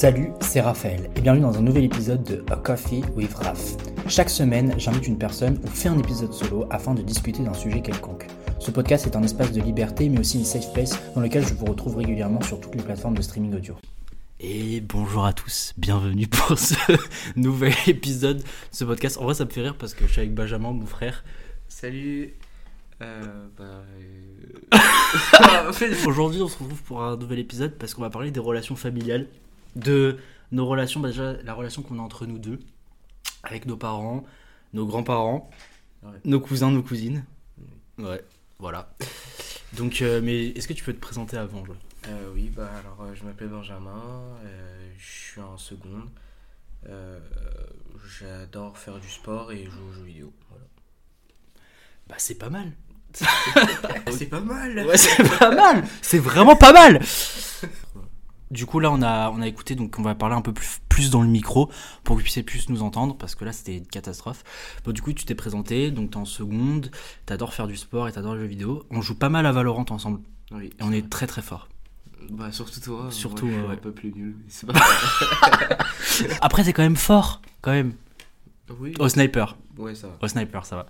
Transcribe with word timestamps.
Salut, 0.00 0.30
c'est 0.40 0.60
Raphaël 0.60 1.10
et 1.16 1.20
bienvenue 1.20 1.42
dans 1.42 1.58
un 1.58 1.60
nouvel 1.60 1.82
épisode 1.82 2.22
de 2.22 2.44
A 2.52 2.56
Coffee 2.56 3.02
with 3.16 3.34
Raph. 3.34 3.74
Chaque 4.06 4.30
semaine, 4.30 4.72
j'invite 4.78 5.08
une 5.08 5.18
personne 5.18 5.58
ou 5.64 5.66
fais 5.66 5.88
un 5.88 5.98
épisode 5.98 6.32
solo 6.32 6.66
afin 6.70 6.94
de 6.94 7.02
discuter 7.02 7.42
d'un 7.42 7.52
sujet 7.52 7.82
quelconque. 7.82 8.28
Ce 8.60 8.70
podcast 8.70 9.08
est 9.08 9.16
un 9.16 9.24
espace 9.24 9.50
de 9.50 9.60
liberté 9.60 10.08
mais 10.08 10.20
aussi 10.20 10.38
une 10.38 10.44
safe 10.44 10.72
place 10.72 10.96
dans 11.16 11.20
lequel 11.20 11.44
je 11.44 11.52
vous 11.52 11.64
retrouve 11.64 11.96
régulièrement 11.96 12.40
sur 12.42 12.60
toutes 12.60 12.76
les 12.76 12.82
plateformes 12.84 13.16
de 13.16 13.22
streaming 13.22 13.56
audio. 13.56 13.74
Et 14.38 14.80
bonjour 14.82 15.26
à 15.26 15.32
tous, 15.32 15.74
bienvenue 15.76 16.28
pour 16.28 16.56
ce 16.56 16.76
nouvel 17.36 17.74
épisode 17.88 18.38
de 18.38 18.44
ce 18.70 18.84
podcast. 18.84 19.18
En 19.18 19.24
vrai, 19.24 19.34
ça 19.34 19.46
me 19.46 19.50
fait 19.50 19.62
rire 19.62 19.74
parce 19.76 19.94
que 19.94 20.06
je 20.06 20.12
suis 20.12 20.20
avec 20.20 20.32
Benjamin, 20.32 20.70
mon 20.70 20.86
frère. 20.86 21.24
Salut. 21.66 22.34
Euh, 23.02 23.20
bah, 23.56 23.64
euh, 24.74 25.68
En 25.68 25.72
fait, 25.72 25.92
Aujourd'hui, 26.06 26.40
on 26.40 26.46
se 26.46 26.58
retrouve 26.58 26.82
pour 26.84 27.02
un 27.02 27.16
nouvel 27.16 27.40
épisode 27.40 27.72
parce 27.72 27.94
qu'on 27.94 28.02
va 28.02 28.10
parler 28.10 28.30
des 28.30 28.38
relations 28.38 28.76
familiales, 28.76 29.26
de 29.78 30.18
nos 30.52 30.66
relations, 30.66 31.00
bah 31.00 31.08
déjà 31.08 31.34
la 31.42 31.54
relation 31.54 31.82
qu'on 31.82 31.98
a 31.98 32.02
entre 32.02 32.26
nous 32.26 32.38
deux, 32.38 32.58
avec 33.42 33.66
nos 33.66 33.76
parents, 33.76 34.24
nos 34.72 34.86
grands-parents, 34.86 35.50
Ouais. 36.02 36.10
nos 36.24 36.38
cousins, 36.40 36.70
nos 36.70 36.82
cousines. 36.82 37.24
Ouais, 37.98 38.22
voilà. 38.60 38.94
Donc, 39.72 40.00
euh, 40.00 40.20
mais 40.22 40.46
est-ce 40.50 40.68
que 40.68 40.72
tu 40.72 40.84
peux 40.84 40.92
te 40.94 41.00
présenter 41.00 41.36
avant 41.36 41.64
Joël? 41.64 41.78
Euh, 42.06 42.30
oui, 42.34 42.50
bah 42.56 42.70
alors 42.80 42.98
euh, 43.02 43.14
je 43.16 43.24
m'appelle 43.24 43.48
Benjamin, 43.48 44.22
euh, 44.44 44.90
je 44.96 45.04
suis 45.32 45.40
en 45.40 45.58
seconde. 45.58 46.08
J'adore 48.20 48.78
faire 48.78 48.98
du 48.98 49.08
sport 49.08 49.52
et 49.52 49.64
jouer 49.64 49.82
aux 49.88 49.92
jeux 49.92 50.02
vidéo. 50.04 50.32
Voilà. 50.50 50.64
Bah, 52.08 52.14
c'est 52.18 52.36
pas 52.36 52.48
mal. 52.50 52.72
C'est 54.10 54.26
pas 54.26 54.40
mal. 54.40 54.86
Ouais, 54.86 54.96
c'est 54.98 55.38
pas 55.38 55.50
mal. 55.54 55.82
C'est 56.02 56.18
vraiment 56.18 56.56
pas 56.56 56.72
mal. 56.72 57.00
Du 58.50 58.64
coup, 58.66 58.80
là, 58.80 58.90
on 58.90 59.02
a, 59.02 59.30
on 59.30 59.42
a 59.42 59.46
écouté, 59.46 59.74
donc 59.74 59.96
on 59.98 60.02
va 60.02 60.14
parler 60.14 60.34
un 60.34 60.40
peu 60.40 60.52
plus, 60.52 60.78
plus 60.88 61.10
dans 61.10 61.20
le 61.22 61.28
micro 61.28 61.66
pour 62.02 62.16
que 62.16 62.20
vous 62.20 62.24
puissiez 62.24 62.42
plus 62.42 62.68
nous 62.70 62.82
entendre 62.82 63.14
parce 63.16 63.34
que 63.34 63.44
là, 63.44 63.52
c'était 63.52 63.76
une 63.76 63.86
catastrophe. 63.86 64.42
Bon, 64.84 64.92
du 64.92 65.02
coup, 65.02 65.12
tu 65.12 65.24
t'es 65.26 65.34
présenté, 65.34 65.90
donc 65.90 66.12
t'es 66.12 66.16
en 66.16 66.24
seconde, 66.24 66.90
t'adores 67.26 67.52
faire 67.52 67.66
du 67.66 67.76
sport 67.76 68.08
et 68.08 68.12
t'adores 68.12 68.34
les 68.34 68.40
jeux 68.40 68.46
vidéo. 68.46 68.84
On 68.90 69.02
joue 69.02 69.14
pas 69.14 69.28
mal 69.28 69.44
à 69.46 69.52
Valorant 69.52 69.84
ensemble 69.90 70.20
Oui. 70.50 70.70
et 70.78 70.82
on 70.82 70.92
est 70.92 71.10
très 71.10 71.26
très 71.26 71.42
fort. 71.42 71.68
Bah 72.30 72.50
surtout 72.52 72.80
toi. 72.80 73.08
Surtout, 73.10 73.46
moi, 73.46 73.54
je 73.54 73.62
ouais, 73.64 73.68
ouais. 73.70 73.76
pas 73.76 73.90
plus 73.90 74.12
nul. 74.12 74.36
Pas. 74.66 74.72
Après, 76.40 76.64
t'es 76.64 76.72
quand 76.72 76.82
même 76.82 76.96
fort, 76.96 77.40
quand 77.60 77.70
même. 77.72 77.92
oui. 78.80 78.94
Au 78.98 79.08
sniper. 79.08 79.56
Ouais, 79.76 79.94
ça 79.94 80.08
va. 80.08 80.14
Au 80.20 80.28
sniper, 80.28 80.66
ça 80.66 80.76
va. 80.76 80.86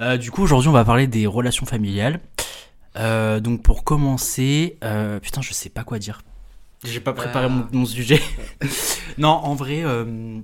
Euh, 0.00 0.16
du 0.16 0.30
coup, 0.30 0.42
aujourd'hui, 0.42 0.68
on 0.68 0.72
va 0.72 0.84
parler 0.84 1.06
des 1.06 1.26
relations 1.26 1.66
familiales. 1.66 2.20
Euh, 2.96 3.40
donc, 3.40 3.62
pour 3.62 3.84
commencer, 3.84 4.78
euh, 4.84 5.20
putain, 5.20 5.40
je 5.40 5.52
sais 5.52 5.70
pas 5.70 5.84
quoi 5.84 5.98
dire. 5.98 6.22
J'ai 6.84 7.00
pas 7.00 7.12
préparé 7.12 7.48
Bah. 7.48 7.54
mon, 7.72 7.78
mon 7.80 7.84
sujet. 7.86 8.20
non, 9.18 9.28
en 9.28 9.54
vrai, 9.54 9.82
euh, 9.84 10.40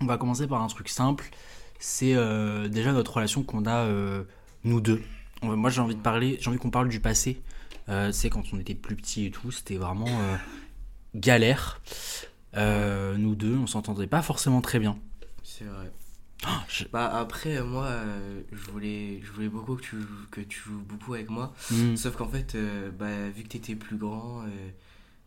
on 0.00 0.06
va 0.06 0.18
commencer 0.18 0.46
par 0.46 0.62
un 0.62 0.66
truc 0.68 0.88
simple. 0.88 1.30
C'est 1.78 2.14
euh, 2.14 2.68
déjà 2.68 2.92
notre 2.92 3.14
relation 3.14 3.42
qu'on 3.42 3.64
a 3.66 3.84
euh, 3.86 4.24
nous 4.64 4.80
deux. 4.80 5.02
Moi, 5.42 5.70
j'ai 5.70 5.80
envie 5.80 5.94
de 5.94 6.00
parler, 6.02 6.36
j'ai 6.40 6.48
envie 6.50 6.58
qu'on 6.58 6.70
parle 6.70 6.88
du 6.90 7.00
passé. 7.00 7.40
Euh, 7.88 8.12
c'est 8.12 8.28
quand 8.28 8.42
on 8.52 8.58
était 8.60 8.74
plus 8.74 8.94
petits 8.94 9.24
et 9.26 9.30
tout, 9.30 9.50
c'était 9.50 9.76
vraiment 9.76 10.06
euh, 10.06 10.36
galère. 11.14 11.80
Euh, 12.56 13.16
nous 13.16 13.34
deux, 13.34 13.56
on 13.56 13.66
s'entendait 13.66 14.06
pas 14.06 14.22
forcément 14.22 14.60
très 14.60 14.78
bien. 14.78 14.98
C'est 15.42 15.64
vrai. 15.64 15.90
Ah, 16.44 16.64
je- 16.68 16.84
Bah 16.92 17.10
après 17.18 17.62
moi 17.62 17.84
euh, 17.84 18.40
je 18.50 18.70
voulais 18.70 19.20
je 19.22 19.30
voulais 19.30 19.50
beaucoup 19.50 19.76
que 19.76 19.82
tu 19.82 19.96
que 20.30 20.40
tu 20.40 20.58
joues 20.60 20.80
beaucoup 20.88 21.12
avec 21.14 21.28
moi. 21.28 21.52
Hmm. 21.70 21.96
Sauf 21.96 22.16
qu'en 22.16 22.28
fait, 22.28 22.54
euh, 22.54 22.90
bah, 22.90 23.28
vu 23.34 23.42
que 23.42 23.48
t'étais 23.48 23.74
plus 23.74 23.96
grand, 23.96 24.40
euh, 24.42 24.46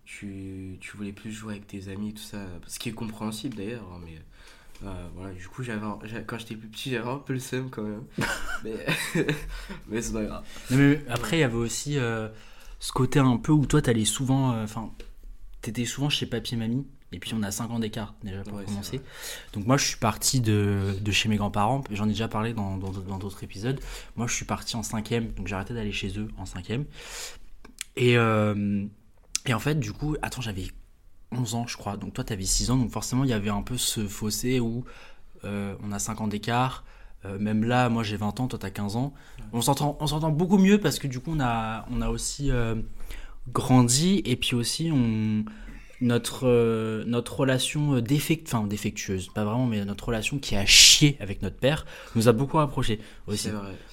tu, 0.05 0.77
tu 0.81 0.97
voulais 0.97 1.11
plus 1.13 1.31
jouer 1.31 1.53
avec 1.53 1.67
tes 1.67 1.87
amis 1.89 2.09
et 2.09 2.13
tout 2.13 2.23
ça. 2.23 2.45
Ce 2.67 2.79
qui 2.79 2.89
est 2.89 2.93
compréhensible 2.93 3.55
d'ailleurs, 3.55 3.87
hein, 3.93 3.99
mais 4.03 4.17
euh, 4.87 5.07
voilà, 5.15 5.33
du 5.33 5.47
coup, 5.47 5.63
j'avais, 5.63 5.79
quand 6.27 6.37
j'étais 6.37 6.55
plus 6.55 6.67
petit, 6.67 6.91
j'avais 6.91 7.09
un 7.09 7.17
peu 7.17 7.33
le 7.33 7.39
seum 7.39 7.69
quand 7.69 7.83
même. 7.83 8.03
mais 8.63 8.85
mais 9.87 10.01
c'est 10.01 10.13
pas 10.13 10.23
grave. 10.23 10.43
Non, 10.71 10.77
mais 10.77 11.01
après, 11.09 11.37
il 11.37 11.41
y 11.41 11.43
avait 11.43 11.55
aussi 11.55 11.97
euh, 11.97 12.27
ce 12.79 12.91
côté 12.91 13.19
un 13.19 13.37
peu 13.37 13.51
où 13.51 13.65
toi, 13.65 13.81
t'allais 13.81 14.05
souvent. 14.05 14.53
euh, 14.53 14.63
Enfin, 14.65 14.91
t'étais 15.61 15.85
souvent 15.85 16.09
chez 16.09 16.25
papy 16.25 16.55
et 16.55 16.57
mamie. 16.57 16.85
Et 17.15 17.19
puis, 17.19 17.33
on 17.35 17.43
a 17.43 17.51
5 17.51 17.69
ans 17.69 17.77
d'écart 17.79 18.15
déjà 18.23 18.41
pour 18.41 18.55
Ouais, 18.57 18.65
commencer. 18.65 18.99
Donc, 19.53 19.67
moi, 19.67 19.77
je 19.77 19.85
suis 19.85 19.97
parti 19.97 20.41
de, 20.41 20.95
de 20.99 21.11
chez 21.11 21.29
mes 21.29 21.37
grands-parents. 21.37 21.83
J'en 21.91 22.05
ai 22.05 22.09
déjà 22.09 22.27
parlé 22.27 22.53
dans 22.53 22.75
dans- 22.77 22.89
dans 22.91 23.19
d'autres 23.19 23.43
épisodes. 23.43 23.79
Moi, 24.15 24.25
je 24.25 24.33
suis 24.33 24.45
parti 24.45 24.75
en 24.75 24.81
5ème. 24.81 25.31
Donc, 25.35 25.47
j'ai 25.47 25.53
arrêté 25.53 25.75
d'aller 25.75 25.91
chez 25.91 26.17
eux 26.19 26.27
en 26.39 26.45
5ème. 26.45 26.85
Et, 27.95 28.17
euh, 28.17 28.85
et 29.45 29.53
en 29.53 29.59
fait, 29.59 29.79
du 29.79 29.91
coup, 29.91 30.15
attends, 30.21 30.41
j'avais 30.41 30.67
11 31.31 31.55
ans, 31.55 31.67
je 31.67 31.77
crois. 31.77 31.97
Donc, 31.97 32.13
toi, 32.13 32.23
t'avais 32.23 32.45
6 32.45 32.71
ans. 32.71 32.77
Donc, 32.77 32.91
forcément, 32.91 33.23
il 33.23 33.29
y 33.29 33.33
avait 33.33 33.49
un 33.49 33.61
peu 33.61 33.77
ce 33.77 34.07
fossé 34.07 34.59
où 34.59 34.85
euh, 35.45 35.75
on 35.83 35.91
a 35.91 35.99
5 35.99 36.21
ans 36.21 36.27
d'écart. 36.27 36.83
Euh, 37.25 37.39
même 37.39 37.63
là, 37.63 37.89
moi 37.89 38.03
j'ai 38.03 38.17
20 38.17 38.39
ans, 38.39 38.47
toi 38.47 38.59
t'as 38.59 38.69
15 38.69 38.95
ans. 38.95 39.13
On 39.53 39.61
s'entend, 39.61 39.97
on 39.99 40.07
s'entend 40.07 40.29
beaucoup 40.29 40.57
mieux 40.57 40.79
parce 40.79 40.99
que 40.99 41.07
du 41.07 41.19
coup 41.19 41.31
on 41.35 41.39
a, 41.39 41.85
on 41.89 42.01
a 42.01 42.09
aussi 42.09 42.51
euh, 42.51 42.75
grandi 43.51 44.21
et 44.25 44.35
puis 44.35 44.55
aussi 44.55 44.91
on, 44.93 45.45
notre, 46.03 46.47
euh, 46.47 47.03
notre 47.05 47.39
relation 47.39 47.95
euh, 47.95 48.01
défect, 48.01 48.47
enfin, 48.47 48.67
défectueuse, 48.67 49.29
pas 49.29 49.43
vraiment, 49.43 49.65
mais 49.65 49.83
notre 49.85 50.05
relation 50.05 50.37
qui 50.37 50.55
a 50.55 50.65
chié 50.65 51.17
avec 51.19 51.41
notre 51.41 51.55
père 51.57 51.85
nous 52.15 52.27
a 52.27 52.33
beaucoup 52.33 52.57
rapprochés 52.57 52.99
aussi. 53.27 53.49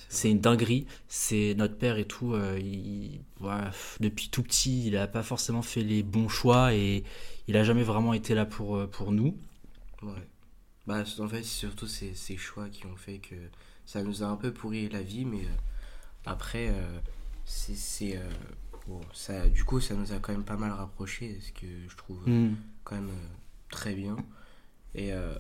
C'est 0.09 0.31
une 0.31 0.41
dinguerie. 0.41 0.87
C'est 1.09 1.55
notre 1.57 1.77
père 1.77 1.97
et 1.97 2.05
tout. 2.05 2.35
euh, 2.35 2.59
il, 2.59 3.21
voilà, 3.39 3.71
depuis 4.01 4.29
tout 4.29 4.43
petit, 4.43 4.87
il 4.87 4.97
a 4.97 5.07
pas 5.07 5.23
forcément 5.23 5.63
fait 5.63 5.83
les 5.83 6.03
bons 6.03 6.29
choix 6.29 6.75
et 6.75 7.05
il 7.49 7.57
a 7.57 7.65
jamais 7.65 7.85
vraiment 7.85 8.13
été 8.13 8.35
là 8.35 8.45
pour, 8.45 8.89
pour 8.89 9.13
nous. 9.13 9.37
Ouais. 10.03 10.29
Bah, 10.87 11.05
en 11.21 11.29
fait, 11.29 11.43
c'est 11.43 11.45
surtout 11.45 11.87
ces, 11.87 12.15
ces 12.15 12.37
choix 12.37 12.69
qui 12.69 12.87
ont 12.87 12.97
fait 12.97 13.19
que 13.19 13.37
ça 13.87 14.03
nous 14.03 14.23
a 14.23 14.27
un 14.27 14.37
peu 14.37 14.53
pourri 14.53 14.89
la 14.89 15.03
vie, 15.03 15.25
mais 15.25 15.47
après, 16.27 16.73
c'est. 17.45 18.19
Ça, 19.13 19.49
du 19.49 19.65
coup, 19.65 19.81
ça 19.81 19.95
nous 19.95 20.13
a 20.13 20.17
quand 20.19 20.33
même 20.33 20.45
pas 20.45 20.57
mal 20.57 20.73
rapprochés, 20.73 21.39
ce 21.41 21.53
que 21.53 21.67
je 21.89 21.97
trouve 21.97 22.21
Mm. 22.29 22.55
quand 22.85 22.97
même 22.97 23.09
euh, 23.11 23.29
très 23.71 23.95
bien. 23.95 24.17
Et 24.95 25.13
euh, 25.13 25.35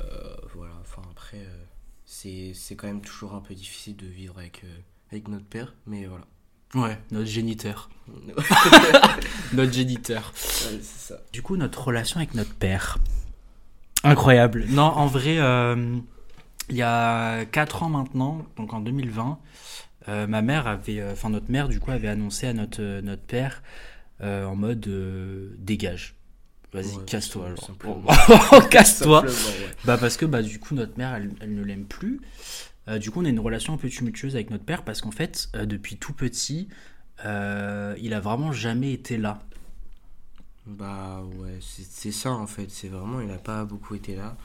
voilà, 0.55 0.75
enfin 0.81 1.03
après, 1.11 1.39
euh, 1.41 1.65
c'est 2.05 2.55
quand 2.77 2.87
même 2.87 3.01
toujours 3.01 3.35
un 3.35 3.41
peu 3.41 3.55
difficile 3.55 3.97
de 3.97 4.07
vivre 4.07 4.39
avec, 4.39 4.65
avec 5.11 5.29
notre 5.29 5.47
père, 5.47 5.75
mais 5.87 6.07
voilà. 6.07 6.25
Ouais, 6.75 6.97
notre 7.11 7.27
géniteur. 7.29 7.91
Notre 9.53 9.73
géniteur. 9.73 10.33
ça. 10.37 11.17
Du 11.33 11.43
coup, 11.43 11.57
notre 11.57 11.83
relation 11.85 12.19
avec 12.19 12.35
notre 12.35 12.55
père. 12.55 12.99
Incroyable. 14.05 14.67
Non, 14.69 14.85
en 14.85 15.07
vrai, 15.07 15.39
euh, 15.39 15.97
il 16.69 16.77
y 16.77 16.83
a 16.83 17.45
4 17.47 17.83
ans 17.83 17.89
maintenant, 17.89 18.47
donc 18.57 18.73
en 18.73 18.81
2020, 18.81 19.39
euh, 20.09 20.27
ma 20.27 20.43
mère 20.43 20.67
avait, 20.67 21.01
euh, 21.01 21.13
enfin 21.13 21.31
notre 21.31 21.51
mère 21.51 21.69
du 21.69 21.79
coup 21.81 21.91
avait 21.91 22.09
annoncé 22.09 22.47
à 22.47 22.53
notre, 22.53 22.83
euh, 22.83 23.03
notre 23.03 23.23
père 23.23 23.63
en 24.23 24.55
mode 24.55 24.87
dégage. 25.59 26.15
Vas-y, 26.75 26.97
Ouais, 26.97 27.05
casse-toi 27.07 27.47
alors. 27.47 28.69
casse-toi. 28.71 29.23
Ouais. 29.27 29.31
Bah 29.87 29.97
parce 29.97 30.19
que 30.19 30.27
bah 30.27 30.43
du 30.43 30.59
coup 30.61 30.75
notre 30.75 30.99
mère 30.99 31.15
elle, 31.15 31.31
elle 31.41 31.55
ne 31.55 31.65
l'aime 31.65 31.87
plus. 31.87 32.21
Du 33.01 33.11
coup 33.11 33.23
on 33.23 33.25
a 33.25 33.31
une 33.31 33.41
relation 33.41 33.73
un 33.73 33.77
peu 33.79 33.89
tumultueuse 33.89 34.35
avec 34.35 34.51
notre 34.51 34.65
père 34.65 34.85
parce 34.85 35.01
qu'en 35.01 35.11
fait 35.11 35.49
depuis 35.55 35.97
tout 35.97 36.13
petit 36.13 36.69
il 37.25 38.13
a 38.15 38.21
vraiment 38.21 38.53
jamais 38.53 38.93
été 38.93 39.17
là. 39.17 39.43
Bah 40.67 41.23
ouais, 41.39 41.59
c'est 41.61 42.13
ça 42.13 42.33
en 42.33 42.47
fait, 42.47 42.71
c'est 42.71 42.89
vraiment, 42.89 43.21
il 43.21 43.29
n'a 43.29 43.39
pas 43.39 43.65
beaucoup 43.65 43.95
été 43.95 44.15
là. 44.15 44.37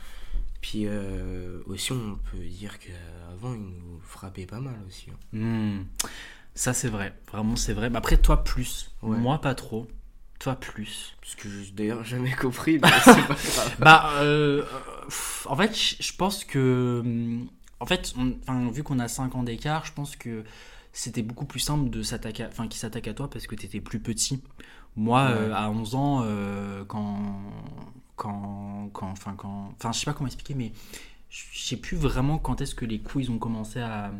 Puis 0.68 0.86
euh, 0.88 1.60
aussi, 1.68 1.92
on 1.92 2.18
peut 2.32 2.40
dire 2.44 2.80
qu'avant, 2.80 3.54
il 3.54 3.60
nous 3.62 4.00
frappait 4.02 4.48
pas 4.48 4.60
mal 4.60 4.74
aussi. 4.88 5.06
hein. 5.12 5.38
Hmm. 5.38 5.84
Ça 6.56 6.74
c'est 6.74 6.88
vrai, 6.90 7.14
vraiment 7.32 7.56
c'est 7.56 7.74
vrai. 7.74 7.92
Mais 7.92 7.98
après 7.98 8.18
toi 8.18 8.44
plus, 8.44 8.90
Ouais. 9.04 9.16
moi 9.16 9.40
pas 9.42 9.54
trop. 9.54 9.86
Toi 10.40 10.56
plus. 10.56 11.16
Ce 11.22 11.36
que 11.36 11.48
j'ai 11.50 11.72
d'ailleurs 11.72 12.04
jamais 12.04 12.32
compris, 12.42 12.80
mais 12.82 12.90
c'est 13.04 13.28
pas 13.28 13.36
grave. 13.36 13.76
Bah 13.78 14.10
euh, 14.22 14.66
en 15.46 15.56
fait 15.56 15.76
je 16.00 16.16
pense 16.16 16.44
que 16.44 17.02
hum, 17.06 17.48
en 17.80 17.86
fait 17.86 18.14
on- 18.18 18.34
enfin, 18.42 18.72
vu 18.72 18.82
qu'on 18.82 18.98
a 18.98 19.08
5 19.08 19.36
ans 19.36 19.44
d'écart, 19.44 19.86
je 19.86 19.94
pense 19.94 20.16
que 20.16 20.44
c'était 20.94 21.22
beaucoup 21.22 21.46
plus 21.46 21.60
simple 21.60 21.92
de 21.92 22.02
s'attaquer, 22.02 22.46
enfin 22.46 22.68
qui 22.68 22.80
s'attaque 22.80 23.08
à 23.08 23.14
toi 23.14 23.30
parce 23.30 23.46
que 23.46 23.54
t'étais 23.54 23.82
plus 23.82 24.00
petit. 24.00 24.42
Moi 24.96 25.26
Ouais. 25.26 25.32
euh, 25.32 25.54
à 25.54 25.70
11 25.70 25.94
ans 25.94 26.22
euh, 26.24 26.84
quand 26.86 27.20
quand 28.16 28.90
quand 28.94 29.10
enfin 29.10 29.34
quand 29.38 29.74
enfin 29.78 29.92
je 29.92 30.00
sais 30.00 30.06
pas 30.06 30.14
comment 30.14 30.28
expliquer 30.28 30.54
mais 30.56 30.72
je 31.30 31.60
sais 31.60 31.78
plus 31.78 31.98
vraiment 31.98 32.38
quand 32.38 32.62
est-ce 32.62 32.76
que 32.76 32.86
les 32.86 33.00
coups 33.00 33.26
ils 33.26 33.32
ont 33.32 33.40
commencé 33.40 33.82
à, 33.82 34.12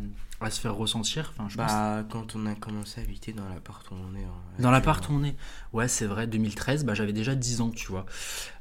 à 0.42 0.50
se 0.50 0.60
faire 0.60 0.76
ressentir. 0.76 1.32
Enfin 1.38 1.48
je 1.50 1.56
pense 1.56 1.72
Bah, 1.72 2.04
quand 2.10 2.36
on 2.36 2.46
a 2.46 2.56
commencé 2.56 3.00
à 3.00 3.04
habiter 3.06 3.32
dans 3.32 3.48
l'appart 3.48 3.90
où 3.90 3.94
on 3.96 4.16
est. 4.16 4.24
hein, 4.24 4.34
Dans 4.60 4.70
l'appart 4.72 5.08
où 5.08 5.14
on 5.14 5.24
est 5.24 5.36
Ouais, 5.72 5.88
c'est 5.88 6.08
vrai, 6.08 6.28
2013, 6.28 6.84
bah, 6.84 6.94
j'avais 6.94 7.14
déjà 7.14 7.34
10 7.36 7.62
ans, 7.62 7.70
tu 7.70 7.88
vois. 7.88 8.06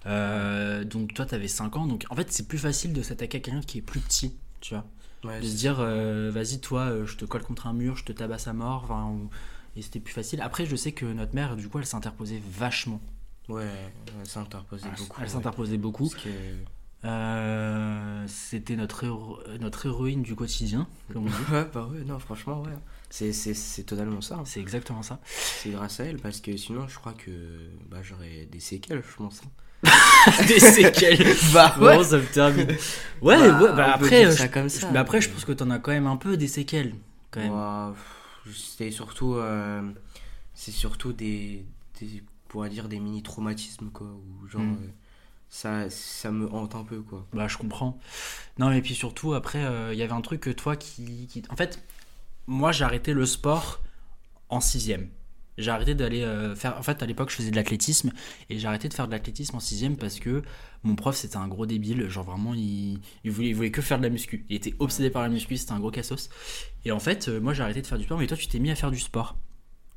Euh, 0.06 0.84
donc 0.84 1.14
toi, 1.14 1.26
t'avais 1.26 1.48
5 1.48 1.76
ans. 1.76 1.86
Donc 1.86 2.04
en 2.10 2.14
fait, 2.14 2.30
c'est 2.32 2.46
plus 2.46 2.58
facile 2.58 2.92
de 2.92 3.02
s'attaquer 3.02 3.38
à 3.38 3.40
quelqu'un 3.40 3.60
qui 3.60 3.78
est 3.78 3.82
plus 3.82 4.00
petit, 4.00 4.36
tu 4.60 4.74
vois. 4.74 4.84
Ouais, 5.24 5.40
De 5.40 5.46
se 5.46 5.56
dire, 5.56 5.76
euh, 5.80 6.30
vas-y, 6.32 6.60
toi, 6.60 6.82
euh, 6.82 7.06
je 7.06 7.16
te 7.16 7.24
colle 7.24 7.42
contre 7.42 7.66
un 7.66 7.72
mur, 7.72 7.96
je 7.96 8.04
te 8.04 8.12
tabasse 8.12 8.46
à 8.46 8.52
mort. 8.52 8.84
Enfin, 8.84 9.10
Et 9.74 9.82
c'était 9.82 10.00
plus 10.00 10.12
facile. 10.14 10.40
Après, 10.42 10.66
je 10.66 10.76
sais 10.76 10.92
que 10.92 11.06
notre 11.06 11.34
mère, 11.34 11.56
du 11.56 11.68
coup, 11.68 11.78
elle 11.78 11.86
s'interposait 11.86 12.40
vachement. 12.56 13.00
Ouais, 13.48 13.66
elle 14.20 14.26
s'interposait 14.28 14.88
beaucoup. 14.96 15.16
Elle 15.18 15.24
ouais. 15.24 15.28
s'interposait 15.30 15.76
beaucoup. 15.78 16.10
Euh, 17.04 18.24
C'était 18.26 18.76
notre, 18.76 19.04
héro- 19.04 19.38
notre 19.60 19.86
héroïne 19.86 20.22
du 20.22 20.34
quotidien, 20.34 20.86
comme 21.12 21.24
on 21.26 21.28
dit. 21.28 21.34
Ouais, 21.52 21.66
bah 21.72 21.86
ouais, 21.92 22.02
non, 22.04 22.18
franchement, 22.18 22.62
ouais. 22.62 22.70
C'est, 23.10 23.32
c'est, 23.32 23.52
c'est 23.54 23.82
totalement 23.84 24.20
ça. 24.22 24.36
hein. 24.36 24.42
C'est 24.46 24.60
exactement 24.60 25.02
ça. 25.02 25.20
C'est 25.26 25.70
grâce 25.70 26.00
à 26.00 26.04
elle, 26.04 26.16
parce 26.18 26.40
que 26.40 26.56
sinon, 26.56 26.88
je 26.88 26.96
crois 26.98 27.12
que 27.12 27.30
bah, 27.90 27.98
j'aurais 28.02 28.46
des 28.50 28.60
séquelles, 28.60 29.02
je 29.08 29.16
pense. 29.16 29.42
hein. 29.44 29.48
Des 30.48 30.58
séquelles. 30.58 31.22
Bah 31.52 31.74
Bon, 31.78 32.02
ça 32.02 32.16
me 32.16 32.24
termine. 32.24 32.68
Ouais, 33.20 33.36
Bah, 33.36 33.62
ouais, 33.62 33.72
bah 33.76 33.92
après, 33.92 34.24
euh, 34.24 34.30
ça 34.30 34.46
je- 34.46 34.50
comme 34.50 34.64
je- 34.70 34.78
ça, 34.78 34.90
mais 34.90 34.98
après, 34.98 35.20
je 35.20 35.28
pense 35.28 35.44
que 35.44 35.52
t'en 35.52 35.68
as 35.68 35.78
quand 35.78 35.90
même 35.92 36.06
un 36.06 36.16
peu 36.16 36.38
des 36.38 36.48
séquelles, 36.48 36.94
quand 37.30 37.40
même. 37.40 37.94
C'était 38.50 38.90
surtout. 38.90 39.34
euh, 39.34 39.82
c'est 40.54 40.70
surtout 40.70 41.12
des, 41.12 41.66
des. 42.00 42.22
On 42.54 42.58
pourrait 42.58 42.70
dire 42.70 42.88
des 42.88 43.00
mini-traumatismes, 43.00 43.90
quoi. 43.90 44.06
Ou 44.06 44.46
genre. 44.46 44.62
Mm. 44.62 44.78
euh, 44.80 44.88
ça, 45.48 45.90
ça 45.90 46.30
me 46.30 46.48
hante 46.52 46.76
un 46.76 46.84
peu, 46.84 47.00
quoi. 47.02 47.26
Bah, 47.32 47.48
je 47.48 47.58
comprends. 47.58 47.98
Non, 48.60 48.70
et 48.70 48.80
puis 48.80 48.94
surtout, 48.94 49.34
après, 49.34 49.64
euh, 49.64 49.92
il 49.92 49.98
y 49.98 50.02
avait 50.02 50.12
un 50.12 50.20
truc 50.20 50.40
que 50.42 50.50
toi 50.50 50.76
qui, 50.76 51.26
qui- 51.26 51.42
En 51.50 51.56
fait, 51.56 51.82
moi, 52.46 52.70
j'ai 52.70 52.84
arrêté 52.84 53.12
le 53.12 53.26
sport 53.26 53.82
en 54.50 54.60
sixième. 54.60 55.08
J'ai 55.58 55.72
arrêté 55.72 55.96
d'aller 55.96 56.22
euh, 56.22 56.54
faire. 56.54 56.78
En 56.78 56.84
fait, 56.84 57.02
à 57.02 57.06
l'époque, 57.06 57.30
je 57.30 57.34
faisais 57.34 57.50
de 57.50 57.56
l'athlétisme 57.56 58.12
et 58.50 58.58
j'ai 58.60 58.68
arrêté 58.68 58.88
de 58.88 58.94
faire 58.94 59.06
de 59.08 59.12
l'athlétisme 59.12 59.56
en 59.56 59.60
sixième 59.60 59.96
parce 59.96 60.20
que 60.20 60.42
mon 60.84 60.94
prof, 60.94 61.16
c'était 61.16 61.36
un 61.38 61.48
gros 61.48 61.66
débile. 61.66 62.08
Genre, 62.08 62.24
vraiment, 62.24 62.54
il, 62.54 63.00
il, 63.24 63.30
voulait, 63.32 63.48
il 63.48 63.54
voulait 63.56 63.70
que 63.72 63.82
faire 63.82 63.98
de 63.98 64.04
la 64.04 64.10
muscu. 64.10 64.46
Il 64.48 64.54
était 64.54 64.74
obsédé 64.78 65.10
par 65.10 65.22
la 65.22 65.28
muscu, 65.28 65.56
c'était 65.56 65.72
un 65.72 65.80
gros 65.80 65.90
cassos. 65.90 66.30
Et 66.84 66.92
en 66.92 67.00
fait, 67.00 67.26
euh, 67.28 67.40
moi, 67.40 67.52
j'ai 67.52 67.64
arrêté 67.64 67.82
de 67.82 67.86
faire 67.88 67.98
du 67.98 68.04
sport, 68.04 68.18
mais 68.18 68.28
toi, 68.28 68.36
tu 68.36 68.46
t'es 68.46 68.60
mis 68.60 68.70
à 68.70 68.76
faire 68.76 68.92
du 68.92 69.00
sport. 69.00 69.36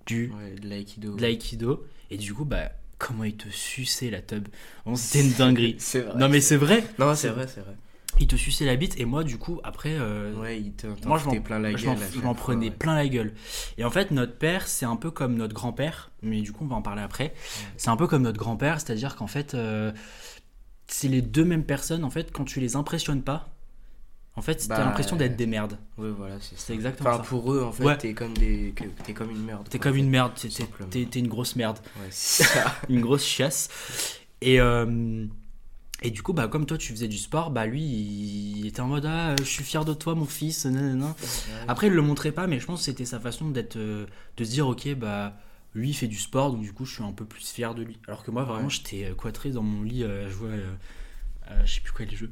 Du, 0.07 0.31
Ouais, 0.38 0.56
de 0.56 0.68
l'aïkido. 0.69 1.15
de 1.15 1.21
l'aïkido. 1.21 1.86
Et 2.12 2.18
du 2.18 2.33
coup, 2.33 2.45
bah, 2.45 2.71
comment 2.98 3.24
il 3.24 3.36
te 3.36 3.50
suçait 3.50 4.09
la 4.09 4.21
tub 4.21 4.48
C'était 4.95 5.25
une 5.25 5.33
dinguerie. 5.33 5.75
C'est 5.80 6.01
vrai. 6.01 6.18
Non, 6.18 6.30
mais 6.30 6.42
c'est 6.42 6.57
vrai. 6.57 6.83
Non, 7.00 7.15
c'est 7.15 7.30
vrai, 7.30 7.48
c'est 7.48 7.62
vrai. 7.62 7.75
Il 8.19 8.25
te 8.25 8.36
suçait 8.36 8.65
la 8.65 8.75
bite 8.75 9.00
et 9.00 9.06
moi, 9.06 9.24
du 9.24 9.38
coup, 9.38 9.59
après. 9.63 9.95
euh, 10.00 10.33
Ouais, 10.33 10.59
il 10.59 10.71
te. 10.71 10.88
moi, 11.06 11.19
je 11.19 11.25
m'en, 11.25 11.39
plein 11.39 11.59
la 11.59 11.74
gueule. 11.74 11.98
je 12.13 12.19
m'en 12.21 12.33
prenais 12.33 12.69
ouais. 12.69 12.71
plein 12.75 12.95
la 12.95 13.07
gueule. 13.07 13.33
Et 13.77 13.83
en 13.83 13.92
fait, 13.92 14.09
notre 14.09 14.36
père, 14.38 14.68
c'est 14.68 14.86
un 14.88 14.95
peu 14.95 15.12
comme 15.12 15.36
notre 15.36 15.54
grand-père, 15.54 16.09
mais 16.24 16.42
du 16.42 16.51
coup, 16.51 16.63
on 16.63 16.68
va 16.68 16.75
en 16.77 16.81
parler 16.81 17.04
après. 17.04 17.33
C'est 17.77 17.89
un 17.89 17.98
peu 17.98 18.07
comme 18.07 18.24
notre 18.24 18.39
grand-père, 18.39 18.80
c'est-à-dire 18.81 19.15
qu'en 19.15 19.27
fait, 19.27 19.54
euh, 19.54 19.92
c'est 20.88 21.09
les 21.09 21.21
deux 21.21 21.45
mêmes 21.45 21.65
personnes. 21.65 22.04
En 22.04 22.09
fait, 22.09 22.31
quand 22.31 22.45
tu 22.45 22.59
les 22.59 22.75
impressionnes 22.75 23.21
pas, 23.21 23.50
en 24.37 24.41
fait, 24.41 24.55
t'as 24.67 24.77
Bah, 24.77 24.85
l'impression 24.85 25.15
d'être 25.17 25.35
des 25.35 25.47
merdes. 25.47 25.77
Ouais, 25.97 26.09
voilà, 26.11 26.35
c'est 26.39 26.73
exactement 26.73 27.09
Enfin, 27.09 27.23
ça. 27.23 27.27
pour 27.27 27.51
eux, 27.51 27.63
en 27.63 27.71
fait, 27.73 27.83
Ouais. 27.83 27.97
t'es 27.97 28.13
comme, 28.13 28.33
des... 28.37 28.73
comme 29.15 29.31
une 29.31 29.43
merde. 29.43 29.67
T'es 29.69 29.79
comme 29.79 29.95
une 29.97 30.09
merde, 30.09 30.31
t'es, 30.35 31.01
une 31.19 31.27
grosse 31.27 31.55
merde, 31.55 31.79
Ouais, 31.99 32.07
ça. 32.11 32.75
une 32.89 33.01
grosse 33.01 33.25
chiasse. 33.25 33.67
Et, 34.41 34.61
euh, 34.61 35.25
et 36.03 36.11
du 36.11 36.21
coup, 36.21 36.31
bah, 36.33 36.47
comme 36.47 36.65
toi, 36.67 36.77
tu 36.77 36.93
faisais 36.93 37.07
du 37.07 37.17
sport, 37.17 37.49
bah, 37.49 37.65
lui, 37.65 37.81
il 37.81 38.67
était 38.67 38.81
en 38.81 38.87
mode 38.87 39.05
Ah, 39.07 39.35
je 39.39 39.43
suis 39.45 39.63
fier 39.63 39.83
de 39.83 39.93
toi, 39.95 40.13
mon 40.13 40.25
fils. 40.25 40.65
nanana. 40.65 41.15
Après, 41.67 41.87
il 41.87 41.93
le 41.93 42.01
montrait 42.03 42.31
pas, 42.31 42.45
mais 42.47 42.59
je 42.59 42.65
pense 42.67 42.79
que 42.81 42.85
c'était 42.85 43.05
sa 43.05 43.19
façon 43.19 43.49
d'être, 43.49 43.75
euh, 43.77 44.05
de 44.37 44.43
se 44.43 44.51
dire, 44.51 44.67
ok, 44.67 44.93
bah, 44.95 45.33
lui, 45.73 45.89
il 45.89 45.93
fait 45.95 46.07
du 46.07 46.17
sport, 46.19 46.51
donc 46.51 46.61
du 46.61 46.71
coup, 46.73 46.85
je 46.85 46.93
suis 46.93 47.03
un 47.03 47.11
peu 47.11 47.25
plus 47.25 47.49
fier 47.49 47.73
de 47.73 47.81
lui. 47.81 47.97
Alors 48.07 48.23
que 48.23 48.29
moi, 48.29 48.43
vraiment, 48.43 48.65
Ouais. 48.65 48.69
j'étais 48.69 49.05
euh, 49.05 49.15
cloîtré 49.15 49.49
dans 49.49 49.63
mon 49.63 49.81
lit, 49.81 50.03
euh, 50.03 50.29
je 50.29 50.33
jouais, 50.35 50.49
euh, 50.51 50.73
euh, 51.49 51.61
je 51.65 51.73
sais 51.75 51.81
plus 51.81 51.91
quoi 51.93 52.05
les 52.05 52.15
jeux. 52.15 52.31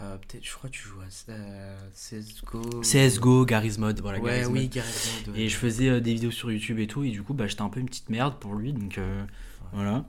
Euh, 0.00 0.16
Peut-être, 0.16 0.44
je 0.44 0.52
crois 0.54 0.70
que 0.70 0.74
tu 0.76 0.82
joues 0.86 1.00
à 1.00 1.32
euh, 1.32 1.76
CSGO. 1.92 2.82
CSGO, 2.82 3.44
Garry's 3.44 3.78
Mod, 3.78 4.00
voilà. 4.00 4.18
Ouais, 4.20 4.30
Garry's 4.40 4.46
oui, 4.48 4.62
Mod. 4.62 4.70
Garry's 4.70 5.12
Mod, 5.26 5.34
ouais. 5.34 5.40
Et 5.42 5.48
je 5.48 5.56
faisais 5.56 5.88
euh, 5.88 6.00
des 6.00 6.14
vidéos 6.14 6.30
sur 6.30 6.52
YouTube 6.52 6.78
et 6.78 6.86
tout, 6.86 7.02
et 7.02 7.10
du 7.10 7.22
coup, 7.22 7.34
bah, 7.34 7.46
j'étais 7.48 7.62
un 7.62 7.68
peu 7.68 7.80
une 7.80 7.86
petite 7.86 8.08
merde 8.08 8.34
pour 8.38 8.54
lui, 8.54 8.72
donc 8.72 8.96
euh, 8.98 9.24
voilà. 9.72 10.04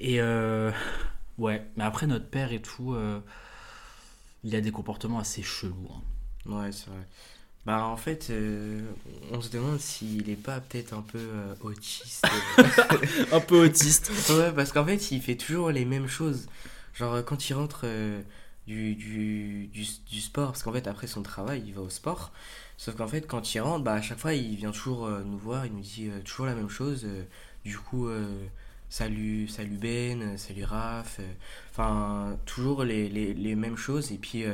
Et 0.00 0.20
ouais, 1.38 1.66
mais 1.76 1.84
après, 1.84 2.06
notre 2.06 2.26
père 2.28 2.52
et 2.52 2.60
tout, 2.60 2.94
il 4.44 4.54
a 4.54 4.60
des 4.60 4.70
comportements 4.70 5.18
assez 5.18 5.42
chelous. 5.42 5.88
hein. 5.90 6.50
Ouais, 6.50 6.72
c'est 6.72 6.86
vrai. 6.90 7.06
Bah, 7.66 7.84
en 7.84 7.96
fait, 7.96 8.32
on 9.32 9.40
se 9.40 9.50
demande 9.50 9.78
s'il 9.80 10.28
est 10.30 10.36
pas 10.36 10.60
peut-être 10.60 10.92
un 10.94 11.02
peu 11.02 11.18
autiste. 11.62 12.26
Un 13.32 13.40
peu 13.40 13.64
autiste. 13.64 14.10
ouais, 14.30 14.52
parce 14.52 14.72
qu'en 14.72 14.84
fait, 14.84 15.10
il 15.10 15.20
fait 15.20 15.36
toujours 15.36 15.70
les 15.70 15.84
mêmes 15.84 16.06
choses. 16.08 16.46
Genre, 16.94 17.24
quand 17.24 17.48
il 17.50 17.54
rentre 17.54 17.84
du, 18.68 18.94
du, 18.94 19.66
du, 19.72 19.84
du 20.10 20.20
sport, 20.20 20.48
parce 20.52 20.62
qu'en 20.62 20.72
fait, 20.72 20.86
après 20.86 21.06
son 21.06 21.22
travail, 21.22 21.62
il 21.66 21.72
va 21.74 21.80
au 21.80 21.88
sport. 21.88 22.32
Sauf 22.76 22.94
qu'en 22.94 23.08
fait, 23.08 23.26
quand 23.26 23.54
il 23.54 23.60
rentre, 23.60 23.82
bah, 23.82 23.94
à 23.94 24.02
chaque 24.02 24.18
fois, 24.18 24.34
il 24.34 24.54
vient 24.56 24.70
toujours 24.70 25.06
euh, 25.06 25.22
nous 25.24 25.38
voir, 25.38 25.66
il 25.66 25.72
nous 25.72 25.80
dit 25.80 26.08
euh, 26.08 26.20
toujours 26.24 26.46
la 26.46 26.54
même 26.54 26.68
chose. 26.68 27.02
euh, 27.04 27.24
du 27.64 27.76
coup, 27.76 28.08
salut, 28.88 29.48
salut 29.48 29.76
Ben, 29.76 30.38
salut 30.38 30.64
Raph. 30.64 31.20
Enfin, 31.72 32.38
toujours 32.46 32.84
les, 32.84 33.08
les, 33.08 33.34
les 33.34 33.54
mêmes 33.56 33.76
choses. 33.76 34.10
Et 34.12 34.16
puis, 34.16 34.44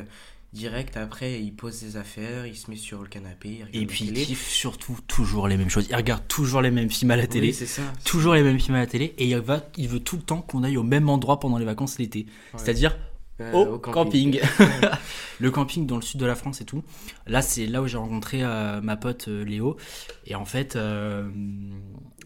direct 0.52 0.96
après, 0.96 1.40
il 1.40 1.52
pose 1.52 1.74
ses 1.74 1.96
affaires, 1.96 2.46
il 2.46 2.56
se 2.56 2.70
met 2.70 2.76
sur 2.76 3.02
le 3.02 3.08
canapé. 3.08 3.64
il 3.72 3.82
Et 3.82 3.86
puis, 3.86 4.06
il 4.06 4.14
kiffe 4.14 4.48
surtout 4.48 4.98
toujours 5.06 5.46
les 5.46 5.56
mêmes 5.56 5.70
choses. 5.70 5.86
Il 5.90 5.94
regarde 5.94 6.26
toujours 6.26 6.60
les 6.62 6.72
mêmes 6.72 6.90
films 6.90 7.12
à 7.12 7.16
la 7.16 7.26
télé. 7.28 7.48
Oui, 7.48 7.54
c'est 7.54 7.66
ça. 7.66 7.82
toujours 8.04 8.34
les 8.34 8.42
mêmes 8.42 8.58
films 8.58 8.74
à 8.76 8.80
la 8.80 8.86
télé. 8.88 9.14
Et 9.18 9.28
il, 9.28 9.36
va, 9.38 9.62
il 9.76 9.88
veut 9.88 10.00
tout 10.00 10.16
le 10.16 10.22
temps 10.22 10.40
qu'on 10.42 10.64
aille 10.64 10.78
au 10.78 10.82
même 10.82 11.08
endroit 11.08 11.38
pendant 11.38 11.58
les 11.58 11.64
vacances 11.66 11.98
l'été. 11.98 12.20
Ouais. 12.26 12.58
C'est-à-dire 12.58 12.96
Euh, 13.40 13.52
au, 13.52 13.78
camping. 13.78 14.40
le 15.40 15.50
camping 15.50 15.86
dans 15.86 15.96
le 15.96 16.02
sud 16.02 16.20
de 16.20 16.26
la 16.26 16.34
France 16.34 16.60
et 16.60 16.64
tout. 16.64 16.82
Là, 17.26 17.42
c'est 17.42 17.66
là 17.66 17.82
où 17.82 17.86
j'ai 17.86 17.98
rencontré 17.98 18.42
euh, 18.42 18.80
ma 18.80 18.96
pote 18.96 19.28
euh, 19.28 19.44
Léo. 19.44 19.76
Et 20.26 20.34
en 20.34 20.44
fait, 20.44 20.76
euh, 20.76 21.28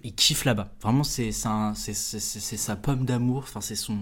il 0.05 0.14
kiffe 0.14 0.44
là-bas. 0.44 0.72
Vraiment, 0.82 1.05
c'est 1.05 1.32
sa 1.32 2.76
pomme 2.76 3.05
d'amour. 3.05 3.44
Enfin, 3.44 3.60
c'est 3.60 3.76
son. 3.76 3.99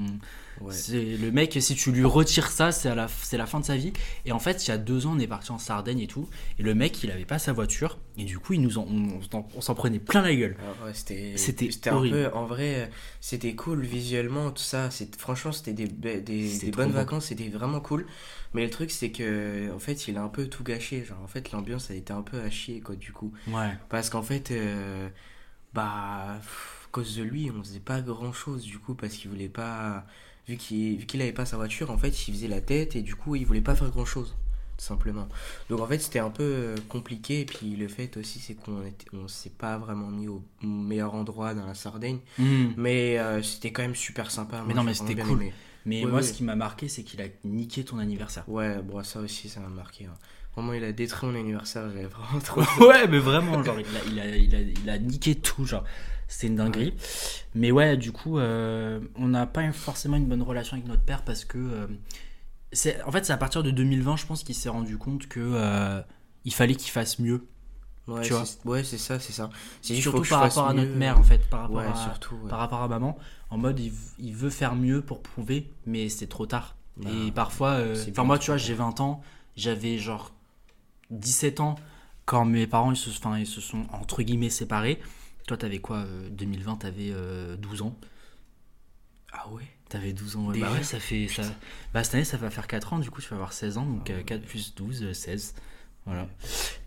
Ouais. 0.61 0.73
C'est 0.73 1.03
le 1.17 1.31
mec, 1.33 1.57
si 1.61 1.75
tu 1.75 1.93
lui 1.93 2.05
retires 2.05 2.51
ça, 2.51 2.73
c'est 2.73 2.95
la, 2.95 3.09
c'est 3.09 3.37
la 3.37 3.47
fin 3.47 3.61
de 3.61 3.65
sa 3.65 3.77
vie. 3.77 3.93
Et 4.25 4.33
en 4.33 4.39
fait, 4.39 4.67
il 4.67 4.71
y 4.71 4.73
a 4.73 4.79
deux 4.79 5.07
ans, 5.07 5.13
on 5.17 5.19
est 5.19 5.27
parti 5.27 5.53
en 5.53 5.59
Sardaigne 5.59 6.01
et 6.01 6.07
tout. 6.07 6.29
Et 6.59 6.63
le 6.63 6.75
mec, 6.75 7.03
il 7.03 7.11
avait 7.11 7.25
pas 7.27 7.39
sa 7.39 7.53
voiture. 7.53 7.99
Et 8.17 8.25
du 8.25 8.39
coup, 8.39 8.55
il 8.55 8.63
nous 8.63 8.79
en- 8.79 8.87
on, 9.55 9.61
s'en 9.61 9.75
prenait 9.75 9.99
plein 9.99 10.23
la 10.23 10.35
gueule. 10.35 10.57
Ah 10.61 10.87
ouais, 10.87 10.95
c'était 10.95 11.35
C'était 11.37 11.71
c'était 11.71 11.91
un 11.91 11.97
horrible. 11.97 12.17
peu 12.31 12.37
en 12.37 12.47
vrai 12.47 12.91
c'était 13.21 13.55
cool 13.55 13.83
visuellement 13.85 14.51
tout 14.51 14.63
ça 14.63 14.91
c'est 14.91 15.15
franchement 15.17 15.53
c'était 15.53 15.73
des, 15.73 15.89
des, 15.89 16.71
bonnes 16.71 16.93
vacances 16.93 17.27
c'était 17.27 17.49
vraiment 17.49 17.81
cool 17.81 18.07
mais 18.55 18.63
le 18.65 18.71
truc 18.71 18.91
c'est 18.91 19.11
que 19.11 19.71
en 19.75 19.79
fait 19.79 20.07
il 20.09 20.17
a 20.17 20.23
un 20.23 20.29
peu 20.29 20.47
tout 20.47 20.63
gâché 20.63 21.05
genre 21.05 21.19
en 21.23 21.27
fait 21.27 21.51
l'ambiance 21.53 21.91
a 21.91 21.95
été 21.95 22.13
un 22.13 22.23
peu 22.23 22.41
à 22.41 22.49
chier 22.51 22.81
quoi 22.81 22.95
du 22.97 23.13
coup 23.13 23.33
Ouais. 23.49 23.73
parce 23.89 24.11
qu'en 24.11 24.23
fait 24.23 24.51
euh, 24.53 25.09
bah 25.75 26.37
pff, 26.41 26.85
à 26.87 26.89
cause 26.93 27.17
de 27.17 27.23
lui 27.23 27.51
on 27.57 27.63
faisait 27.63 27.81
pas 27.81 28.01
grand 28.01 28.33
chose 28.33 28.63
du 28.63 28.79
coup 28.79 28.95
parce 28.95 29.15
qu'il 29.15 29.31
voulait 29.31 29.49
pas 29.49 30.07
vu 30.49 30.57
qu'il 30.57 30.99
vu 30.99 31.07
qu'il 31.07 31.21
avait 31.23 31.33
pas 31.33 31.45
sa 31.47 31.57
voiture 31.57 31.91
en 31.91 31.99
fait 31.99 32.29
il 32.29 32.35
faisait 32.35 32.49
la 32.49 32.61
tête 32.61 32.97
et 32.97 33.03
du 33.03 33.15
coup 33.15 33.35
il 33.37 33.45
voulait 33.47 33.61
pas 33.61 33.75
faire 33.75 33.91
grand 33.91 34.05
chose 34.05 34.35
tout 34.79 34.85
simplement 34.85 35.27
donc 35.71 35.81
en 35.81 35.87
fait 35.87 35.99
c'était 35.99 36.19
un 36.19 36.31
peu 36.31 36.43
euh, 36.45 36.77
compliqué 36.89 37.41
et 37.41 37.45
puis 37.47 37.77
le 37.77 37.89
fait 37.89 38.17
aussi 38.19 38.39
c'est 38.41 38.55
qu'on 38.55 38.83
on 39.15 39.27
s'est 39.27 39.51
pas 39.51 39.79
vraiment 39.79 40.09
mis 40.09 40.29
au 40.29 40.43
meilleur 40.63 41.15
endroit 41.15 41.55
dans 41.55 41.67
la 41.67 41.75
Sardaigne 41.75 42.19
Mhm. 42.39 42.75
mais 42.77 43.19
euh, 43.19 43.43
c'était 43.43 43.73
quand 43.73 43.83
même 43.83 43.95
super 43.95 44.31
sympa 44.31 44.59
Mais 44.67 44.75
moi, 44.75 44.75
non, 44.75 44.85
mais 44.85 44.95
c'était 44.95 45.15
cool. 45.17 45.33
aimé. 45.43 45.53
Mais 45.87 46.01
Ouais, 46.05 46.11
moi, 46.11 46.21
ouais. 46.21 46.27
ce 46.27 46.33
qui 46.33 46.43
m'a 46.43 46.57
marqué, 46.57 46.89
c'est 46.89 47.05
qu'il 47.05 47.23
a 47.23 47.27
niqué 47.45 47.85
ton 47.85 47.99
anniversaire. 47.99 48.45
ouais 48.49 48.83
bon 48.83 49.03
ça 49.03 49.21
aussi 49.21 49.49
ça 49.49 49.61
m'a 49.61 49.69
marqué 49.69 50.05
hein. 50.07 50.15
vraiment 50.55 50.73
il 50.75 50.83
a 50.85 50.93
détruit 50.93 51.31
mon 51.31 51.39
anniversaire 51.39 51.89
j'avais 51.89 52.07
vraiment 52.07 52.41
trop 52.41 52.61
ouais, 52.87 53.07
mais 53.09 53.19
vraiment, 53.19 53.63
genre, 53.63 53.77
il 53.81 53.97
a, 53.97 54.05
il 54.13 54.21
a, 54.21 54.37
il 54.37 54.55
a, 54.55 54.61
il 54.61 54.91
a 54.91 54.99
niqué 54.99 55.37
tout, 55.37 55.65
genre, 55.65 55.85
c'était 56.29 56.49
une 56.49 56.57
dinguerie. 56.57 56.95
Mais 57.55 57.71
ouais, 57.71 57.97
du 57.97 58.13
coup, 58.13 58.39
euh, 58.39 59.01
on 59.17 59.29
n'a 59.29 59.47
pas 59.47 59.71
forcément 59.73 60.17
une 60.17 60.27
bonne 60.27 60.43
relation 60.43 60.77
avec 60.77 60.87
notre 60.89 61.03
père 61.03 61.23
parce 61.23 61.45
que. 61.45 61.59
euh, 61.59 61.87
c'est, 62.73 63.01
en 63.05 63.13
fait, 63.13 63.25
c'est 63.25 63.33
à 63.33 63.37
partir 63.37 63.63
de 63.63 63.71
2020, 63.71 64.17
je 64.17 64.27
pense, 64.27 64.43
qu'il 64.43 64.55
s'est 64.55 64.69
rendu 64.69 64.99
compte 64.99 65.29
que 65.29 65.41
euh, 65.41 66.01
il 66.45 66.53
fallait 66.53 66.75
qu'il 66.75 66.91
fasse 66.91 67.19
mieux. 67.19 67.47
ouais 68.09 68.23
Tu 68.23 68.33
vois. 68.33 68.45
c'est- 68.45 68.65
ouais 68.67 68.85
c'est 68.85 68.99
ça 68.99 69.19
c'est 69.21 69.33
ça 69.33 69.51
c'est 69.83 69.95
Surtout 69.95 70.23
par 70.29 70.41
rapport 70.41 70.67
à 70.69 70.75
notre 70.75 70.95
mère, 70.95 71.19
en 71.19 71.23
fait, 71.23 71.39
par 71.49 71.63
rapport, 71.63 71.77
ouais 71.77 71.87
à, 71.87 71.95
surtout 71.95 72.37
par 72.49 72.59
rapport 72.59 72.83
à 72.83 72.89
maman. 72.89 73.17
En 73.51 73.59
mode, 73.59 73.79
il, 73.81 74.35
veut 74.35 74.51
faire 74.51 74.75
mieux 74.75 75.01
pour 75.01 75.23
prouver, 75.23 75.71
mais 75.87 76.09
c'est 76.09 76.27
trop 76.27 76.47
tard. 76.47 76.75
Bah, 76.97 77.09
Et 77.11 77.31
parfois, 77.31 77.81
c'est 77.95 78.11
enfin, 78.11 78.25
moi, 78.25 78.39
tu 78.39 78.51
vois, 78.51 78.57
j'ai 78.57 78.75
20 78.75 79.01
ans, 79.01 79.23
j'avais 79.57 79.99
genre 79.99 80.33
17 81.11 81.61
ans 81.61 81.77
quand 82.25 82.45
mes 82.45 82.67
parents 82.67 82.91
ils 82.91 82.97
se, 82.97 83.11
enfin, 83.11 83.39
ils 83.39 83.47
se 83.47 83.61
sont 83.61 83.85
entre 83.93 84.23
guillemets 84.23 84.51
séparés. 84.51 85.01
Toi, 85.47 85.57
t'avais 85.57 85.79
quoi 85.79 85.99
euh, 85.99 86.29
2020, 86.31 86.77
t'avais 86.77 87.11
euh, 87.11 87.57
12 87.57 87.83
ans? 87.83 87.97
ah 89.33 89.49
ouais? 89.51 89.63
T'avais 89.89 90.13
12 90.13 90.37
ans, 90.37 90.47
ouais. 90.47 90.55
Déjà 90.55 90.67
Bah 90.67 90.73
ouais, 90.73 90.83
ça 90.83 90.99
fait. 90.99 91.29
Ça... 91.29 91.43
Bah, 91.95 92.03
cette 92.03 92.15
année, 92.15 92.25
ça 92.25 92.37
va 92.37 92.51
faire 92.51 92.67
4 92.67 92.95
ans, 92.95 92.99
du 92.99 93.11
coup, 93.11 93.21
tu 93.21 93.29
vas 93.29 93.37
avoir 93.37 93.53
16 93.53 93.79
ans, 93.79 93.87
donc 93.87 94.11
euh, 94.11 94.23
4 94.23 94.43
plus 94.43 94.75
12, 94.75 95.03
euh, 95.05 95.13
16. 95.13 95.55
Voilà. 96.07 96.27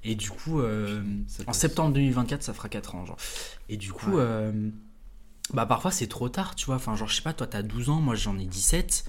Et 0.03 0.15
du 0.15 0.29
coup, 0.29 0.59
euh, 0.61 1.01
en 1.47 1.53
septembre 1.53 1.93
2024, 1.93 2.41
ça 2.43 2.53
fera 2.53 2.69
4 2.69 2.95
ans, 2.95 3.05
genre. 3.05 3.17
Et 3.69 3.77
du 3.77 3.91
coup, 3.93 4.11
Ouais. 4.11 4.23
euh, 4.25 4.69
bah 5.53 5.65
parfois 5.65 5.91
c'est 5.91 6.07
trop 6.07 6.29
tard, 6.29 6.55
tu 6.55 6.65
vois. 6.67 6.75
Enfin, 6.75 6.95
genre, 6.95 7.07
je 7.09 7.15
sais 7.15 7.21
pas, 7.21 7.33
toi 7.33 7.45
t'as 7.47 7.61
12 7.61 7.89
ans, 7.89 7.99
moi 8.01 8.15
j'en 8.15 8.37
ai 8.37 8.45
17. 8.45 9.05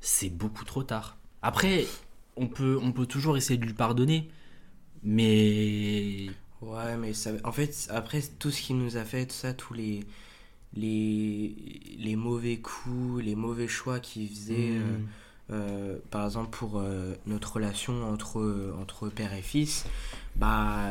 C'est 0.00 0.30
beaucoup 0.30 0.64
trop 0.64 0.82
tard. 0.82 1.16
Après, 1.42 1.86
on 2.36 2.48
peut, 2.48 2.78
on 2.82 2.92
peut 2.92 3.06
toujours 3.06 3.36
essayer 3.36 3.56
de 3.58 3.64
lui 3.64 3.72
pardonner, 3.74 4.28
mais. 5.02 6.26
Ouais 6.62 6.96
mais 6.96 7.12
ça 7.12 7.30
en 7.44 7.52
fait 7.52 7.88
après 7.90 8.22
tout 8.38 8.50
ce 8.50 8.62
qu'il 8.62 8.78
nous 8.78 8.96
a 8.96 9.04
fait 9.04 9.26
tout 9.26 9.34
ça 9.34 9.52
tous 9.54 9.74
les 9.74 10.00
les, 10.74 11.96
les 11.98 12.16
mauvais 12.16 12.58
coups, 12.58 13.24
les 13.24 13.34
mauvais 13.34 13.68
choix 13.68 14.00
qu'il 14.00 14.28
faisait. 14.28 14.70
Mm. 14.70 14.82
euh, 14.82 14.98
euh, 15.52 15.98
par 16.10 16.26
exemple, 16.26 16.50
pour 16.56 16.80
euh, 16.80 17.14
notre 17.26 17.54
relation 17.54 18.04
entre, 18.12 18.74
entre 18.80 19.08
père 19.08 19.32
et 19.34 19.42
fils, 19.42 19.86
bah, 20.36 20.88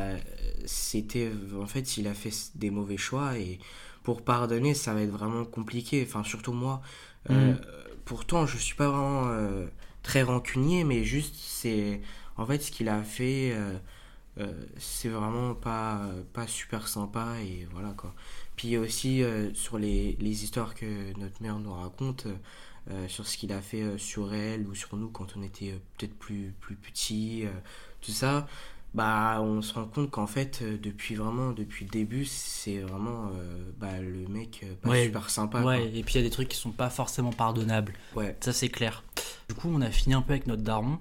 c'était. 0.66 1.30
En 1.60 1.66
fait, 1.66 1.96
il 1.98 2.08
a 2.08 2.14
fait 2.14 2.32
des 2.56 2.70
mauvais 2.70 2.96
choix 2.96 3.38
et 3.38 3.58
pour 4.02 4.22
pardonner, 4.22 4.74
ça 4.74 4.94
va 4.94 5.02
être 5.02 5.10
vraiment 5.10 5.44
compliqué. 5.44 6.04
Enfin, 6.08 6.24
surtout 6.24 6.52
moi. 6.52 6.82
Euh, 7.30 7.54
Mm. 7.54 7.58
pourtant, 8.04 8.46
je 8.46 8.58
suis 8.58 8.74
pas 8.76 8.88
vraiment 8.90 9.30
très 10.02 10.22
rancunier, 10.22 10.84
mais 10.84 11.04
juste, 11.04 11.34
c'est. 11.38 12.00
En 12.36 12.46
fait, 12.46 12.60
ce 12.62 12.70
qu'il 12.72 12.88
a 12.88 13.02
fait, 13.02 13.56
c'est 14.78 15.08
vraiment 15.08 15.54
pas, 15.54 16.02
pas 16.32 16.46
super 16.46 16.88
sympa 16.88 17.36
et 17.42 17.66
voilà 17.72 17.90
quoi. 17.96 18.14
Puis 18.56 18.76
aussi, 18.76 19.22
euh, 19.22 19.52
sur 19.54 19.78
les, 19.78 20.16
les 20.20 20.44
histoires 20.44 20.74
que 20.74 20.86
notre 21.18 21.42
mère 21.42 21.58
nous 21.58 21.72
raconte. 21.72 22.26
euh, 22.26 23.08
sur 23.08 23.26
ce 23.26 23.36
qu'il 23.36 23.52
a 23.52 23.60
fait 23.60 23.82
euh, 23.82 23.98
sur 23.98 24.32
elle 24.32 24.64
ou 24.68 24.74
sur 24.76 24.96
nous 24.96 25.08
quand 25.08 25.36
on 25.36 25.42
était 25.42 25.72
euh, 25.72 25.78
peut-être 25.98 26.14
plus, 26.14 26.54
plus 26.60 26.76
petits, 26.76 27.42
euh, 27.44 27.50
tout 28.00 28.12
ça, 28.12 28.46
bah 28.94 29.40
on 29.42 29.60
se 29.60 29.74
rend 29.74 29.86
compte 29.86 30.08
qu'en 30.12 30.28
fait, 30.28 30.60
euh, 30.62 30.78
depuis 30.80 31.16
vraiment, 31.16 31.50
depuis 31.50 31.84
le 31.84 31.90
début, 31.90 32.24
c'est 32.24 32.78
vraiment 32.78 33.30
euh, 33.34 33.72
bah, 33.80 33.98
le 34.00 34.28
mec 34.28 34.60
euh, 34.62 34.72
pas 34.80 34.90
Ouais. 34.90 35.04
super 35.06 35.28
sympa. 35.30 35.62
Ouais, 35.62 35.84
et 35.96 36.02
puis 36.04 36.14
il 36.14 36.18
y 36.18 36.20
a 36.20 36.22
des 36.22 36.30
trucs 36.30 36.46
qui 36.48 36.56
sont 36.56 36.70
pas 36.70 36.88
forcément 36.88 37.32
pardonnables. 37.32 37.92
Ouais. 38.14 38.36
Ça, 38.40 38.52
c'est 38.52 38.68
clair. 38.68 39.02
Du 39.48 39.56
coup, 39.56 39.68
on 39.68 39.80
a 39.80 39.90
fini 39.90 40.14
un 40.14 40.22
peu 40.22 40.34
avec 40.34 40.46
notre 40.46 40.62
daron. 40.62 41.00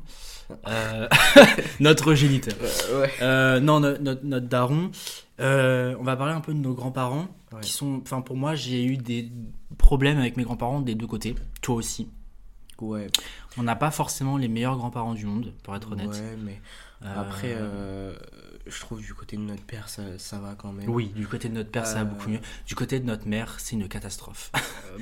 Euh, 0.68 1.08
notre 1.80 2.14
géniteur. 2.14 2.54
Euh, 2.90 3.02
ouais. 3.02 3.12
Euh, 3.22 3.60
non, 3.60 3.80
no- 3.80 3.98
no- 3.98 4.16
notre 4.24 4.48
daron. 4.48 4.92
Euh, 5.40 5.96
on 6.00 6.04
va 6.04 6.16
parler 6.16 6.34
un 6.34 6.42
peu 6.42 6.54
de 6.54 6.60
nos 6.60 6.74
grands-parents. 6.74 7.28
Ouais. 7.52 7.62
Qui 7.62 7.72
sont. 7.72 8.00
Enfin, 8.02 8.22
pour 8.22 8.38
moi, 8.38 8.56
j'ai 8.56 8.84
eu 8.84 8.98
des 8.98 9.32
problèmes 9.78 10.18
avec 10.20 10.38
mes 10.38 10.44
grands-parents 10.44 10.82
des 10.82 10.96
deux 10.96 11.08
côtés. 11.08 11.36
Toi 11.62 11.76
aussi. 11.76 12.10
Ouais. 12.80 13.08
On 13.58 13.64
n'a 13.64 13.76
pas 13.76 13.92
forcément 13.92 14.38
les 14.38 14.48
meilleurs 14.50 14.78
grands-parents 14.78 15.14
du 15.14 15.26
monde, 15.26 15.54
pour 15.64 15.76
être 15.76 15.92
honnête. 15.94 16.10
Ouais, 16.10 16.38
mais 16.44 16.62
après, 17.02 17.56
je 18.68 18.80
trouve 18.80 19.00
du 19.00 19.14
côté 19.14 19.38
de 19.38 19.42
notre 19.44 19.62
père, 19.64 19.88
ça, 19.90 20.02
ça 20.18 20.40
va 20.40 20.56
quand 20.58 20.72
même. 20.72 20.90
Oui, 20.90 21.12
du 21.16 21.28
côté 21.28 21.50
de 21.50 21.54
notre 21.54 21.70
père, 21.70 21.86
ça 21.86 22.00
va 22.00 22.04
beaucoup 22.06 22.30
mieux. 22.30 22.40
Du 22.68 22.76
côté 22.76 23.00
de 23.00 23.06
notre 23.06 23.28
mère, 23.28 23.56
c'est 23.60 23.76
une 23.76 23.88
catastrophe. 23.88 24.52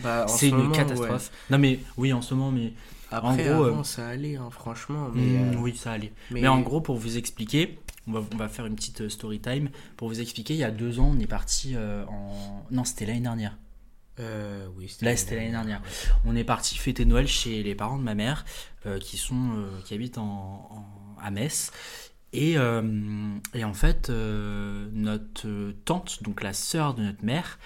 Bah, 0.04 0.26
c'est 0.30 0.38
ce 0.38 0.46
une 0.52 0.58
moment, 0.58 0.72
catastrophe. 0.72 1.32
Non, 1.50 1.58
mais 1.58 1.80
oui, 1.98 2.14
en 2.14 2.22
ce 2.22 2.34
moment, 2.34 2.52
mais. 2.52 2.74
Après, 3.14 3.30
En 3.30 3.36
gros, 3.56 3.66
avant, 3.66 3.80
euh, 3.80 3.84
ça 3.84 4.08
allait, 4.08 4.36
hein, 4.36 4.50
franchement. 4.52 5.10
Mais, 5.14 5.38
Hmm, 5.38 5.54
euh, 5.54 5.58
oui, 5.62 5.76
ça 5.76 5.92
allait. 5.94 6.12
mais, 6.32 6.42
Mais 6.42 6.48
en 6.48 6.62
gros, 6.62 6.82
pour 6.82 6.98
vous 6.98 7.18
expliquer, 7.18 7.80
on 8.08 8.12
va, 8.14 8.24
on 8.34 8.38
va 8.38 8.50
faire 8.50 8.66
une 8.66 8.76
petite 8.76 9.02
euh, 9.02 9.10
story 9.10 9.40
time. 9.40 9.70
Pour 9.98 10.08
vous 10.10 10.20
expliquer, 10.22 10.54
il 10.54 10.60
y 10.60 10.64
a 10.64 10.72
deux 10.72 11.00
ans, 11.00 11.12
on 11.16 11.20
est 11.20 11.28
parti 11.28 11.76
en. 11.78 12.64
Non, 12.72 12.84
c'était 12.84 13.06
l'année 13.06 13.22
dernière. 13.22 13.58
euh, 14.20 14.68
oui, 14.78 14.96
Là, 15.02 15.16
c'était 15.16 15.36
l'année 15.38 15.52
dernière. 15.52 15.82
On 16.26 16.36
est 16.36 16.44
parti 16.44 16.78
fêter 16.78 17.06
Noël 17.06 17.28
chez 17.28 17.64
les 17.64 17.76
parents 17.76 17.98
de 17.98 18.04
ma 18.04 18.16
mère, 18.16 18.46
euh, 18.86 19.00
qui 19.00 19.18
sont, 19.18 19.52
euh, 19.58 19.70
qui 19.86 19.94
habitent 19.94 20.18
en, 20.18 20.24
en- 20.26 21.22
à 21.22 21.32
Metz. 21.32 21.72
Et, 22.36 22.54
et 23.54 23.64
en 23.64 23.74
fait, 23.76 24.10
notre 24.10 25.72
tante, 25.86 26.24
donc 26.24 26.42
la 26.42 26.54
sœur 26.54 26.94
de 26.96 27.04
notre 27.04 27.24
mère, 27.24 27.60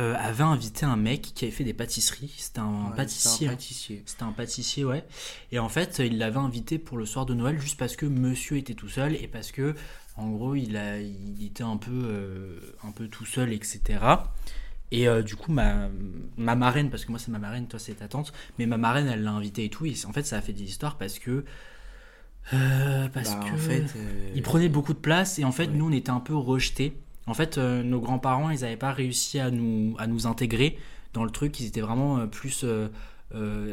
euh, 0.00 0.14
avait 0.18 0.42
invité 0.44 0.86
un 0.86 0.96
mec 0.96 1.20
qui 1.34 1.44
avait 1.44 1.52
fait 1.52 1.64
des 1.64 1.74
pâtisseries. 1.74 2.32
C'était 2.38 2.60
un 2.60 2.90
Ouais, 2.90 2.96
pâtissier. 2.96 3.30
c'était 3.30 3.44
un 3.46 3.48
hein. 3.48 3.54
pâtissier. 3.54 4.02
C'était 4.06 4.22
un 4.24 4.32
pâtissier, 4.32 4.84
ouais. 4.84 5.04
Et 5.52 5.58
en 5.58 5.68
fait, 5.68 6.00
il 6.04 6.18
l'avait 6.18 6.38
invité 6.38 6.78
pour 6.78 6.96
le 6.98 7.06
soir 7.06 7.26
de 7.26 7.34
Noël 7.34 7.60
juste 7.60 7.78
parce 7.78 7.96
que 7.96 8.06
monsieur 8.06 8.56
était 8.56 8.74
tout 8.74 8.88
seul 8.88 9.14
et 9.14 9.28
parce 9.28 9.52
que, 9.52 9.74
en 10.16 10.30
gros, 10.30 10.54
il, 10.56 10.76
a, 10.76 10.98
il 11.00 11.44
était 11.44 11.62
un 11.64 11.76
peu, 11.76 11.90
euh, 11.92 12.58
un 12.82 12.92
peu 12.92 13.08
tout 13.08 13.26
seul, 13.26 13.52
etc. 13.52 14.00
Et 14.92 15.06
euh, 15.06 15.22
du 15.22 15.36
coup, 15.36 15.52
ma, 15.52 15.88
ma 16.36 16.56
marraine, 16.56 16.90
parce 16.90 17.04
que 17.04 17.10
moi 17.12 17.20
c'est 17.20 17.30
ma 17.30 17.38
marraine, 17.38 17.68
toi 17.68 17.78
c'est 17.78 17.94
ta 17.94 18.08
tante, 18.08 18.32
mais 18.58 18.66
ma 18.66 18.76
marraine 18.76 19.06
elle 19.06 19.22
l'a 19.22 19.30
invité 19.32 19.64
et 19.64 19.70
tout. 19.70 19.86
Et 19.86 19.94
en 20.06 20.12
fait, 20.12 20.24
ça 20.26 20.36
a 20.38 20.40
fait 20.40 20.52
des 20.52 20.64
histoires 20.64 20.96
parce 20.98 21.18
que. 21.20 21.44
parce 22.50 23.30
Bah, 23.36 23.40
que. 23.48 23.54
en 23.54 23.56
fait, 23.56 23.84
Il 24.34 24.42
prenait 24.42 24.68
beaucoup 24.68 24.92
de 24.94 24.98
place 24.98 25.38
et 25.38 25.44
en 25.44 25.52
fait 25.52 25.66
Ouais. 25.66 25.74
nous 25.74 25.88
on 25.88 25.92
était 25.92 26.10
un 26.10 26.20
peu 26.20 26.34
rejetés. 26.34 26.96
En 27.30 27.34
fait 27.34 27.58
euh, 27.58 27.82
nos 27.82 28.00
grands-parents 28.00 28.50
ils 28.50 28.60
n'avaient 28.60 28.76
pas 28.76 28.92
réussi 28.92 29.38
à 29.38 29.50
nous, 29.50 29.94
à 29.98 30.06
nous 30.06 30.26
intégrer 30.26 30.76
dans 31.12 31.24
le 31.24 31.30
truc, 31.30 31.58
ils 31.60 31.66
étaient 31.66 31.80
vraiment 31.80 32.18
euh, 32.18 32.26
plus 32.26 32.64
euh, 32.64 32.88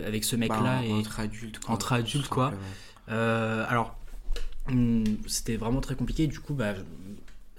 avec 0.08 0.24
ce 0.24 0.36
bah, 0.36 0.42
mec-là. 0.48 0.84
et... 0.86 0.92
entre 0.94 1.20
adultes, 1.20 1.60
quoi. 1.60 1.74
entre 1.76 1.94
adultes, 1.94 2.28
quoi. 2.30 2.54
alors 3.08 3.96
hum, 4.68 5.04
c'était 5.28 5.56
vraiment 5.58 5.82
très 5.82 5.96
compliqué, 5.96 6.28
du 6.28 6.40
coup 6.40 6.54
bah, 6.54 6.74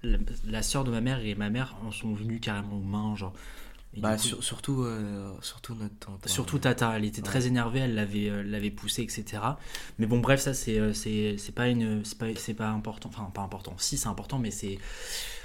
la, 0.03 0.19
la 0.47 0.63
sœur 0.63 0.85
de 0.85 0.91
ma 0.91 1.01
mère 1.01 1.21
et 1.21 1.35
ma 1.35 1.51
mère 1.51 1.77
en 1.85 1.91
sont 1.91 2.15
venues 2.15 2.41
carrément 2.41 2.77
aux 2.77 2.83
mains, 2.83 3.17
genre. 3.17 3.33
Bah, 3.97 4.15
du 4.15 4.23
coup, 4.23 4.29
sur- 4.29 4.45
surtout, 4.45 4.83
euh, 4.83 5.33
surtout 5.41 5.75
notre 5.75 5.97
tante. 5.99 6.21
hein. 6.25 6.29
Surtout 6.29 6.59
Tata, 6.59 6.93
elle 6.97 7.05
était 7.05 7.23
très 7.23 7.41
Ouais. 7.41 7.47
énervée, 7.49 7.81
elle 7.81 7.95
l'avait, 7.95 8.29
euh, 8.29 8.43
l'avait 8.45 8.71
poussé, 8.71 9.03
etc. 9.03 9.25
Mais 9.99 10.07
bon, 10.07 10.21
bref, 10.21 10.41
ça 10.41 10.55
c'est, 10.55 10.93
c'est, 10.95 11.37
c'est 11.39 11.55
pas 11.55 11.69
une, 11.69 12.05
c'est 12.05 12.19
pas, 12.19 12.27
c'est 12.37 12.55
pas 12.55 12.69
important. 12.69 13.09
Enfin, 13.09 13.29
pas 13.35 13.41
important. 13.43 13.75
Si, 13.79 13.97
c'est 13.97 14.07
important, 14.09 14.39
mais 14.39 14.51
c'est 14.53 14.79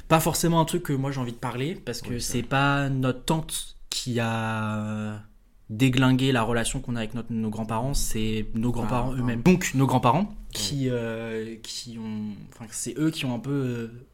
pas 0.07 0.19
forcément 0.19 0.60
un 0.60 0.65
truc 0.65 0.83
que 0.83 0.93
moi 0.93 1.12
j'ai 1.12 1.19
envie 1.19 1.31
de 1.31 1.38
parler 1.38 1.75
parce 1.75 2.01
que 2.01 2.19
c'est 2.19 2.43
pas 2.43 2.89
notre 2.89 3.24
tante 3.25 3.75
qui 3.89 4.19
a 4.19 5.22
déglingué 5.69 6.31
la 6.31 6.43
relation 6.43 6.81
qu'on 6.81 6.95
a 6.95 7.00
avec 7.00 7.13
notre, 7.15 7.31
nos 7.31 7.50
grands-parents, 7.50 7.93
c'est 7.93 8.48
nos 8.53 8.72
grands-parents 8.72 9.12
Ah, 9.15 9.19
eux-mêmes. 9.19 9.41
Donc 9.41 9.72
nos 9.74 9.88
grands-parents 9.88 10.33
qui, 10.51 10.89
euh, 10.89 11.55
qui 11.63 11.98
ont, 11.98 12.36
enfin, 12.53 12.65
c'est 12.69 12.95
eux 12.98 13.10
qui 13.12 13.25
ont 13.25 13.33
un 13.33 13.39
peu, 13.39 13.51
euh, 13.51 14.05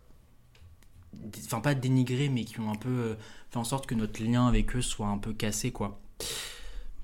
enfin 1.45 1.59
pas 1.59 1.75
dénigré, 1.75 2.29
mais 2.29 2.43
qui 2.45 2.59
ont 2.59 2.71
un 2.71 2.75
peu 2.75 2.89
euh, 2.89 3.15
fait 3.49 3.57
en 3.57 3.63
sorte 3.63 3.87
que 3.87 3.95
notre 3.95 4.23
lien 4.23 4.47
avec 4.47 4.75
eux 4.75 4.81
soit 4.81 5.07
un 5.07 5.17
peu 5.17 5.33
cassé, 5.33 5.71
quoi. 5.71 5.99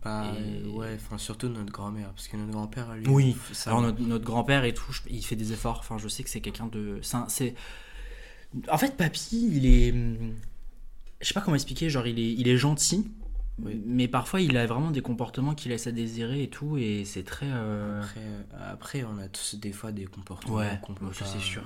Bah, 0.04 0.34
Et- 0.38 0.68
ouais, 0.70 0.96
enfin, 0.96 1.18
surtout 1.18 1.50
notre 1.50 1.72
grand-mère. 1.72 2.12
Parce 2.12 2.28
que 2.28 2.38
notre 2.38 2.52
grand-père, 2.52 2.94
lui. 2.96 3.08
Oui. 3.08 3.36
ça 3.54 3.72
Alors 3.72 3.82
notre, 3.82 4.02
notre 4.02 4.24
grand-père 4.24 4.64
et 4.64 4.74
tout, 4.74 4.92
je- 4.94 5.02
il 5.10 5.26
fait 5.26 5.36
des 5.36 5.52
efforts. 5.52 5.80
Enfin, 5.80 5.98
je 5.98 6.08
sais 6.08 6.24
que 6.24 6.30
c'est 6.30 6.42
quelqu'un 6.42 6.68
de. 6.68 7.00
C'est. 7.28 7.56
En 8.72 8.78
fait, 8.78 8.96
papy, 8.98 9.50
il 9.54 9.66
est. 9.66 9.94
Je 11.22 11.28
sais 11.28 11.34
pas 11.34 11.42
comment 11.42 11.56
expliquer. 11.56 11.90
Genre, 11.90 12.08
il 12.08 12.20
est, 12.20 12.34
il 12.34 12.48
est 12.48 12.58
gentil, 12.58 13.10
Oui. 13.62 13.82
mais 13.86 14.08
parfois 14.08 14.42
il 14.42 14.56
a 14.58 14.66
vraiment 14.66 14.92
des 14.92 15.02
comportements 15.02 15.56
qui 15.56 15.70
laissent 15.70 15.88
à 15.88 15.92
désirer 15.92 16.44
et 16.44 16.50
tout, 16.50 16.78
et 16.78 17.04
c'est 17.06 17.24
très. 17.24 17.48
euh, 17.50 18.02
Après, 18.02 18.20
euh, 18.22 18.72
après, 18.74 19.04
on 19.04 19.18
a 19.20 19.28
tous 19.28 19.56
des 19.56 19.72
fois 19.72 19.92
des 19.92 20.06
comportements 20.06 20.56
Ouais, 20.58 20.80
qu'on 20.82 20.94
peut 20.94 21.06
ça, 21.14 21.26
pas- 21.26 21.32
c'est 21.32 21.40
sûr. 21.40 21.64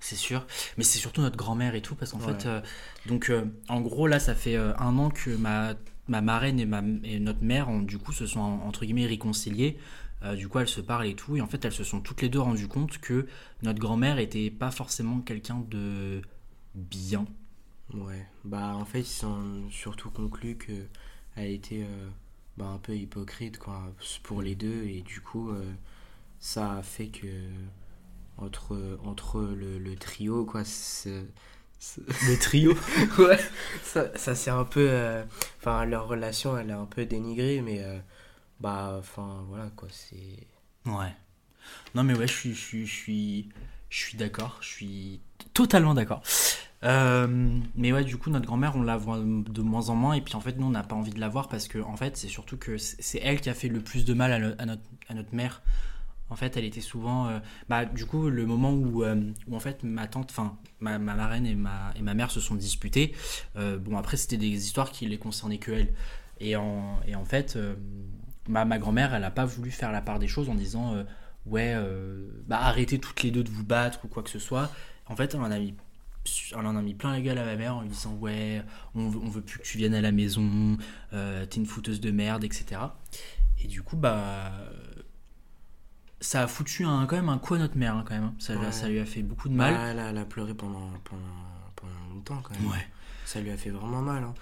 C'est 0.00 0.16
sûr. 0.16 0.46
Mais 0.76 0.84
c'est 0.84 0.98
surtout 0.98 1.22
notre 1.22 1.36
grand-mère 1.36 1.74
et 1.74 1.80
tout, 1.80 1.94
parce 1.94 2.12
qu'en 2.12 2.20
Ouais. 2.20 2.34
fait. 2.38 2.46
euh, 2.46 2.60
donc, 3.06 3.30
euh, 3.30 3.44
en 3.68 3.80
gros, 3.80 4.06
là, 4.06 4.18
ça 4.20 4.34
fait 4.34 4.54
euh, 4.56 4.76
un 4.78 4.98
an 4.98 5.08
que 5.10 5.30
ma, 5.30 5.74
ma 6.08 6.20
marraine 6.20 6.60
et, 6.60 6.66
ma, 6.66 6.82
et 7.04 7.18
notre 7.20 7.42
mère, 7.42 7.70
ont, 7.70 7.80
du 7.80 7.96
coup, 7.98 8.12
se 8.12 8.26
sont, 8.26 8.40
entre 8.40 8.84
guillemets, 8.84 9.06
réconciliées. 9.06 9.78
Euh, 10.24 10.36
du 10.36 10.48
coup, 10.48 10.58
elles 10.58 10.68
se 10.68 10.80
parlent 10.80 11.06
et 11.06 11.14
tout. 11.16 11.36
Et 11.36 11.40
en 11.42 11.46
fait, 11.46 11.64
elles 11.64 11.72
se 11.72 11.84
sont 11.84 12.00
toutes 12.00 12.22
les 12.22 12.28
deux 12.28 12.40
rendues 12.40 12.68
compte 12.68 12.98
que 12.98 13.26
notre 13.62 13.78
grand-mère 13.80 14.18
était 14.18 14.50
pas 14.50 14.70
forcément 14.70 15.20
quelqu'un 15.20 15.64
de 15.70 16.22
bien. 16.74 17.26
Ouais. 17.92 18.26
Bah, 18.44 18.74
en 18.76 18.84
fait, 18.84 19.00
ils 19.00 19.04
sont 19.06 19.68
surtout 19.70 20.10
conclus 20.10 20.56
que 20.56 20.72
elle 21.36 21.50
était 21.52 21.82
euh, 21.84 22.08
bah, 22.56 22.66
un 22.66 22.78
peu 22.78 22.96
hypocrite, 22.96 23.58
quoi, 23.58 23.92
pour 24.22 24.42
les 24.42 24.54
deux. 24.54 24.84
Et 24.84 25.02
du 25.02 25.20
coup, 25.20 25.50
euh, 25.50 25.72
ça 26.40 26.74
a 26.74 26.82
fait 26.82 27.08
que. 27.08 27.28
Entre, 28.36 28.98
entre 29.04 29.42
le, 29.42 29.78
le 29.78 29.96
trio, 29.96 30.44
quoi, 30.44 30.64
c'est. 30.64 31.26
Le 31.98 32.38
trio 32.38 32.74
ouais, 33.18 33.38
ça, 33.82 34.16
ça 34.16 34.34
c'est 34.34 34.50
un 34.50 34.64
peu. 34.64 34.86
euh, 34.90 35.24
Enfin, 35.60 35.84
leur 35.84 36.08
relation, 36.08 36.56
elle 36.56 36.70
est 36.70 36.72
un 36.74 36.86
peu 36.86 37.04
dénigrée, 37.06 37.60
mais. 37.62 37.82
euh, 37.82 37.98
bah, 38.60 38.96
enfin, 38.98 39.44
voilà, 39.48 39.70
quoi, 39.76 39.88
c'est. 39.90 40.46
Ouais. 40.86 41.14
Non, 41.94 42.04
mais 42.04 42.14
ouais, 42.14 42.26
je 42.26 42.32
suis, 42.32 42.54
je 42.54 42.60
suis, 42.60 42.86
je 42.86 42.92
suis, 42.94 43.48
je 43.90 43.98
suis 43.98 44.18
d'accord. 44.18 44.58
Je 44.60 44.68
suis 44.68 45.20
totalement 45.54 45.94
d'accord. 45.94 46.22
Euh, 46.84 47.58
mais 47.76 47.92
ouais, 47.92 48.04
du 48.04 48.16
coup, 48.18 48.30
notre 48.30 48.46
grand-mère, 48.46 48.76
on 48.76 48.82
la 48.82 48.96
voit 48.96 49.18
de 49.18 49.62
moins 49.62 49.88
en 49.90 49.94
moins. 49.94 50.14
Et 50.14 50.20
puis, 50.20 50.34
en 50.36 50.40
fait, 50.40 50.58
nous, 50.58 50.66
on 50.66 50.70
n'a 50.70 50.82
pas 50.82 50.96
envie 50.96 51.12
de 51.12 51.20
la 51.20 51.28
voir 51.28 51.48
parce 51.48 51.68
que, 51.68 51.78
en 51.78 51.96
fait, 51.96 52.16
c'est 52.16 52.28
surtout 52.28 52.56
que 52.58 52.76
c'est 52.78 53.20
elle 53.22 53.40
qui 53.40 53.50
a 53.50 53.54
fait 53.54 53.68
le 53.68 53.80
plus 53.80 54.04
de 54.04 54.14
mal 54.14 54.32
à, 54.32 54.66
notre, 54.66 54.82
à 55.08 55.14
notre 55.14 55.34
mère. 55.34 55.62
En 56.30 56.36
fait, 56.36 56.56
elle 56.56 56.64
était 56.64 56.80
souvent. 56.80 57.28
euh, 57.28 57.38
bah, 57.68 57.84
du 57.86 58.06
coup, 58.06 58.28
le 58.30 58.46
moment 58.46 58.72
où, 58.72 59.04
euh, 59.04 59.16
où 59.48 59.56
en 59.56 59.60
fait, 59.60 59.82
ma 59.84 60.06
tante, 60.08 60.30
enfin, 60.30 60.58
ma, 60.80 60.98
ma 60.98 61.14
marraine 61.14 61.46
et 61.46 61.54
ma, 61.54 61.92
et 61.96 62.02
ma 62.02 62.14
mère 62.14 62.30
se 62.30 62.40
sont 62.40 62.54
disputées. 62.56 63.14
bon, 63.56 63.96
après, 63.96 64.16
c'était 64.16 64.36
des 64.38 64.48
histoires 64.48 64.90
qui 64.90 65.06
les 65.06 65.18
concernaient 65.18 65.58
que 65.58 65.72
elle. 65.72 65.94
Et 66.40 66.56
en, 66.56 67.00
et 67.06 67.14
en 67.14 67.24
fait, 67.24 67.56
ma, 68.48 68.64
ma 68.64 68.78
grand-mère, 68.78 69.14
elle 69.14 69.22
n'a 69.22 69.30
pas 69.30 69.44
voulu 69.44 69.70
faire 69.70 69.92
la 69.92 70.00
part 70.00 70.18
des 70.18 70.28
choses 70.28 70.48
en 70.48 70.54
disant 70.54 70.94
euh, 70.94 71.04
ouais, 71.46 71.72
euh, 71.74 72.26
bah 72.46 72.58
arrêtez 72.60 72.98
toutes 72.98 73.22
les 73.22 73.30
deux 73.30 73.42
de 73.44 73.50
vous 73.50 73.64
battre 73.64 74.00
ou 74.04 74.08
quoi 74.08 74.22
que 74.22 74.30
ce 74.30 74.38
soit. 74.38 74.70
En 75.06 75.16
fait, 75.16 75.34
elle 75.34 75.40
en 75.40 75.50
a 75.50 75.58
mis, 75.58 75.74
elle 76.52 76.66
en 76.66 76.76
a 76.76 76.82
mis 76.82 76.94
plein 76.94 77.12
la 77.12 77.20
gueule 77.20 77.38
à 77.38 77.44
ma 77.44 77.56
mère 77.56 77.76
en 77.76 77.82
lui 77.82 77.88
disant 77.88 78.14
ouais, 78.14 78.62
on 78.94 79.08
veut, 79.08 79.18
on 79.22 79.28
veut 79.28 79.42
plus 79.42 79.58
que 79.58 79.64
tu 79.64 79.78
viennes 79.78 79.94
à 79.94 80.00
la 80.00 80.12
maison, 80.12 80.76
euh, 81.12 81.44
t'es 81.46 81.56
une 81.56 81.66
fouteuse 81.66 82.00
de 82.00 82.10
merde, 82.10 82.44
etc. 82.44 82.80
Et 83.62 83.66
du 83.68 83.82
coup, 83.82 83.96
bah. 83.96 84.52
Ça 86.20 86.42
a 86.42 86.46
foutu 86.46 86.84
un, 86.86 87.04
quand 87.06 87.16
même 87.16 87.28
un 87.28 87.36
coup 87.38 87.52
à 87.54 87.58
notre 87.58 87.76
mère, 87.76 87.96
hein, 87.96 88.04
quand 88.08 88.14
même. 88.14 88.24
hein. 88.24 88.34
Ça, 88.38 88.54
lui 88.54 88.62
a- 88.62 88.66
Ouais. 88.66 88.72
ça 88.72 88.88
lui 88.88 88.98
a 88.98 89.04
fait 89.04 89.22
beaucoup 89.22 89.50
de 89.50 89.54
mal. 89.54 89.74
Bah, 89.74 89.80
elle, 89.90 89.98
a, 89.98 90.08
elle 90.08 90.16
a 90.16 90.24
pleuré 90.24 90.54
pendant, 90.54 90.88
pendant, 91.04 91.22
pendant 91.76 91.92
longtemps, 92.14 92.40
quand 92.42 92.54
même. 92.58 92.70
Ouais. 92.70 92.86
Ça 93.26 93.40
lui 93.42 93.50
a 93.50 93.56
fait 93.58 93.68
vraiment 93.68 94.00
mal. 94.00 94.22
hein. 94.24 94.32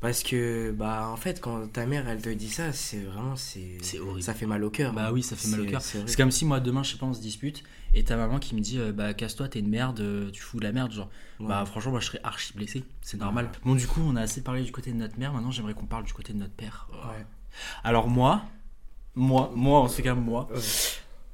Parce 0.00 0.22
que, 0.22 0.70
bah, 0.70 1.08
en 1.08 1.16
fait, 1.16 1.40
quand 1.40 1.72
ta 1.72 1.84
mère, 1.84 2.08
elle 2.08 2.22
te 2.22 2.28
dit 2.28 2.48
ça, 2.48 2.72
c'est 2.72 3.00
vraiment, 3.00 3.34
c'est... 3.34 3.78
Horrible. 3.98 4.22
Ça 4.22 4.34
fait 4.34 4.46
mal 4.46 4.62
au 4.62 4.70
cœur. 4.70 4.92
Bah 4.92 5.10
oui, 5.12 5.22
ça 5.22 5.34
fait 5.34 5.48
mal 5.48 5.62
au 5.62 5.66
cœur. 5.66 5.82
c'est 5.82 6.16
comme 6.16 6.30
si 6.30 6.44
moi 6.44 6.60
demain, 6.60 6.82
je 6.82 6.92
sais 6.92 6.98
pas, 6.98 7.06
on 7.06 7.14
se 7.14 7.20
dispute 7.20 7.64
et 7.94 8.04
ta 8.04 8.16
maman 8.16 8.38
qui 8.38 8.54
me 8.54 8.60
dit 8.60 8.78
euh, 8.78 8.92
bah 8.92 9.14
casse-toi, 9.14 9.48
t'es 9.48 9.60
une 9.60 9.68
merde, 9.68 10.00
euh, 10.00 10.30
tu 10.30 10.42
fous 10.42 10.58
de 10.58 10.64
la 10.64 10.72
merde, 10.72 10.92
genre. 10.92 11.08
Ouais. 11.40 11.48
Bah 11.48 11.64
franchement, 11.64 11.92
moi 11.92 12.00
je 12.00 12.06
serais 12.06 12.20
archi 12.22 12.52
blessé, 12.54 12.84
c'est 13.02 13.18
normal. 13.18 13.50
Bon, 13.64 13.74
du 13.74 13.86
coup, 13.86 14.00
on 14.04 14.16
a 14.16 14.22
assez 14.22 14.42
parlé 14.42 14.62
du 14.62 14.72
côté 14.72 14.92
de 14.92 14.96
notre 14.96 15.18
mère, 15.18 15.32
maintenant 15.32 15.50
j'aimerais 15.50 15.74
qu'on 15.74 15.86
parle 15.86 16.04
du 16.04 16.12
côté 16.12 16.32
de 16.32 16.38
notre 16.38 16.52
père. 16.52 16.88
Ouais. 16.92 17.24
Alors 17.84 18.08
moi, 18.08 18.42
moi, 19.14 19.50
moi 19.54 19.80
en 19.80 19.88
tout 19.88 20.02
cas 20.02 20.14
moi, 20.14 20.48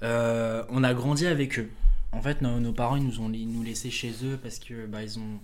euh, 0.02 0.64
on 0.68 0.84
a 0.84 0.94
grandi 0.94 1.26
avec 1.26 1.58
eux. 1.58 1.70
En 2.14 2.22
fait, 2.22 2.40
nos, 2.42 2.60
nos 2.60 2.72
parents 2.72 2.96
ils 2.96 3.04
nous 3.04 3.20
ont 3.20 3.28
nous 3.28 3.62
laissés 3.62 3.90
chez 3.90 4.12
eux 4.24 4.38
parce 4.42 4.58
que 4.58 4.86
bah 4.86 5.02
ils 5.02 5.18
ont 5.18 5.40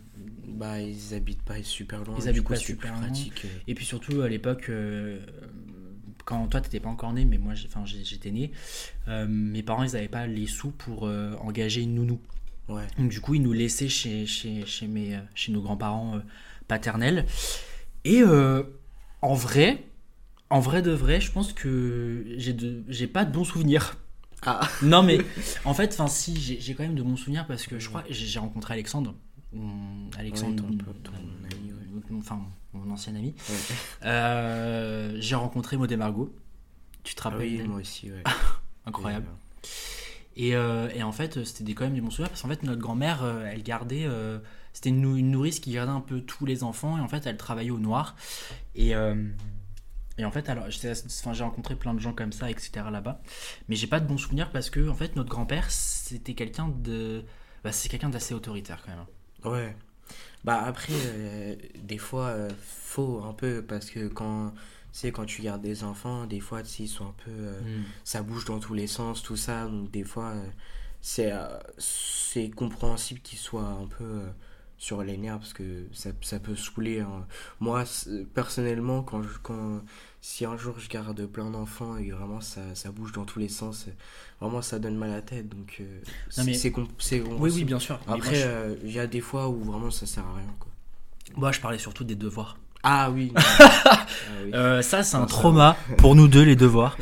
Bah, 0.47 0.81
ils 0.81 1.15
habitent 1.15 1.43
pas 1.43 1.63
super 1.63 2.05
loin. 2.05 2.17
Ils 2.19 2.29
habitent 2.29 2.45
coup, 2.45 2.53
pas 2.53 2.59
super 2.59 2.93
loin. 2.93 3.03
pratique. 3.03 3.45
euh. 3.45 3.49
Et 3.67 3.75
puis 3.75 3.85
surtout 3.85 4.23
à 4.23 4.29
l'époque, 4.29 4.67
euh, 4.69 5.21
quand 6.25 6.47
toi 6.49 6.61
t'étais 6.61 6.81
pas 6.81 6.89
encore 6.89 7.13
né, 7.13 7.25
mais 7.25 7.39
moi 7.39 7.55
j'étais 7.55 8.31
né, 8.31 8.53
euh, 9.09 9.27
mes 9.29 9.63
parents 9.63 9.83
ils 9.83 9.97
avaient 9.97 10.09
pas 10.09 10.27
les 10.27 10.47
sous 10.47 10.71
pour 10.71 11.07
euh, 11.07 11.35
engager 11.41 11.83
une 11.83 11.95
nounou. 11.95 12.21
Ouais. 12.69 12.87
Donc 12.99 13.11
du 13.11 13.21
coup 13.21 13.35
ils 13.35 13.43
nous 13.43 13.53
laissaient 13.53 13.89
chez, 13.89 14.27
chez, 14.27 14.65
chez, 14.65 14.87
mes, 14.87 15.19
chez 15.35 15.51
nos 15.53 15.61
grands-parents 15.61 16.21
paternels. 16.69 17.27
Et 18.05 18.23
en 18.23 19.35
vrai, 19.35 19.85
en 20.51 20.61
vrai 20.61 20.81
de 20.83 20.93
vrai, 20.93 21.21
je 21.21 21.33
pense 21.33 21.53
que 21.53 22.25
j'ai 22.89 23.07
pas 23.09 23.25
de 23.25 23.33
bons 23.33 23.45
souvenirs. 23.45 23.97
Ah, 24.47 24.61
Non 24.83 25.03
mais 25.03 25.19
en 25.65 25.75
fait, 25.75 25.93
enfin 25.93 26.07
si, 26.09 26.37
j'ai 26.61 26.75
quand 26.75 26.83
même 26.83 26.95
de 26.95 27.03
bons 27.03 27.17
souvenirs 27.17 27.47
parce 27.47 27.67
que 27.67 27.79
je 27.79 27.89
crois 27.89 28.05
j'ai 28.09 28.27
j'ai 28.27 28.39
rencontré 28.39 28.75
Alexandre. 28.75 29.15
Alexandre, 30.19 30.63
Ouais, 30.63 30.77
ton 30.79 30.85
mon- 32.11 32.19
enfin 32.21 32.41
mon 32.73 32.91
ancien 32.93 33.15
ami. 33.17 33.35
ouais. 33.49 33.57
Euh, 34.05 35.17
j'ai 35.21 35.35
rencontré 35.35 35.77
Maud 35.77 35.91
et 35.91 35.97
Margot. 35.97 36.33
Tu 37.03 37.15
te 37.15 37.21
Ah 37.25 37.31
rappelles? 37.31 37.49
oui, 37.61 37.63
moi 37.69 37.81
aussi, 37.81 38.11
ouais. 38.11 38.23
Incroyable. 38.87 39.27
Et, 40.37 40.55
euh, 40.55 40.89
et 40.95 41.03
en 41.03 41.13
fait, 41.13 41.45
c'était 41.45 41.65
des- 41.65 41.75
quand 41.75 41.85
même 41.85 41.95
des 41.95 42.01
bons 42.01 42.11
souvenirs 42.11 42.31
parce 42.31 42.43
qu'en 42.43 42.49
fait, 42.49 42.63
notre 42.63 42.81
grand-mère, 42.81 43.23
euh, 43.23 43.45
elle 43.53 43.63
gardait. 43.63 44.05
euh, 44.07 44.39
c'était 44.73 44.91
une, 44.91 45.17
une 45.17 45.33
nourrice 45.33 45.59
qui 45.59 45.73
gardait 45.73 45.91
un 45.93 46.01
peu 46.01 46.21
tous 46.21 46.47
les 46.47 46.63
enfants 46.63 46.97
et 46.97 47.01
en 47.01 47.09
fait, 47.09 47.27
elle 47.27 47.37
travaillait 47.37 47.71
au 47.73 47.81
noir. 47.81 48.15
Et, 48.77 48.95
euh, 48.95 49.15
et 50.21 50.25
en 50.25 50.31
fait, 50.31 50.49
alors, 50.49 50.67
enfin, 50.67 51.33
j'ai 51.33 51.45
rencontré 51.45 51.77
plein 51.77 51.95
de 51.95 52.01
gens 52.01 52.13
comme 52.15 52.33
ça, 52.33 52.51
etc. 52.51 52.91
là-bas. 52.91 53.23
Mais 53.69 53.77
j'ai 53.77 53.87
pas 53.87 54.01
de 54.01 54.07
bons 54.07 54.19
souvenirs 54.19 54.51
parce 54.53 54.71
que 54.71 54.89
en 54.89 54.95
fait, 54.95 55.17
notre 55.17 55.31
grand-père, 55.31 55.71
c'était 55.71 56.35
quelqu'un 56.35 56.69
de. 56.69 57.25
Bah, 57.65 57.73
c'est 57.73 57.89
quelqu'un 57.89 58.11
d'assez 58.11 58.35
autoritaire 58.35 58.83
quand 58.85 58.93
même. 58.93 59.07
euh, 59.47 59.51
Ouais. 59.51 59.77
Bah 60.45 60.63
après, 60.65 60.93
euh, 60.95 61.57
des 61.83 61.99
fois, 61.99 62.29
euh, 62.29 62.51
faut 62.67 63.23
un 63.25 63.35
peu, 63.35 63.63
parce 63.67 63.91
que 63.91 64.09
quand, 64.09 64.55
tu 64.93 65.13
quand 65.13 65.27
tu 65.27 65.43
gardes 65.43 65.63
des 65.63 65.85
enfants, 65.85 66.27
des 66.27 66.41
fois, 66.41 66.63
ils 66.79 66.89
sont 66.89 67.07
un 67.09 67.15
peu... 67.25 67.31
euh, 67.31 67.61
ça 68.05 68.23
bouge 68.23 68.45
dans 68.47 68.59
tous 68.61 68.75
les 68.75 68.87
sens, 68.87 69.23
tout 69.23 69.37
ça, 69.37 69.67
donc 69.67 69.91
des 69.91 70.05
fois, 70.05 70.35
euh, 70.35 70.47
c'est 71.79 72.51
compréhensible 72.51 73.21
qu'ils 73.21 73.39
soient 73.39 73.63
un 73.69 73.87
peu 73.87 74.23
sur 74.81 75.03
les 75.03 75.19
nerfs, 75.19 75.39
parce 75.39 75.53
que 75.53 75.85
ça, 75.93 76.09
ça 76.23 76.41
peut 76.41 76.57
saouler. 76.57 77.01
hein. 77.01 77.27
Moi, 77.61 77.85
personnellement, 78.35 79.03
quand, 79.03 79.23
je, 79.23 79.29
quand 79.43 79.83
si 80.23 80.47
un 80.47 80.57
jour 80.57 80.75
je 80.79 80.89
garde 80.89 81.27
plein 81.27 81.51
d'enfants 81.51 81.99
et 81.99 82.11
vraiment 82.11 82.41
ça, 82.41 82.63
ça 82.75 82.91
bouge 82.91 83.13
dans 83.13 83.27
tous 83.27 83.39
les 83.39 83.51
sens, 83.51 83.87
vraiment 84.41 84.63
ça 84.63 84.79
donne 84.79 84.97
mal 84.97 85.11
à 85.11 85.17
la 85.17 85.23
tête, 85.23 85.51
donc 85.51 85.77
euh, 85.81 86.01
c'est 86.31 86.41
mais- 86.47 86.55
Oui, 87.39 87.51
oui, 87.55 87.65
bien 87.65 87.79
sûr. 87.79 88.01
Après, 88.09 88.43
euh, 88.47 88.75
il 88.83 88.91
y 88.91 88.99
a 88.99 89.07
des 89.07 89.21
fois 89.21 89.49
où 89.51 89.63
vraiment 89.63 89.91
ça 89.91 90.07
sert 90.07 90.25
à 90.27 90.35
rien. 90.35 90.55
Quoi. 90.59 90.71
moi, 91.37 91.53
je 91.53 91.61
parlais 91.61 91.79
surtout 91.79 92.05
des 92.05 92.17
devoirs. 92.17 92.57
Ah 92.83 93.11
oui. 93.11 93.35
ah, 93.37 94.07
oui. 94.43 94.51
Euh, 94.55 94.81
ça, 94.81 95.03
c'est 95.03 95.17
un 95.17 95.27
trauma 95.27 95.77
pour 95.99 96.15
nous 96.15 96.27
deux, 96.27 96.43
les 96.43 96.57
devoirs. 96.57 96.97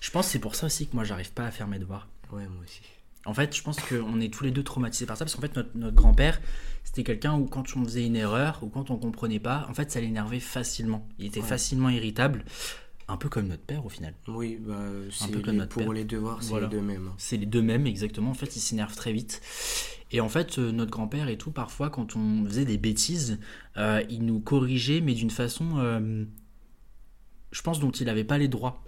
Je 0.00 0.10
pense 0.12 0.26
que 0.26 0.32
c'est 0.32 0.38
pour 0.38 0.54
ça 0.54 0.66
aussi 0.66 0.86
que 0.86 0.94
moi, 0.94 1.02
j'arrive 1.02 1.32
pas 1.32 1.46
à 1.46 1.50
faire 1.50 1.66
mes 1.66 1.80
devoirs. 1.80 2.06
Ouais, 2.30 2.46
moi 2.46 2.62
aussi. 2.62 2.80
En 3.26 3.34
fait, 3.34 3.56
je 3.56 3.62
pense 3.62 3.78
qu'on 3.80 4.20
est 4.20 4.32
tous 4.32 4.44
les 4.44 4.50
deux 4.50 4.62
traumatisés 4.62 5.06
par 5.06 5.16
ça, 5.16 5.24
parce 5.24 5.34
qu'en 5.34 5.40
fait, 5.40 5.56
notre, 5.56 5.70
notre 5.76 5.96
grand-père, 5.96 6.40
c'était 6.84 7.04
quelqu'un 7.04 7.34
où 7.34 7.46
quand 7.46 7.64
on 7.76 7.84
faisait 7.84 8.04
une 8.06 8.16
erreur, 8.16 8.60
ou 8.62 8.68
quand 8.68 8.90
on 8.90 8.96
comprenait 8.98 9.38
pas, 9.40 9.66
en 9.70 9.74
fait, 9.74 9.90
ça 9.90 10.00
l'énervait 10.00 10.40
facilement. 10.40 11.08
Il 11.18 11.26
était 11.26 11.40
Ouais. 11.40 11.46
facilement 11.46 11.88
irritable, 11.88 12.44
un 13.08 13.16
peu 13.16 13.28
comme 13.30 13.48
notre 13.48 13.62
père 13.64 13.84
au 13.86 13.88
final. 13.88 14.14
Oui, 14.28 14.58
bah, 14.60 14.78
c'est 15.10 15.30
peu 15.30 15.40
comme 15.40 15.52
les- 15.52 15.58
notre 15.60 15.70
pour 15.72 15.82
père. 15.84 15.92
les 15.92 16.04
devoirs, 16.04 16.42
c'est 16.42 16.50
Voilà. 16.50 16.66
les 16.66 16.72
deux 16.76 16.82
mêmes. 16.82 17.08
hein. 17.08 17.14
C'est 17.18 17.36
les 17.38 17.46
deux 17.46 17.62
mêmes, 17.62 17.86
exactement. 17.86 18.30
En 18.30 18.34
fait, 18.34 18.54
il 18.56 18.60
s'énerve 18.60 18.94
très 18.94 19.12
vite. 19.12 19.40
Et 20.12 20.20
en 20.20 20.28
fait, 20.28 20.58
euh, 20.58 20.70
notre 20.70 20.90
grand-père 20.90 21.28
et 21.28 21.38
tout, 21.38 21.50
parfois, 21.50 21.88
quand 21.90 22.14
on 22.16 22.44
faisait 22.44 22.64
des 22.66 22.78
bêtises, 22.78 23.38
euh, 23.78 24.02
il 24.10 24.24
nous 24.26 24.38
corrigeait, 24.40 25.00
mais 25.00 25.14
d'une 25.14 25.30
façon, 25.30 25.78
euh, 25.78 26.24
je 27.52 27.62
pense, 27.62 27.80
dont 27.80 27.90
il 27.90 28.06
n'avait 28.06 28.24
pas 28.24 28.38
les 28.38 28.48
droits. 28.48 28.82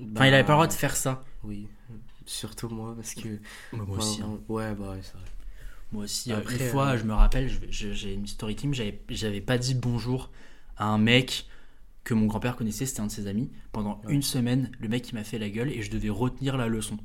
Enfin, 0.00 0.26
il 0.26 0.30
n'avait 0.30 0.42
pas 0.42 0.52
le 0.52 0.56
droit 0.56 0.66
de 0.66 0.72
faire 0.72 0.96
ça. 0.96 1.24
Oui, 1.44 1.68
surtout 2.26 2.68
moi, 2.68 2.94
parce 2.96 3.14
que. 3.14 3.28
Moi 3.72 3.86
enfin, 3.90 3.98
aussi. 3.98 4.22
hein. 4.22 4.38
Ouais, 4.48 4.74
bah 4.74 4.90
ouais, 4.90 5.00
c'est 5.02 5.12
vrai. 5.14 5.24
Moi 5.92 6.04
aussi, 6.04 6.32
euh, 6.32 6.38
Après, 6.38 6.54
une 6.56 6.70
fois, 6.70 6.86
euh, 6.94 6.98
je 6.98 7.04
me 7.04 7.12
rappelle, 7.14 7.50
j'ai 7.70 8.12
une 8.14 8.26
story 8.26 8.56
team, 8.56 8.74
j'avais 8.74 9.00
j'avais 9.10 9.40
pas 9.40 9.58
dit 9.58 9.74
bonjour 9.74 10.30
à 10.76 10.86
un 10.86 10.98
mec 10.98 11.46
que 12.02 12.14
mon 12.14 12.26
grand-père 12.26 12.56
connaissait, 12.56 12.84
c'était 12.86 13.00
un 13.00 13.06
de 13.06 13.12
ses 13.12 13.26
amis. 13.28 13.50
Pendant 13.72 14.00
Ouais. 14.04 14.12
une 14.12 14.22
semaine, 14.22 14.70
le 14.80 14.88
mec 14.88 15.08
il 15.10 15.14
m'a 15.14 15.24
fait 15.24 15.38
la 15.38 15.48
gueule 15.48 15.70
et 15.70 15.82
je 15.82 15.90
devais 15.90 16.10
retenir 16.10 16.56
la 16.56 16.66
leçon. 16.66 16.98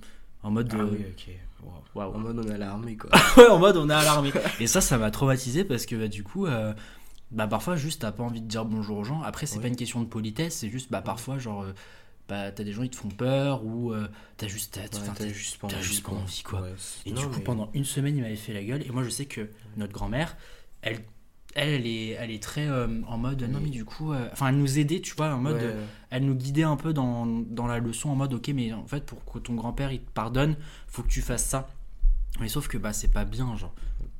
En 0.43 0.51
mode, 0.51 0.69
Ah 0.73 0.77
euh, 0.79 0.89
oui, 0.91 1.05
ok. 1.09 1.35
Wow. 1.95 2.13
En 2.15 2.19
mode, 2.19 2.39
on 2.39 2.49
a 2.49 2.57
l'armée, 2.57 2.95
quoi. 2.97 3.09
ouais, 3.37 3.47
en 3.47 3.59
mode 3.59 3.75
on 3.77 3.89
est 3.89 3.93
alarmé. 3.93 4.31
et 4.59 4.67
ça, 4.67 4.79
ça 4.81 4.97
m'a 4.97 5.11
traumatisé 5.11 5.63
parce 5.65 5.85
que 5.85 5.95
bah, 5.95 6.07
du 6.07 6.23
coup, 6.23 6.45
euh, 6.45 6.73
bah, 7.31 7.47
parfois 7.47 7.75
juste 7.75 8.01
t'as 8.01 8.11
pas 8.11 8.23
envie 8.23 8.41
de 8.41 8.47
dire 8.47 8.65
bonjour 8.65 8.97
aux 8.99 9.03
gens. 9.03 9.21
Après, 9.21 9.45
c'est 9.45 9.57
Ouais. 9.57 9.63
pas 9.63 9.67
une 9.67 9.75
question 9.75 9.99
de 10.01 10.05
politesse, 10.07 10.55
c'est 10.57 10.69
juste 10.69 10.89
bah, 10.91 11.01
parfois 11.01 11.37
genre. 11.37 11.61
euh, 11.63 11.73
bah, 12.29 12.51
t'as 12.51 12.63
des 12.63 12.71
gens 12.71 12.83
ils 12.83 12.89
te 12.89 12.95
font 12.95 13.09
peur 13.09 13.65
ou 13.65 13.91
euh, 13.91 14.07
t'as 14.37 14.47
juste 14.47 14.77
Ouais, 14.77 14.87
t'as- 14.89 15.27
juste 15.27 15.57
pas 15.57 15.67
t'as 15.67 15.75
envie, 15.77 15.83
juste 15.85 16.03
pas 16.03 16.09
quoi. 16.11 16.19
envie, 16.19 16.43
quoi. 16.43 16.61
Ouais, 16.61 16.73
Et 17.05 17.11
non, 17.11 17.21
du 17.21 17.27
coup, 17.27 17.33
mais- 17.39 17.43
pendant 17.43 17.69
une 17.73 17.85
semaine, 17.85 18.15
il 18.15 18.21
m'avait 18.21 18.35
fait 18.35 18.53
la 18.53 18.63
gueule. 18.63 18.83
Et 18.85 18.91
moi, 18.91 19.03
je 19.03 19.09
sais 19.09 19.25
que 19.25 19.49
notre 19.77 19.91
grand-mère, 19.93 20.37
elle, 20.81 20.99
elle, 21.55 21.69
elle 21.69 21.87
est, 21.87 22.09
elle 22.11 22.31
est 22.31 22.41
très 22.41 22.67
euh, 22.67 22.87
en 23.07 23.17
mode. 23.17 23.41
Non, 23.43 23.59
mais 23.61 23.69
du 23.69 23.83
coup. 23.83 24.13
euh, 24.13 24.29
Enfin, 24.31 24.49
elle 24.49 24.57
nous 24.57 24.77
aidait, 24.79 25.01
tu 25.01 25.15
vois, 25.15 25.33
en 25.33 25.39
mode. 25.39 25.55
Ouais, 25.57 25.75
elle 26.11 26.25
nous 26.25 26.35
guidait 26.35 26.63
un 26.63 26.75
peu 26.77 26.93
dans, 26.93 27.25
dans 27.25 27.67
la 27.67 27.79
leçon, 27.79 28.09
en 28.09 28.15
mode, 28.15 28.33
ok, 28.33 28.49
mais 28.49 28.71
en 28.73 28.85
fait, 28.85 29.05
pour 29.05 29.25
que 29.25 29.39
ton 29.39 29.55
grand-père 29.55 29.91
il 29.91 29.99
te 30.01 30.11
pardonne, 30.11 30.55
faut 30.87 31.01
que 31.03 31.09
tu 31.09 31.21
fasses 31.21 31.45
ça. 31.45 31.67
Mais 32.39 32.47
sauf 32.47 32.67
que, 32.67 32.77
bah, 32.77 32.93
c'est 32.93 33.11
pas 33.11 33.25
bien, 33.25 33.55
genre. 33.57 33.73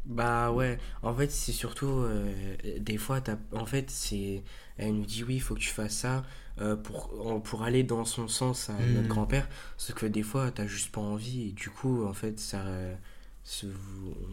Bah 0.10 0.52
ouais, 0.52 0.80
en 1.04 1.14
fait 1.16 1.30
c'est 1.32 1.52
surtout 1.54 1.88
euh, 1.88 2.56
des 2.80 2.98
fois 2.98 3.22
t'as 3.22 3.38
en 3.54 3.66
fait 3.66 3.90
c'est 3.92 4.44
elle 4.78 4.96
nous 4.96 5.06
dit 5.06 5.24
oui 5.24 5.36
il 5.36 5.40
faut 5.40 5.54
que 5.56 5.60
tu 5.60 5.70
fasses 5.70 5.96
ça 5.96 6.26
euh, 6.60 6.76
pour 6.76 7.28
en- 7.28 7.40
pour 7.40 7.64
aller 7.64 7.84
dans 7.84 8.06
son 8.06 8.28
sens 8.28 8.70
à 8.72 8.74
notre 8.88 9.08
grand-père 9.08 9.48
sauf 9.78 9.96
que 9.96 10.08
des 10.08 10.24
fois 10.24 10.50
t'as 10.52 10.66
juste 10.66 10.92
pas 10.92 11.00
envie 11.02 11.50
et 11.50 11.52
du 11.52 11.70
coup 11.70 12.04
en 12.06 12.14
fait 12.14 12.40
ça 12.40 12.62
euh, 12.62 12.96
se- 13.44 13.68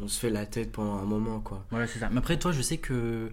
on 0.02 0.08
se 0.08 0.18
fait 0.18 0.30
la 0.30 0.46
tête 0.46 0.72
pendant 0.72 0.96
un 0.96 1.04
moment 1.04 1.40
quoi. 1.40 1.64
Voilà, 1.70 1.86
c'est 1.86 1.98
ça. 1.98 2.08
Mais 2.10 2.18
après, 2.18 2.38
toi, 2.38 2.52
je 2.52 2.60
sais 2.62 2.78
que 2.78 3.30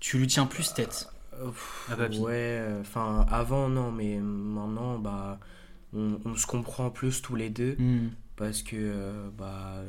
tu 0.00 0.18
lui 0.18 0.26
tiens 0.26 0.46
plus 0.46 0.72
tête. 0.74 1.08
Euh, 1.34 1.46
pff, 1.48 1.90
papy. 1.96 2.18
ouais, 2.20 2.62
enfin 2.80 3.26
avant 3.30 3.68
non 3.68 3.92
mais 3.92 4.18
maintenant 4.18 4.98
bah 4.98 5.38
on, 5.94 6.18
on 6.24 6.34
se 6.36 6.46
comprend 6.46 6.90
plus 6.90 7.22
tous 7.22 7.36
les 7.36 7.48
deux 7.50 7.76
Hmm. 7.78 8.08
parce 8.36 8.62
que 8.62 8.76
euh, 8.76 9.28
bah 9.38 9.82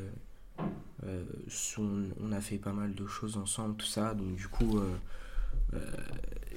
on, 1.78 2.32
a 2.32 2.42
fait 2.42 2.58
pas 2.58 2.74
mal 2.74 2.94
de 2.94 3.08
choses 3.08 3.38
ensemble 3.38 3.76
tout 3.78 3.86
ça 3.86 4.14
donc 4.14 4.36
du 4.36 4.48
coup 4.48 4.78
euh, 4.80 4.96
euh, 5.74 5.80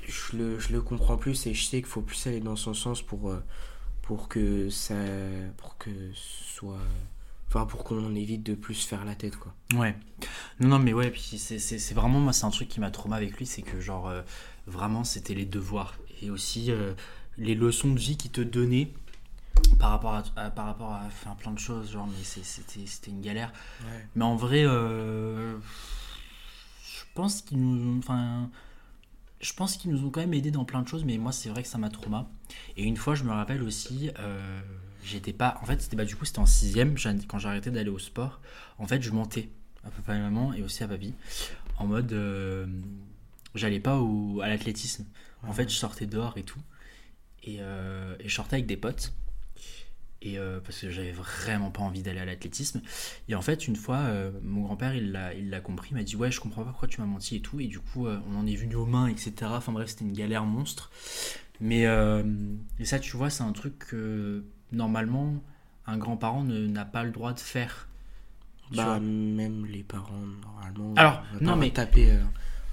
je, 0.07 0.37
le, 0.37 0.59
je 0.59 0.73
le 0.73 0.81
comprends 0.81 1.17
plus 1.17 1.47
et 1.47 1.55
je 1.55 1.65
sais 1.65 1.79
qu'il 1.79 1.87
faut 1.91 2.03
plus 2.03 2.27
aller 2.27 2.41
dans 2.41 2.57
son 2.57 2.75
sens 2.75 3.03
pour 3.03 3.31
euh, 3.31 3.43
pour 4.03 4.29
que 4.29 4.69
ça 4.71 4.95
pour 5.57 5.79
que 5.79 5.91
soit 6.15 6.79
enfin 7.49 7.67
pour 7.67 7.85
qu'on 7.85 8.15
évite 8.15 8.43
de 8.43 8.55
plus 8.55 8.85
faire 8.85 9.05
la 9.05 9.15
tête 9.15 9.37
quoi 9.37 9.55
Ouais. 9.75 9.95
Non, 10.61 10.69
non, 10.69 10.79
mais 10.79 10.93
ouais, 10.93 11.11
puis 11.11 11.39
c'est- 11.39 11.95
vraiment, 11.95 12.21
moi, 12.21 12.33
c'est 12.33 12.45
un 12.45 12.51
truc 12.51 12.69
qui 12.69 12.79
m'a 12.81 12.91
trauma 12.91 13.17
avec 13.17 13.37
lui, 13.39 13.47
c'est 13.47 13.63
que, 13.63 13.81
genre, 13.81 14.13
vraiment, 14.67 15.03
c'était 15.03 15.35
les 15.35 15.47
devoirs. 15.47 15.99
Et 16.21 16.31
aussi 16.31 16.71
les 17.39 17.55
leçons 17.55 17.91
de 17.93 17.99
vie 17.99 18.17
qu'il 18.17 18.31
te 18.31 18.43
donnait 18.43 18.93
par 19.79 19.91
rapport 19.91 20.15
à, 20.15 20.23
à- 20.37 20.51
par 20.51 20.67
rapport 20.67 20.93
à 20.93 21.03
enfin, 21.07 21.35
plein 21.37 21.53
de 21.53 21.59
choses, 21.59 21.91
genre, 21.93 22.07
mais 22.07 22.23
c'était 22.25 22.87
c'était 22.87 23.11
une 23.11 23.21
galère. 23.21 23.53
ouais 23.83 24.07
Mais 24.15 24.25
en 24.25 24.37
vrai, 24.37 24.65
euh, 24.65 25.57
je 26.85 27.05
pense 27.15 27.43
qu'ils 27.43 27.61
nous 27.61 27.95
ont, 27.95 27.99
enfin, 27.99 28.51
je 29.41 29.53
pense 29.55 29.77
qu'ils 29.77 29.91
nous 29.93 30.05
ont 30.07 30.11
quand 30.11 30.21
même 30.21 30.35
aidés 30.35 30.51
dans 30.51 30.65
plein 30.65 30.83
de 30.83 30.89
choses, 30.89 31.05
mais 31.05 31.19
moi, 31.19 31.33
c'est 31.33 31.49
vrai 31.49 31.63
que 31.63 31.69
ça 31.69 31.79
m'a 31.79 31.91
trauma. 31.91 32.29
Et 32.77 32.85
une 32.85 32.97
fois, 32.97 33.15
je 33.15 33.25
me 33.25 33.31
rappelle 33.33 33.63
aussi, 33.63 34.11
euh, 34.19 34.61
j'étais 35.05 35.33
pas, 35.33 35.59
en 35.63 35.67
fait, 35.67 35.81
c'était 35.83 35.97
bah, 35.97 36.05
du 36.05 36.17
coup, 36.17 36.25
c'était 36.25 36.39
en 36.39 36.47
sixième, 36.47 36.95
quand 37.29 37.39
j'ai 37.39 37.49
arrêté 37.49 37.71
d'aller 37.71 37.91
au 37.91 37.99
sport. 37.99 38.41
En 38.79 38.87
fait, 38.87 39.03
je 39.03 39.11
mentais 39.11 39.49
à 39.85 39.91
papa 39.91 40.15
et 40.15 40.21
maman 40.21 40.53
et 40.55 40.63
aussi 40.63 40.85
à 40.85 40.89
papy, 40.89 41.13
en 41.79 41.87
mode, 41.87 42.13
euh, 42.13 42.67
j'allais 43.55 43.81
pas 43.81 43.99
au, 43.99 44.41
à 44.43 44.49
l'athlétisme. 44.49 45.05
En 45.45 45.53
fait, 45.53 45.69
je 45.69 45.75
sortais 45.75 46.07
dehors 46.07 46.39
et 46.39 46.45
tout, 46.45 46.61
et, 47.43 47.57
euh, 47.61 48.15
et 48.21 48.29
je 48.29 48.35
sortais 48.35 48.55
avec 48.57 48.67
des 48.67 48.77
potes. 48.77 49.13
Et 50.25 50.39
euh, 50.39 50.61
parce 50.61 50.81
que 50.81 50.91
j'avais 50.91 51.11
vraiment 51.11 51.71
pas 51.71 51.83
envie 51.83 52.03
d'aller 52.03 52.21
à 52.21 52.25
l'athlétisme. 52.25 52.81
Et 53.29 53.35
en 53.35 53.43
fait, 53.43 53.67
une 53.67 53.75
fois, 53.75 53.97
euh, 53.97 54.31
mon 54.43 54.63
grand-père, 54.63 54.95
il 54.95 55.11
l'a, 55.11 55.61
compris, 55.61 55.89
il 55.91 55.97
m'a 55.97 56.05
dit 56.05 56.15
Ouais, 56.15 56.31
je 56.31 56.41
comprends 56.41 56.63
pas 56.63 56.71
pourquoi 56.71 56.87
tu 56.87 57.01
m'as 57.01 57.07
menti 57.07 57.37
et 57.37 57.41
tout. 57.41 57.59
Et 57.59 57.67
du 57.67 57.81
coup, 57.81 58.07
euh, 58.07 58.21
on 58.31 58.39
en 58.39 58.47
est 58.47 58.55
venu 58.55 58.77
aux 58.77 58.87
mains, 58.87 59.09
etc. 59.09 59.33
Enfin 59.47 59.73
bref, 59.73 59.89
c'était 59.89 60.05
une 60.05 60.13
galère 60.13 60.45
monstre. 60.45 60.91
Mais 61.61 61.83
et 61.83 62.85
ça, 62.85 62.99
tu 62.99 63.17
vois, 63.17 63.31
c'est 63.31 63.45
un 63.45 63.53
truc 63.53 63.79
que 63.79 64.45
normalement, 64.73 65.35
un 65.87 65.97
grand-parent 65.97 66.43
n'a 66.45 66.85
pas 66.85 67.05
le 67.05 67.11
droit 67.11 67.33
de 67.33 67.41
faire. 67.41 67.89
Bah, 68.75 68.85
vois. 68.85 69.01
même 69.01 69.67
les 69.67 69.83
parents, 69.83 70.25
normalement. 70.43 70.95
Alors, 70.97 71.23
non, 71.41 71.57
mais- 71.57 71.71
taper 71.71 72.19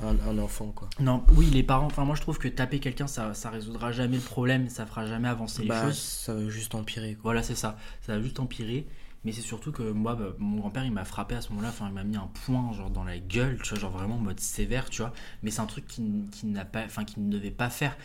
un, 0.01 0.15
un 0.29 0.37
enfant, 0.39 0.71
quoi. 0.73 0.89
Non, 0.99 1.23
oui, 1.35 1.47
les 1.47 1.63
parents. 1.63 1.87
Enfin, 1.87 2.05
moi, 2.05 2.15
je 2.15 2.21
trouve 2.21 2.37
que 2.37 2.47
taper 2.47 2.79
quelqu'un, 2.79 3.07
ça, 3.07 3.33
ça 3.33 3.49
résoudra 3.49 3.91
jamais 3.91 4.15
le 4.17 4.21
problème, 4.23 4.69
ça 4.69 4.85
fera 4.85 5.05
jamais 5.05 5.27
avancer 5.27 5.63
les 5.63 5.67
Bah, 5.69 5.85
choses. 5.87 5.97
ça 5.99 6.33
va 6.33 6.47
juste 6.49 6.73
empirer, 6.75 7.13
quoi. 7.15 7.21
Voilà, 7.23 7.43
c'est 7.43 7.55
ça. 7.55 7.77
Ça 8.01 8.15
va 8.15 8.21
juste 8.21 8.39
empirer. 8.39 8.87
Mais 9.25 9.33
c'est 9.33 9.41
surtout 9.41 9.73
que 9.73 9.83
moi, 9.83 10.15
bah, 10.15 10.33
mon 10.37 10.57
grand-père, 10.61 10.85
il 10.85 10.93
m'a 10.93 11.03
frappé 11.03 11.35
à 11.35 11.41
ce 11.41 11.49
moment-là. 11.49 11.69
Enfin, 11.69 11.87
il 11.89 11.93
m'a 11.93 12.05
mis 12.05 12.15
un 12.15 12.29
point 12.45 12.71
genre 12.71 12.89
dans 12.89 13.03
la 13.03 13.17
gueule, 13.19 13.59
tu 13.61 13.69
vois, 13.69 13.77
genre 13.79 13.91
vraiment 13.91 14.15
en 14.15 14.19
mode 14.19 14.39
sévère, 14.39 14.89
tu 14.89 15.01
vois. 15.01 15.11
Mais 15.43 15.51
c'est 15.51 15.59
un 15.59 15.65
truc 15.65 15.85
qui, 15.87 16.09
qui 16.31 16.45
n'a 16.45 16.63
pas, 16.63 16.85
enfin, 16.85 17.03
qui 17.03 17.19
ne 17.19 17.29
devait 17.29 17.51
pas 17.51 17.69
faire. 17.69 17.97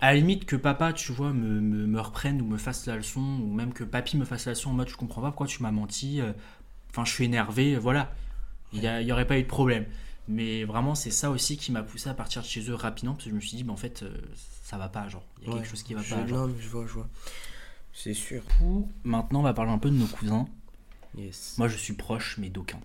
À 0.00 0.12
la 0.12 0.18
limite 0.18 0.44
que 0.44 0.56
papa, 0.56 0.92
tu 0.92 1.12
vois, 1.12 1.32
me, 1.32 1.60
me, 1.60 1.86
me 1.86 2.00
reprenne 2.00 2.42
ou 2.42 2.46
me 2.46 2.58
fasse 2.58 2.84
la 2.86 2.96
leçon, 2.96 3.20
ou 3.20 3.52
même 3.54 3.72
que 3.72 3.84
papy 3.84 4.16
me 4.16 4.24
fasse 4.24 4.44
la 4.46 4.52
leçon 4.52 4.70
en 4.70 4.74
mode 4.74 4.88
je 4.88 4.96
comprends 4.96 5.22
pas 5.22 5.28
pourquoi 5.28 5.46
tu 5.46 5.62
m'as 5.62 5.70
menti. 5.70 6.20
euh, 6.20 6.32
Enfin, 6.90 7.04
je 7.04 7.12
suis 7.12 7.24
énervé, 7.24 7.76
voilà. 7.76 8.12
Il 8.72 8.80
n'y 8.80 9.12
aurait 9.12 9.26
pas 9.26 9.38
eu 9.38 9.42
de 9.42 9.48
problème. 9.48 9.84
Mais 10.28 10.64
vraiment, 10.64 10.94
c'est 10.94 11.10
ça 11.12 11.30
aussi 11.30 11.56
qui 11.56 11.70
m'a 11.72 11.82
poussé 11.82 12.08
à 12.08 12.14
partir 12.14 12.42
de 12.42 12.46
chez 12.46 12.68
eux 12.68 12.74
rapidement, 12.74 13.12
parce 13.14 13.24
que 13.24 13.30
je 13.30 13.34
me 13.36 13.40
suis 13.40 13.56
dit, 13.56 13.62
bah, 13.64 13.72
en 13.72 13.76
fait, 13.76 14.02
euh, 14.02 14.10
ça 14.64 14.76
va 14.76 14.88
pas, 14.88 15.08
genre. 15.08 15.24
Il 15.40 15.44
y 15.44 15.46
a 15.46 15.50
Ouais, 15.54 15.60
quelque 15.60 15.70
chose 15.70 15.82
qui 15.84 15.94
va 15.94 16.02
je- 16.02 16.14
pas. 16.14 16.26
Genre. 16.26 16.38
Non, 16.38 16.46
mais 16.48 16.60
je 16.60 16.68
vois, 16.68 16.86
je 16.86 16.92
vois. 16.94 17.08
C'est 17.92 18.14
sûr. 18.14 18.42
Maintenant, 19.04 19.40
on 19.40 19.42
va 19.44 19.54
parler 19.54 19.70
un 19.72 19.78
peu 19.78 19.90
de 19.90 19.96
nos 19.96 20.06
cousins. 20.06 20.46
Yes. 21.16 21.54
Moi, 21.58 21.68
je 21.68 21.76
suis 21.76 21.94
proche, 21.94 22.36
mais 22.38 22.50
d'aucun. 22.50 22.80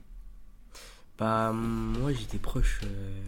Bah, 1.18 1.52
moi, 1.54 2.12
j'étais 2.14 2.38
proche, 2.38 2.80
euh, 2.86 3.22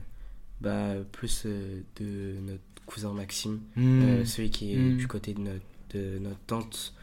bah, 0.62 1.04
plus 1.12 1.44
euh, 1.46 1.82
de 2.00 2.36
notre 2.42 2.64
cousin 2.86 3.14
Maxime, 3.14 3.60
Hmm. 3.76 4.26
celui 4.26 4.50
qui 4.50 4.74
est 4.74 4.78
Mm. 4.78 4.98
du 4.98 5.08
côté 5.08 5.34
de 5.34 5.40
notre, 5.42 5.66
de 5.92 6.20
notre 6.20 6.40
tante. 6.48 6.94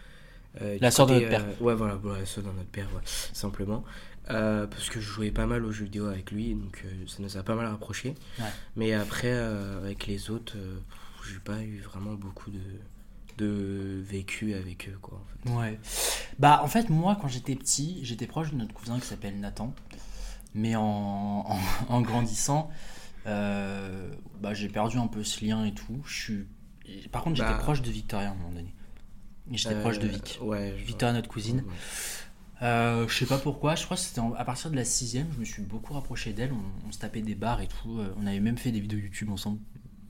La 0.81 0.91
sœur 0.91 1.07
de 1.07 1.15
notre 1.15 1.29
père. 1.29 1.45
ouais, 1.63 1.75
voilà, 1.77 1.95
voilà, 1.95 2.21
la 2.21 2.27
sœur 2.27 2.43
de 2.43 2.49
notre 2.51 2.69
père, 2.71 2.89
ouais, 2.95 3.03
simplement. 3.05 3.85
Euh, 4.31 4.67
parce 4.67 4.89
que 4.91 5.01
je 5.01 5.09
jouais 5.09 5.31
pas 5.31 5.47
mal 5.47 5.65
aux 5.65 5.73
jeux 5.73 5.85
vidéo 5.85 6.07
avec 6.07 6.31
lui, 6.31 6.55
donc 6.55 6.83
euh, 6.85 7.07
ça 7.07 7.17
nous 7.23 7.37
a 7.37 7.43
pas 7.43 7.55
mal 7.55 7.67
rapprochés. 7.67 8.15
Ouais. 8.39 8.45
Mais 8.77 8.93
après, 8.93 9.31
euh, 9.33 9.79
avec 9.79 10.07
les 10.07 10.31
autres, 10.31 10.57
j'ai 11.29 11.39
pas 11.41 11.63
eu 11.63 11.81
vraiment 11.81 12.15
beaucoup 12.15 12.51
de, 12.51 12.61
de 13.39 14.01
vécu 14.05 14.55
avec 14.55 14.89
eux, 14.89 14.99
quoi, 15.01 15.21
en 15.47 15.49
fait. 15.49 15.51
Ouais. 15.59 15.81
Bah, 16.39 16.61
en 16.63 16.69
fait, 16.69 16.89
moi, 16.91 17.19
quand 17.21 17.29
j'étais 17.29 17.55
petit, 17.57 18.01
j'étais 18.05 18.27
proche 18.27 18.51
de 18.53 18.57
notre 18.57 18.73
cousin 18.75 18.99
qui 19.01 19.07
s'appelle 19.07 19.39
Nathan. 19.41 19.75
Mais 20.55 20.75
en, 20.77 20.83
en, 20.83 21.59
en 21.89 22.01
grandissant, 22.01 22.71
bah, 23.25 24.55
j'ai 24.55 24.69
perdu 24.69 24.99
un 24.99 25.07
peu 25.07 25.25
ce 25.25 25.45
lien 25.45 25.65
et 25.65 25.73
tout. 25.75 26.01
Je 26.07 26.15
suis... 26.15 26.47
Par 27.13 27.23
contre, 27.23 27.37
j'étais 27.37 27.49
Bah. 27.51 27.59
proche 27.59 27.83
de 27.83 27.91
Victoria 27.91 28.29
à 28.29 28.33
un 28.33 28.35
moment 28.35 28.51
donné. 28.51 28.75
J'étais 29.53 29.81
proche 29.81 29.99
de 29.99 30.07
Vic. 30.07 30.39
Ouais, 30.43 30.71
Victoria, 30.73 31.13
notre 31.13 31.29
cousine. 31.29 31.63
vois. 31.63 31.73
Euh, 32.63 33.09
je 33.09 33.15
sais 33.17 33.27
pas 33.27 33.39
pourquoi, 33.39 33.75
je 33.75 33.85
crois 33.85 33.97
que 33.97 34.03
c'était 34.03 34.21
à 34.37 34.45
partir 34.45 34.71
de 34.71 34.77
la 34.77 34.85
sixième, 34.85 35.27
je 35.35 35.41
me 35.41 35.45
suis 35.45 35.63
beaucoup 35.63 35.95
rapproché 35.95 36.33
d'elle. 36.33 36.53
On, 36.53 36.89
on 36.89 36.93
se 36.93 36.99
tapait 36.99 37.23
des 37.23 37.35
bars 37.35 37.61
et 37.63 37.67
tout. 37.67 37.99
euh, 37.99 38.13
On 38.23 38.27
avait 38.27 38.41
même 38.41 38.59
fait 38.59 38.71
des 38.71 38.81
vidéos 38.81 38.99
YouTube 38.99 39.31
ensemble. 39.31 39.59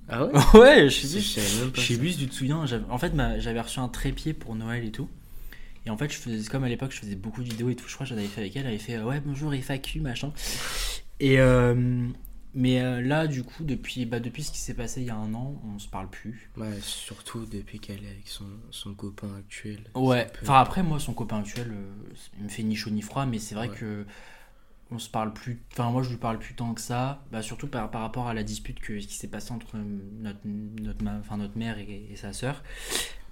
Ah 0.08 0.24
ouais 0.24 0.32
ouais, 0.58 0.88
je 0.90 1.06
sais 1.06 1.40
pas 1.70 1.80
Je 1.80 1.80
sais 1.80 1.98
plus, 1.98 2.16
te 2.28 2.34
souviens, 2.34 2.64
en 2.90 2.98
fait, 2.98 3.12
j'avais 3.38 3.60
reçu 3.60 3.78
un 3.78 3.88
trépied 3.88 4.32
pour 4.34 4.56
Noël 4.56 4.84
et 4.84 4.90
tout. 4.90 5.08
Et 5.86 5.90
en 5.90 5.96
fait, 5.96 6.12
je 6.12 6.18
faisais, 6.18 6.48
comme 6.50 6.64
à 6.64 6.68
l'époque, 6.68 6.90
je 6.92 6.98
faisais 6.98 7.14
beaucoup 7.14 7.42
de 7.42 7.48
vidéos 7.48 7.70
et 7.70 7.76
tout. 7.76 7.88
Je 7.88 7.94
crois 7.94 8.04
que 8.04 8.10
j'en 8.10 8.18
avais 8.18 8.26
fait 8.26 8.40
avec 8.42 8.56
elle. 8.56 8.62
Elle 8.62 8.68
avait 8.68 8.78
fait 8.78 8.96
euh, 8.96 9.04
Ouais, 9.04 9.20
bonjour, 9.24 9.54
FAQ, 9.54 10.00
machin. 10.00 10.32
Et 11.20 11.38
euh, 11.38 12.06
mais 12.54 12.80
euh, 12.80 13.00
là, 13.00 13.26
du 13.26 13.42
coup, 13.44 13.64
depuis, 13.64 14.06
bah, 14.06 14.20
depuis 14.20 14.42
ce 14.42 14.50
qui 14.52 14.58
s'est 14.58 14.74
passé 14.74 15.00
il 15.02 15.06
y 15.06 15.10
a 15.10 15.16
un 15.16 15.32
an, 15.34 15.60
on 15.74 15.78
se 15.78 15.88
parle 15.88 16.08
plus. 16.08 16.50
Ouais, 16.56 16.78
surtout 16.80 17.46
depuis 17.46 17.78
qu'elle 17.80 18.02
est 18.04 18.10
avec 18.10 18.28
son, 18.28 18.44
son 18.70 18.94
copain 18.94 19.28
actuel. 19.38 19.80
Ouais, 19.94 20.26
peu- 20.26 20.40
enfin 20.42 20.60
après, 20.60 20.82
moi, 20.82 20.98
son 20.98 21.12
copain 21.14 21.38
actuel, 21.40 21.70
euh, 21.72 22.14
il 22.38 22.44
me 22.44 22.48
fait 22.48 22.62
ni 22.62 22.74
chaud 22.76 22.90
ni 22.90 23.02
froid, 23.02 23.26
mais 23.26 23.38
c'est 23.38 23.54
vrai 23.54 23.68
Ouais. 23.68 23.76
que 23.76 24.04
on 24.92 24.98
se 24.98 25.08
parle 25.08 25.32
plus. 25.32 25.60
Enfin, 25.72 25.90
moi, 25.90 26.02
je 26.02 26.10
lui 26.10 26.16
parle 26.16 26.38
plus 26.40 26.54
tant 26.54 26.74
que 26.74 26.80
ça. 26.80 27.22
Bah, 27.30 27.42
surtout 27.42 27.68
par, 27.68 27.88
par 27.92 28.00
rapport 28.00 28.26
à 28.26 28.34
la 28.34 28.42
dispute 28.42 28.80
que, 28.80 28.94
qui 28.94 29.14
s'est 29.14 29.28
passée 29.28 29.52
entre 29.52 29.76
notre, 29.76 30.40
notre, 30.44 31.04
ma- 31.04 31.18
enfin, 31.20 31.36
notre 31.36 31.56
mère 31.56 31.78
et, 31.78 32.08
et 32.10 32.16
sa 32.16 32.32
sœur. 32.32 32.62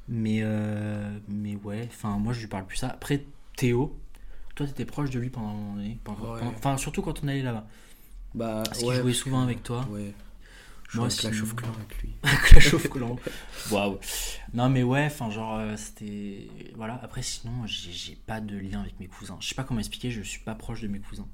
Mais, 0.07 0.39
euh, 0.43 1.19
mais 1.29 1.57
ouais, 1.57 1.89
enfin, 1.91 2.17
moi, 2.19 2.33
je 2.33 2.41
lui 2.41 2.47
parle 2.47 2.65
plus 2.67 2.77
ça. 2.77 2.89
Après, 2.89 3.25
Théo, 3.57 3.99
toi, 4.55 4.67
t'étais 4.67 4.85
proche 4.85 5.11
de 5.11 5.19
lui 5.19 5.31
pendant 5.31 5.49
un 5.49 5.55
moment 5.55 5.75
donné. 5.75 5.99
pendant- 6.05 6.33
Ouais. 6.35 6.39
pendant- 6.39 6.53
Enfin, 6.53 6.77
surtout 6.77 7.03
quand 7.03 7.25
on 7.25 7.29
allait 7.29 7.43
là-bas. 7.43 7.67
Bah, 8.39 8.63
Parce 8.65 8.79
qu'il 8.79 8.95
jouait 8.95 9.13
souvent 9.13 9.43
avec 9.43 9.65
toi. 9.65 9.85
Ouais. 9.91 10.15
Je 10.89 10.99
Moi, 10.99 11.09
Clash 11.09 11.43
of 11.43 11.55
Clans 11.55 11.75
avec 11.77 12.01
lui. 12.01 12.15
Clash 12.45 12.73
of 12.73 12.89
Clans. 12.89 13.17
Waouh. 13.71 13.99
Non 14.55 14.71
mais 14.71 14.83
ouais, 14.83 15.05
enfin 15.05 15.29
genre 15.29 15.59
euh, 15.59 15.77
c'était 15.77 16.49
voilà. 16.77 16.99
Après 17.03 17.21
sinon 17.21 17.67
j'ai 17.67 18.15
pas 18.15 18.41
de 18.41 18.57
lien 18.57 18.81
avec 18.81 18.99
mes 18.99 19.07
cousins. 19.07 19.37
Je 19.41 19.49
sais 19.49 19.55
pas 19.55 19.65
comment 19.65 19.81
expliquer. 19.81 20.11
Je 20.11 20.23
suis 20.23 20.41
pas 20.41 20.55
proche 20.55 20.81
de 20.81 20.89
mes 20.89 21.01
cousins. 21.01 21.27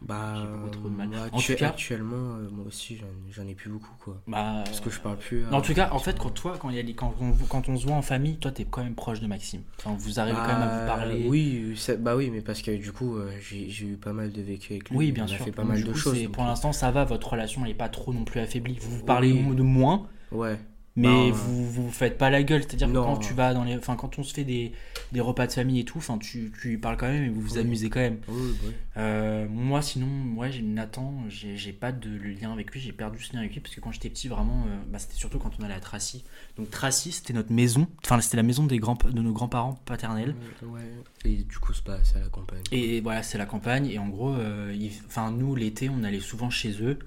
Bah, 0.00 0.46
trop 0.70 0.88
de 0.88 0.94
mal. 0.94 1.08
En 1.32 1.38
tout 1.40 1.54
cas- 1.56 1.70
actuellement, 1.70 2.36
euh, 2.36 2.48
moi 2.52 2.66
aussi, 2.66 3.00
j'en- 3.32 3.46
ai 3.48 3.54
plus 3.54 3.68
beaucoup, 3.68 3.90
quoi. 3.98 4.20
bah. 4.28 4.62
Parce 4.64 4.80
que 4.80 4.90
je 4.90 5.00
parle 5.00 5.16
plus. 5.18 5.44
En 5.50 5.58
euh, 5.58 5.60
tout 5.60 5.74
cas, 5.74 5.88
en 5.92 5.98
fait, 5.98 6.16
quand 6.18 6.30
toi, 6.30 6.56
quand, 6.60 6.70
il 6.70 6.76
y 6.76 6.78
a 6.78 6.82
les- 6.82 6.94
quand, 6.94 7.12
on, 7.20 7.32
quand 7.48 7.68
on 7.68 7.76
se 7.76 7.84
voit 7.86 7.96
en 7.96 8.02
famille, 8.02 8.36
toi, 8.36 8.52
t'es 8.52 8.64
quand 8.64 8.84
même 8.84 8.94
proche 8.94 9.18
de 9.20 9.26
Maxime. 9.26 9.62
Enfin, 9.78 9.96
vous 9.98 10.20
arrivez 10.20 10.36
quand 10.38 10.46
même 10.46 10.62
à 10.62 10.66
vous 10.80 10.86
bah, 10.86 10.94
parler. 10.96 11.26
Oui, 11.28 11.74
ça- 11.76 11.96
bah 11.96 12.14
oui, 12.14 12.30
mais 12.30 12.42
parce 12.42 12.62
que 12.62 12.70
du 12.76 12.92
coup, 12.92 13.16
euh, 13.16 13.28
j'ai 13.40 13.86
eu 13.86 13.96
pas 13.96 14.12
mal 14.12 14.30
de 14.32 14.40
vécu 14.40 14.74
avec 14.74 14.90
lui. 14.90 14.96
Oui, 14.96 15.12
bien 15.12 15.24
on 15.24 15.28
sûr. 15.28 15.42
a 15.42 15.44
fait 15.44 15.50
pas 15.52 15.62
Donc, 15.62 15.72
mal 15.72 15.82
de 15.82 15.90
coup, 15.92 15.98
choses. 15.98 16.28
Pour 16.32 16.44
l'instant, 16.44 16.72
ça 16.72 16.92
va. 16.92 17.04
Votre 17.04 17.32
relation, 17.32 17.64
elle 17.64 17.72
est 17.72 17.74
pas 17.74 17.88
trop 17.88 18.12
non 18.12 18.24
plus 18.24 18.38
affaiblie. 18.40 18.78
Vous 18.80 18.98
vous 18.98 19.04
parlez 19.04 19.32
Oui. 19.32 19.56
de 19.56 19.62
moins, 19.62 20.06
Ouais. 20.30 20.60
Mais 20.98 21.30
Bah, 21.30 21.36
vous 21.36 21.70
vous 21.70 21.90
faites 21.90 22.18
pas 22.18 22.28
la 22.30 22.42
gueule. 22.42 22.62
C'est-à-dire 22.62 22.88
que 22.88 22.92
non. 22.92 23.04
quand 23.04 23.16
tu 23.18 23.32
vas 23.34 23.54
dans 23.54 23.64
les, 23.64 23.76
enfin, 23.76 23.94
quand 23.96 24.18
on 24.18 24.22
se 24.22 24.34
fait 24.34 24.44
des, 24.44 24.72
des 25.12 25.20
repas 25.20 25.46
de 25.46 25.52
famille 25.52 25.80
et 25.80 25.84
tout, 25.84 25.98
enfin, 25.98 26.18
tu, 26.18 26.52
tu 26.60 26.76
parles 26.78 26.96
quand 26.96 27.06
même 27.08 27.24
et 27.24 27.28
vous 27.28 27.40
vous 27.40 27.54
Oui. 27.54 27.60
amusez 27.60 27.88
quand 27.88 28.00
même. 28.00 28.18
Oui, 28.28 28.54
oui. 28.64 28.72
Euh, 28.96 29.46
moi, 29.48 29.80
sinon, 29.80 30.08
ouais, 30.36 30.50
j'ai 30.50 30.62
Nathan, 30.62 31.14
j'ai 31.28 31.72
pas 31.72 31.92
de 31.92 32.10
lien 32.10 32.52
avec 32.52 32.72
lui, 32.72 32.80
j'ai 32.80 32.92
perdu 32.92 33.22
ce 33.22 33.32
lien 33.32 33.38
avec 33.40 33.52
lui 33.54 33.60
parce 33.60 33.74
que 33.74 33.80
quand 33.80 33.92
j'étais 33.92 34.10
petit, 34.10 34.28
vraiment, 34.28 34.64
euh, 34.66 34.76
bah, 34.90 34.98
c'était 34.98 35.14
surtout 35.14 35.38
quand 35.38 35.52
on 35.60 35.64
allait 35.64 35.74
à 35.74 35.80
Tracy. 35.80 36.24
Donc 36.56 36.70
Tracy, 36.70 37.12
c'était 37.12 37.32
notre 37.32 37.52
maison, 37.52 37.86
enfin, 38.04 38.20
c'était 38.20 38.36
la 38.36 38.42
maison 38.42 38.66
des 38.66 38.78
grands, 38.78 38.98
de 39.10 39.20
nos 39.22 39.32
grands-parents 39.32 39.74
paternels. 39.84 40.34
Ouais. 40.62 40.80
Et 41.24 41.36
du 41.44 41.58
coup, 41.58 41.72
c'est 41.72 41.84
pas 41.84 42.02
ça 42.02 42.18
la 42.18 42.28
campagne. 42.28 42.62
Et 42.72 43.00
voilà, 43.00 43.22
c'est 43.22 43.38
la 43.38 43.46
campagne. 43.46 43.86
Et 43.86 43.98
en 43.98 44.08
gros, 44.08 44.34
euh, 44.34 44.74
enfin, 45.06 45.30
nous, 45.30 45.54
l'été, 45.54 45.88
on 45.88 46.02
allait 46.02 46.18
souvent 46.20 46.50
chez 46.50 46.82
eux 46.82 46.98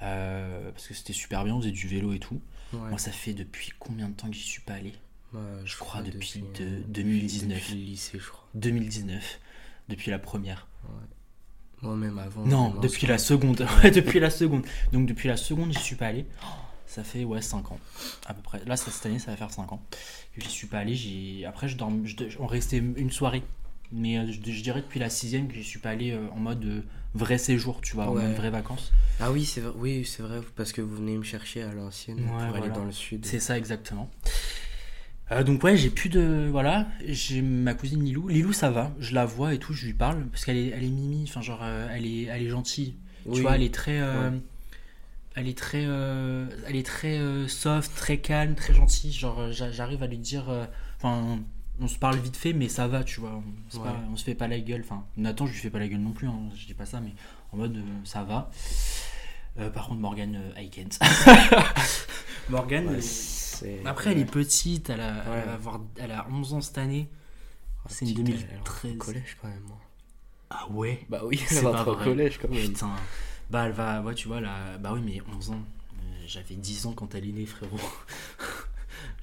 parce 0.00 0.86
que 0.86 0.92
c'était 0.94 1.12
super 1.14 1.44
bien, 1.44 1.54
on 1.54 1.60
faisait 1.60 1.70
du 1.70 1.88
vélo 1.88 2.12
et 2.12 2.18
tout. 2.18 2.38
Ouais. 2.72 2.88
Moi, 2.90 2.98
ça 2.98 3.12
fait 3.12 3.34
depuis 3.34 3.72
combien 3.78 4.08
de 4.08 4.14
temps 4.14 4.28
que 4.28 4.34
j'y 4.34 4.42
suis 4.42 4.62
pas 4.62 4.74
allé 4.74 4.92
Ouais, 5.32 5.40
je 5.64 5.76
crois 5.76 6.02
depuis 6.02 6.42
de- 6.58 6.64
euh, 6.64 6.80
2019. 6.88 7.58
Depuis 7.58 7.74
le 7.74 7.80
lycée, 7.84 8.18
je 8.20 8.28
crois. 8.28 8.46
2019, 8.54 9.40
depuis 9.88 10.10
la 10.10 10.18
première. 10.18 10.66
Moi, 11.82 11.96
même 11.96 12.18
avant. 12.18 12.44
Non, 12.46 12.70
depuis 12.80 13.06
la 13.06 13.18
seconde. 13.18 13.66
Ouais, 13.82 13.90
depuis 13.90 14.18
la 14.20 14.30
seconde. 14.30 14.64
Donc 14.92 15.06
depuis 15.06 15.28
la 15.28 15.36
seconde, 15.36 15.72
j'y 15.72 15.80
suis 15.82 15.96
pas 15.96 16.06
allé. 16.06 16.24
Oh, 16.42 16.46
Ça 16.86 17.02
fait 17.04 17.24
ouais 17.24 17.42
5 17.42 17.72
ans 17.72 17.78
à 18.26 18.32
peu 18.34 18.40
près. 18.42 18.64
Là 18.64 18.76
cette 18.76 19.04
année 19.06 19.18
ça 19.18 19.30
va 19.32 19.36
faire 19.36 19.50
5 19.50 19.70
ans 19.72 19.82
que 20.34 20.40
j'y 20.40 20.48
suis 20.48 20.66
pas 20.66 20.78
allé. 20.78 20.94
J'ai 20.94 21.44
après 21.44 21.68
je 21.68 21.76
dorm... 21.76 22.06
je... 22.06 22.14
on 22.38 22.46
restait 22.46 22.78
une 22.78 23.10
soirée. 23.10 23.42
Mais 23.96 24.18
euh, 24.18 24.26
je, 24.26 24.50
je 24.52 24.62
dirais 24.62 24.80
depuis 24.80 24.98
la 25.00 25.08
sixième 25.08 25.46
que 25.48 25.54
j'y 25.54 25.62
suis 25.64 25.78
pas 25.78 25.90
allé 25.90 26.10
euh, 26.10 26.26
en 26.34 26.38
mode 26.40 26.64
euh, 26.64 26.80
vrai 27.14 27.38
séjour, 27.38 27.80
tu 27.80 27.94
vois, 27.94 28.08
en 28.08 28.14
Ouais. 28.14 28.22
mode 28.24 28.34
vraies 28.36 28.50
vacances. 28.50 28.92
Ah 29.20 29.30
oui, 29.30 29.44
c'est 29.44 29.60
vrai, 29.60 29.72
oui, 29.76 30.04
c'est 30.04 30.22
vrai, 30.22 30.40
parce 30.56 30.72
que 30.72 30.80
vous 30.82 30.96
venez 30.96 31.16
me 31.16 31.22
chercher 31.22 31.62
à 31.62 31.72
l'ancienne 31.72 32.18
Ouais, 32.18 32.46
pour 32.48 32.56
aller 32.56 32.70
dans 32.70 32.84
le 32.84 32.90
sud. 32.92 33.24
C'est 33.24 33.38
ça 33.40 33.56
exactement. 33.56 34.10
Euh, 35.32 35.42
donc 35.42 35.62
ouais, 35.64 35.76
j'ai 35.76 35.88
plus 35.90 36.10
de 36.10 36.48
voilà, 36.50 36.86
j'ai 37.06 37.40
ma 37.40 37.72
cousine 37.74 38.04
Lilou. 38.04 38.28
Lilou 38.28 38.52
ça 38.52 38.70
va, 38.70 38.92
je 39.00 39.14
la 39.14 39.24
vois 39.24 39.54
et 39.54 39.58
tout, 39.58 39.72
je 39.72 39.86
lui 39.86 39.94
parle 39.94 40.26
parce 40.26 40.44
qu'elle 40.44 40.58
est 40.58 40.68
elle 40.68 40.84
est 40.84 40.88
mimi, 40.88 41.24
enfin 41.26 41.40
genre 41.40 41.60
euh, 41.62 41.88
elle 41.90 42.04
est 42.04 42.24
elle 42.24 42.42
est 42.42 42.48
gentille. 42.50 42.96
Oui. 43.24 43.36
Tu 43.36 43.40
vois, 43.42 43.54
elle 43.54 43.62
est 43.62 43.72
très 43.74 44.00
euh, 44.00 44.30
Ouais. 44.30 44.36
elle 45.36 45.48
est 45.48 45.56
très 45.56 45.82
elle 45.84 46.76
est 46.76 46.84
très 46.86 47.18
soft, 47.48 47.94
très 47.96 48.18
calme, 48.18 48.54
très 48.54 48.74
gentille, 48.74 49.12
genre 49.12 49.50
j'a- 49.50 49.70
j'arrive 49.72 50.02
à 50.02 50.06
lui 50.08 50.18
dire 50.18 50.44
enfin 50.98 51.38
on 51.80 51.88
se 51.88 51.98
parle 51.98 52.18
vite 52.18 52.36
fait 52.36 52.52
mais 52.52 52.68
ça 52.68 52.86
va, 52.88 53.04
tu 53.04 53.20
vois. 53.20 53.30
On, 53.36 53.42
c'est 53.68 53.78
Ouais. 53.78 53.84
pas- 53.84 54.00
on 54.12 54.16
se 54.16 54.24
fait 54.24 54.34
pas 54.34 54.48
la 54.48 54.60
gueule, 54.60 54.82
enfin 54.84 55.04
Nathan, 55.16 55.46
je 55.46 55.52
lui 55.52 55.58
fais 55.58 55.70
pas 55.70 55.78
la 55.78 55.88
gueule 55.88 56.00
non 56.00 56.12
plus, 56.12 56.28
hein, 56.28 56.38
je 56.56 56.66
dis 56.66 56.74
pas 56.74 56.86
ça 56.86 57.00
mais 57.00 57.14
en 57.52 57.56
mode 57.56 57.76
euh, 57.76 57.82
ça 58.04 58.22
va. 58.24 58.50
Euh, 59.58 59.70
par 59.70 59.86
contre 59.88 60.00
Morgane 60.00 60.36
euh, 60.56 60.60
I 60.60 60.68
can't. 60.70 60.98
Morgane 62.48 62.88
Ouais, 62.88 63.00
c'est- 63.00 63.80
après, 63.86 64.12
elle 64.12 64.18
est 64.18 64.24
petite, 64.24 64.90
elle 64.90 65.00
a, 65.00 65.14
Ouais. 65.14 65.38
elle, 65.42 65.46
va 65.48 65.54
avoir, 65.54 65.80
elle 65.96 66.10
a 66.12 66.26
11 66.30 66.52
ans 66.54 66.60
cette 66.60 66.78
année. 66.78 67.08
C'est 67.88 68.04
une 68.06 68.14
petite, 68.24 68.28
elle- 68.42 68.48
elle 68.52 68.58
rentre 68.58 68.80
2013. 68.82 68.94
au 68.94 68.98
collège 68.98 69.36
quand 69.40 69.48
même. 69.48 69.62
moi. 69.66 69.78
Ah 70.50 70.68
ouais? 70.70 71.04
Bah 71.08 71.22
oui, 71.24 71.40
C'est 71.46 71.56
elle 71.56 71.62
pas 71.64 71.86
au 71.88 71.96
collège 71.96 72.38
quand 72.40 72.48
même. 72.50 72.60
Putain. 72.68 72.90
Bah, 73.50 73.64
elle 73.66 73.72
va, 73.72 74.02
ouais, 74.02 74.14
tu 74.14 74.28
vois, 74.28 74.40
là, 74.40 74.78
bah 74.78 74.92
oui, 74.94 75.00
mais 75.04 75.20
11 75.36 75.50
ans. 75.50 75.54
Euh, 75.98 76.24
J'avais 76.26 76.54
10 76.54 76.86
ans 76.86 76.92
quand 76.92 77.14
elle 77.14 77.28
est 77.28 77.32
née, 77.32 77.46
frérot. 77.46 77.76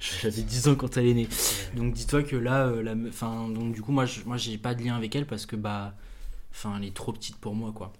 J'avais 0.22 0.42
10 0.42 0.68
ans 0.68 0.74
quand 0.74 0.96
elle 0.96 1.06
est 1.06 1.14
née. 1.14 1.28
Donc 1.76 1.94
dis-toi 1.94 2.22
que 2.22 2.36
là, 2.36 2.66
euh, 2.66 2.82
la, 2.82 2.94
enfin, 3.08 3.48
donc 3.48 3.72
du 3.72 3.82
coup, 3.82 3.92
moi, 3.92 4.04
je, 4.06 4.20
moi, 4.24 4.36
j'ai 4.36 4.58
pas 4.58 4.74
de 4.74 4.82
lien 4.82 4.96
avec 4.96 5.14
elle 5.14 5.26
parce 5.26 5.46
que 5.46 5.56
bah, 5.56 5.94
enfin, 6.52 6.76
elle 6.78 6.86
est 6.88 6.94
trop 6.94 7.12
petite 7.12 7.36
pour 7.36 7.54
moi, 7.54 7.72
quoi. 7.72 7.92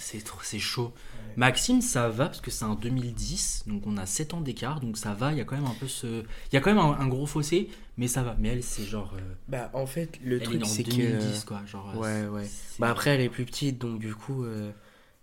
C'est 0.00 0.24
trop, 0.24 0.40
c'est 0.42 0.58
chaud. 0.58 0.92
Maxime, 1.36 1.80
ça 1.80 2.08
va 2.08 2.26
parce 2.26 2.40
que 2.40 2.50
c'est 2.50 2.64
un 2.64 2.74
2010, 2.74 3.64
donc 3.66 3.86
on 3.86 3.96
a 3.96 4.06
7 4.06 4.34
ans 4.34 4.40
d'écart, 4.40 4.80
donc 4.80 4.96
ça 4.98 5.14
va. 5.14 5.32
Il 5.32 5.38
y 5.38 5.40
a 5.40 5.44
quand 5.44 5.56
même 5.56 5.66
un 5.66 5.74
peu 5.74 5.86
ce, 5.88 6.06
il 6.50 6.54
y 6.54 6.56
a 6.56 6.60
quand 6.60 6.70
même 6.74 6.78
un, 6.84 6.98
un 6.98 7.06
gros 7.08 7.26
fossé, 7.26 7.68
mais 7.96 8.08
ça 8.08 8.22
va. 8.24 8.36
Mais 8.38 8.48
elle, 8.48 8.62
c'est 8.64 8.84
genre, 8.84 9.12
euh, 9.16 9.34
Bah, 9.48 9.70
en 9.72 9.86
fait, 9.86 10.18
le 10.22 10.36
elle 10.36 10.42
truc, 10.42 10.66
c'est 10.66 10.82
que. 10.84 10.90
2010, 10.90 11.44
quoi. 11.44 11.62
Genre, 11.66 11.90
euh, 11.94 11.98
Ouais, 11.98 12.28
ouais. 12.28 12.50
Bah, 12.78 12.90
après, 12.90 13.10
elle 13.10 13.20
est 13.20 13.28
plus 13.28 13.44
petite, 13.44 13.78
donc 13.78 13.98
du 14.00 14.14
coup, 14.14 14.44
euh, 14.44 14.72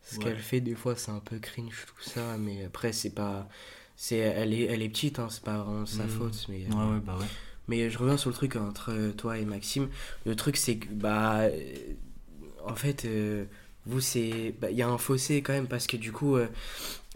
ce 0.04 0.18
Ouais. 0.18 0.24
qu'elle 0.26 0.40
fait, 0.40 0.62
des 0.62 0.76
fois, 0.76 0.96
c'est 0.96 1.12
un 1.12 1.20
peu 1.20 1.38
cringe, 1.40 1.86
tout 1.88 2.10
ça. 2.10 2.38
Mais 2.38 2.66
après, 2.66 2.92
c'est 2.94 3.12
pas. 3.12 3.48
C'est, 4.04 4.18
elle, 4.18 4.52
est, 4.56 4.64
elle 4.64 4.82
est 4.82 4.90
petite, 4.90 5.20
hein, 5.20 5.28
c'est 5.30 5.44
pas 5.44 5.60
vraiment 5.60 5.86
sa 5.86 6.04
Mhm. 6.06 6.10
faute. 6.10 6.48
Mais, 6.50 6.66
Ouais, 6.66 6.74
ouais, 6.94 7.00
bah 7.06 7.16
ouais. 7.20 7.26
mais 7.68 7.88
je 7.92 8.00
reviens 8.00 8.18
sur 8.18 8.32
le 8.32 8.36
truc 8.36 8.56
entre 8.56 8.92
euh, 8.92 9.12
toi 9.12 9.38
et 9.38 9.46
Maxime. 9.46 9.90
Le 10.26 10.36
truc, 10.36 10.58
c'est 10.58 10.78
que, 10.78 10.88
bah. 10.92 11.42
euh, 11.42 11.52
En 12.66 12.76
fait, 12.76 13.06
euh, 13.06 13.46
vous, 13.86 14.00
c'est. 14.02 14.56
bah, 14.60 14.72
Il 14.72 14.78
y 14.78 14.82
a 14.82 14.88
un 14.90 14.98
fossé 14.98 15.44
quand 15.44 15.54
même, 15.54 15.68
parce 15.68 15.86
que 15.86 15.98
du 15.98 16.12
coup. 16.12 16.36
euh, 16.36 16.48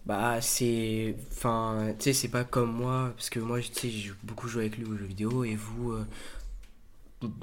bah, 0.06 0.42
c'est. 0.42 1.16
Enfin, 1.32 1.94
tu 1.98 2.04
sais, 2.06 2.14
c'est 2.14 2.28
pas 2.28 2.44
comme 2.44 2.72
moi, 2.72 3.14
parce 3.16 3.30
que 3.32 3.40
moi, 3.40 3.60
tu 3.62 3.74
sais, 3.74 3.90
j'ai 3.90 4.12
beaucoup 4.24 4.48
joué 4.48 4.66
avec 4.66 4.78
lui 4.78 4.86
aux 4.86 4.96
jeux 4.96 5.06
vidéo, 5.06 5.44
et 5.44 5.56
vous. 5.56 5.94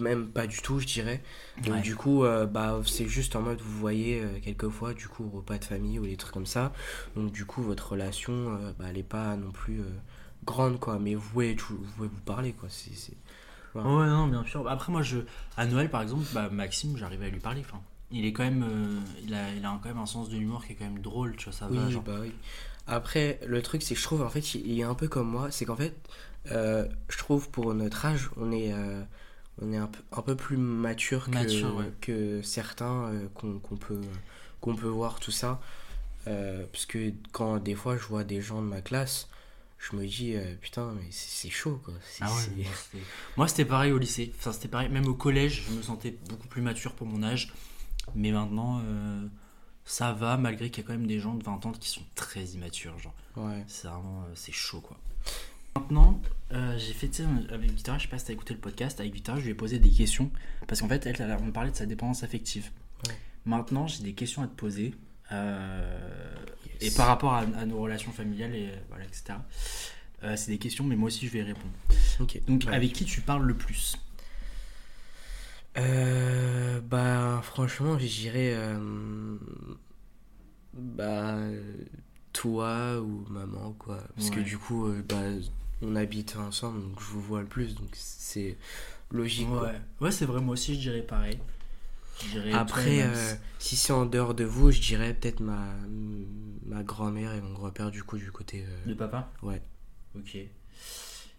Même 0.00 0.28
pas 0.28 0.46
du 0.46 0.60
tout, 0.60 0.78
je 0.80 0.86
dirais. 0.86 1.22
Donc, 1.64 1.74
Ouais. 1.76 1.80
du 1.80 1.96
coup, 1.96 2.24
euh, 2.24 2.46
bah, 2.46 2.80
c'est 2.86 3.08
juste 3.08 3.34
en 3.36 3.42
mode, 3.42 3.60
vous 3.60 3.78
voyez, 3.78 4.20
euh, 4.20 4.38
quelquefois, 4.42 4.94
du 4.94 5.08
coup, 5.08 5.24
au 5.24 5.36
repas 5.38 5.58
de 5.58 5.64
famille 5.64 5.98
ou 5.98 6.06
des 6.06 6.16
trucs 6.16 6.32
comme 6.34 6.46
ça. 6.46 6.72
Donc, 7.16 7.32
du 7.32 7.44
coup, 7.46 7.62
votre 7.62 7.92
relation, 7.92 8.32
euh, 8.32 8.72
bah, 8.78 8.86
elle 8.90 8.98
est 8.98 9.02
pas 9.02 9.34
non 9.36 9.50
plus 9.50 9.80
euh, 9.80 9.84
grande, 10.44 10.78
quoi. 10.78 10.98
Mais 11.00 11.14
vous 11.14 11.28
pouvez, 11.30 11.54
vous 11.54 11.76
pouvez 11.96 12.08
vous 12.08 12.20
parler, 12.24 12.52
quoi. 12.52 12.68
C'est, 12.70 12.94
c'est- 12.94 13.16
Ouais, 13.74 13.82
non, 13.82 14.26
bien 14.28 14.44
sûr. 14.44 14.68
Après, 14.68 14.92
moi, 14.92 15.00
je, 15.02 15.18
à 15.56 15.64
Noël, 15.66 15.90
par 15.90 16.02
exemple, 16.02 16.26
bah, 16.34 16.50
Maxime, 16.50 16.96
j'arrive 16.98 17.22
à 17.22 17.28
lui 17.28 17.40
parler. 17.40 17.62
Enfin, 17.64 17.80
il 18.10 18.26
est 18.26 18.32
quand 18.34 18.44
même, 18.44 18.66
il 19.24 19.32
a, 19.32 19.54
il 19.54 19.64
a 19.64 19.78
quand 19.82 19.88
même 19.88 19.98
un 19.98 20.04
sens 20.06 20.28
de 20.28 20.36
l'humour 20.36 20.64
qui 20.66 20.72
est 20.72 20.74
quand 20.76 20.84
même 20.84 20.98
drôle, 21.00 21.36
tu 21.36 21.44
vois, 21.46 21.54
ça 21.54 21.68
Oui, 21.70 21.78
va. 21.78 21.88
Genre. 21.90 22.02
bah 22.02 22.18
oui. 22.20 22.32
Après, 22.86 23.40
le 23.46 23.62
truc, 23.62 23.82
c'est 23.82 23.94
que 23.94 24.00
je 24.00 24.04
trouve, 24.04 24.20
en 24.22 24.28
fait, 24.28 24.54
il 24.54 24.78
est 24.78 24.82
un 24.82 24.94
peu 24.94 25.08
comme 25.08 25.28
moi. 25.28 25.50
C'est 25.50 25.64
qu'en 25.64 25.76
fait, 25.76 25.94
je 26.44 27.16
trouve, 27.18 27.48
pour 27.48 27.72
notre 27.72 28.04
âge, 28.04 28.28
on 28.36 28.52
est, 28.52 28.74
on 29.60 29.72
est 29.72 29.76
un 29.76 29.86
peu, 29.86 30.00
un 30.12 30.22
peu 30.22 30.34
plus 30.36 30.56
mature 30.56 31.30
que, 31.30 31.76
ouais. 31.76 31.92
que 32.00 32.42
certains 32.42 33.06
euh, 33.12 33.28
qu'on 33.34 33.76
peut, 33.76 34.00
qu'on 34.60 34.74
peut 34.74 34.88
voir, 34.88 35.20
tout 35.20 35.30
ça. 35.30 35.60
Euh, 36.26 36.64
parce 36.72 36.86
que 36.86 37.12
quand 37.32 37.58
des 37.58 37.74
fois, 37.74 37.96
je 37.96 38.04
vois 38.04 38.24
des 38.24 38.40
gens 38.40 38.62
de 38.62 38.66
ma 38.68 38.80
classe, 38.80 39.28
je 39.78 39.96
me 39.96 40.06
dis, 40.06 40.34
euh, 40.36 40.54
putain, 40.60 40.92
mais 40.94 41.06
c'est 41.10 41.50
chaud, 41.50 41.80
quoi. 41.84 41.94
Ah 42.20 42.32
ouais, 42.32 42.64
moi, 43.36 43.48
c'était- 43.48 43.64
pareil 43.64 43.90
au 43.92 43.98
lycée. 43.98 44.32
Enfin, 44.38 44.52
c'était 44.52 44.68
pareil. 44.68 44.88
Même 44.88 45.06
au 45.06 45.14
collège, 45.14 45.64
je 45.68 45.74
me 45.76 45.82
sentais 45.82 46.16
beaucoup 46.28 46.46
plus 46.48 46.62
mature 46.62 46.94
pour 46.94 47.06
mon 47.06 47.22
âge. 47.22 47.52
Mais 48.14 48.30
maintenant, 48.30 48.80
euh, 48.84 49.26
ça 49.84 50.12
va, 50.12 50.36
malgré 50.36 50.70
qu'il 50.70 50.82
y 50.82 50.86
a 50.86 50.88
quand 50.88 50.92
même 50.96 51.06
des 51.08 51.18
gens 51.18 51.34
de 51.34 51.42
20 51.42 51.66
ans 51.66 51.72
qui 51.72 51.88
sont 51.88 52.02
très 52.14 52.44
immatures. 52.44 52.96
Genre, 52.98 53.14
Ouais. 53.36 53.64
c'est 53.66 53.88
vraiment, 53.88 54.24
c'est 54.34 54.52
chaud, 54.52 54.80
quoi. 54.80 54.96
Maintenant, 55.74 56.20
euh, 56.52 56.76
j'ai 56.78 56.92
fait, 56.92 57.08
tu 57.08 57.22
sais, 57.22 57.28
avec 57.50 57.70
Victoria, 57.70 57.98
je 57.98 58.04
sais 58.04 58.10
pas 58.10 58.18
si 58.18 58.26
t'as 58.26 58.32
écouté 58.34 58.54
le 58.54 58.60
podcast, 58.60 59.00
avec 59.00 59.12
Victoria, 59.12 59.40
je 59.40 59.44
lui 59.46 59.52
ai 59.52 59.54
posé 59.54 59.78
des 59.78 59.90
questions. 59.90 60.30
Parce 60.66 60.80
qu'en 60.80 60.88
fait, 60.88 61.06
elle, 61.06 61.16
elle, 61.20 61.36
on 61.42 61.50
parlait 61.50 61.70
de 61.70 61.76
sa 61.76 61.86
dépendance 61.86 62.22
affective. 62.22 62.70
Ouais. 63.08 63.14
Maintenant, 63.46 63.86
j'ai 63.86 64.02
des 64.02 64.12
questions 64.12 64.42
à 64.42 64.46
te 64.46 64.54
poser. 64.54 64.94
euh, 65.32 66.34
Et 66.80 66.90
par 66.90 67.06
rapport 67.06 67.32
à, 67.34 67.40
à 67.40 67.66
nos 67.66 67.80
relations 67.80 68.12
familiales, 68.12 68.54
et, 68.54 68.68
euh, 68.68 68.76
voilà, 68.88 69.04
etc. 69.04 69.34
Euh, 70.24 70.36
c'est 70.36 70.52
des 70.52 70.58
questions, 70.58 70.84
mais 70.84 70.94
moi 70.94 71.08
aussi, 71.08 71.26
je 71.26 71.32
vais 71.32 71.40
y 71.40 71.42
répondre. 71.42 71.72
Ok. 72.20 72.40
Donc, 72.46 72.66
avec 72.66 72.92
qui 72.92 73.04
tu 73.04 73.20
parles 73.22 73.44
le 73.46 73.54
plus? 73.54 73.96
Euh, 75.78 76.80
bah, 76.82 77.40
franchement, 77.42 77.98
je 77.98 78.06
dirais. 78.06 78.52
euh, 78.54 79.36
bah, 80.74 81.38
toi 82.32 83.00
ou 83.00 83.24
maman, 83.30 83.74
quoi. 83.78 83.98
Parce 84.16 84.30
que 84.30 84.40
du 84.40 84.58
coup, 84.58 84.86
euh, 84.86 85.02
bah, 85.08 85.22
on 85.82 85.96
habite 85.96 86.36
ensemble, 86.36 86.82
donc 86.82 87.00
je 87.00 87.04
vous 87.06 87.20
vois 87.20 87.40
le 87.40 87.46
plus, 87.46 87.74
donc 87.74 87.88
c'est 87.94 88.56
logique. 89.10 89.48
quoi. 89.48 89.64
Ouais, 89.64 89.80
ouais 90.00 90.10
c'est 90.12 90.24
vrai, 90.26 90.40
moi 90.40 90.54
aussi, 90.54 90.74
je 90.74 90.80
dirais 90.80 91.02
pareil. 91.02 91.38
Je 92.24 92.30
dirais 92.30 92.52
Après, 92.52 93.02
euh, 93.02 93.34
si 93.58 93.76
c'est 93.76 93.92
en 93.92 94.06
dehors 94.06 94.34
de 94.34 94.44
vous, 94.44 94.70
je 94.70 94.80
dirais 94.80 95.12
peut-être 95.14 95.40
ma, 95.40 95.66
ma 96.66 96.82
grand-mère 96.82 97.32
et 97.34 97.40
mon 97.40 97.52
grand-père, 97.52 97.90
du 97.90 98.02
coup, 98.04 98.16
du 98.18 98.30
côté. 98.30 98.64
euh, 98.66 98.88
De 98.88 98.94
papa? 98.94 99.30
Ouais. 99.42 99.60
Ok. 100.16 100.36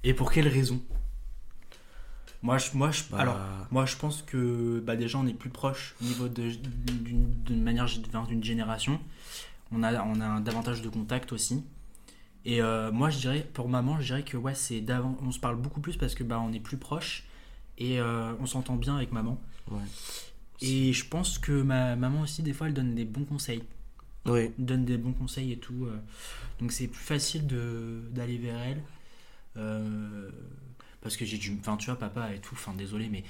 Et 0.04 0.14
pour 0.14 0.32
quelle 0.32 0.48
raison? 0.50 0.82
Moi 2.42 2.58
je, 2.58 2.72
moi, 2.74 2.92
je, 2.92 3.04
Bah, 3.10 3.20
alors, 3.20 3.40
moi, 3.72 3.86
je 3.86 3.96
pense 3.96 4.22
que 4.22 4.82
bah, 4.86 4.98
déjà, 4.98 5.18
on 5.18 5.26
est 5.28 5.34
plus 5.34 5.50
proche 5.50 5.96
au 6.02 6.06
niveau 6.06 6.28
de- 6.28 6.52
d'une 6.52 7.64
manière 7.64 7.86
d'une 8.28 8.44
génération. 8.44 9.00
On 9.72 9.82
a, 9.82 10.04
on 10.04 10.20
a 10.20 10.42
davantage 10.42 10.82
de 10.82 10.90
contact 10.90 11.32
aussi. 11.32 11.64
Et 12.46 12.62
euh, 12.62 12.92
moi, 12.92 13.10
je 13.10 13.20
dirais, 13.20 13.48
pour 13.54 13.70
maman, 13.70 14.00
je 14.00 14.08
dirais 14.08 14.24
que 14.24 14.36
ouais, 14.38 14.56
c'est 14.56 14.82
d'avant, 14.82 15.18
on 15.22 15.32
se 15.32 15.40
parle 15.40 15.56
beaucoup 15.56 15.80
plus 15.80 15.96
parce 15.98 16.14
que 16.16 16.24
bah, 16.24 16.40
on 16.40 16.52
est 16.52 16.60
plus 16.60 16.78
proche 16.78 17.24
et 17.78 18.00
euh, 18.00 18.34
on 18.40 18.46
s'entend 18.46 18.76
bien 18.76 18.96
avec 18.98 19.12
maman. 19.12 19.40
Ouais. 19.72 19.80
Et 20.62 20.94
je 20.94 21.06
pense 21.08 21.40
que 21.40 21.62
ma 21.62 21.96
maman 21.96 22.22
aussi, 22.22 22.44
des 22.44 22.54
fois, 22.54 22.68
elle 22.68 22.74
donne 22.74 22.96
des 22.96 23.06
bons 23.06 23.26
conseils. 23.26 23.64
Oui. 24.26 24.52
donne 24.58 24.86
des 24.86 24.98
bons 24.98 25.12
conseils 25.12 25.52
et 25.52 25.58
tout. 25.58 25.86
euh. 25.86 25.98
Donc 26.60 26.72
c'est 26.72 26.88
plus 26.88 27.04
facile 27.04 27.46
d'aller 27.46 28.38
vers 28.38 28.58
elle. 28.60 28.82
Euh, 29.58 30.30
parce 31.04 31.16
que 31.18 31.26
j'ai 31.26 31.38
du. 31.38 31.56
Enfin, 31.60 31.78
tu 31.78 31.86
vois, 31.88 32.00
papa 32.00 32.34
et 32.34 32.40
tout, 32.40 32.56
enfin, 32.56 32.74
désolé, 32.76 33.10
mais. 33.10 33.24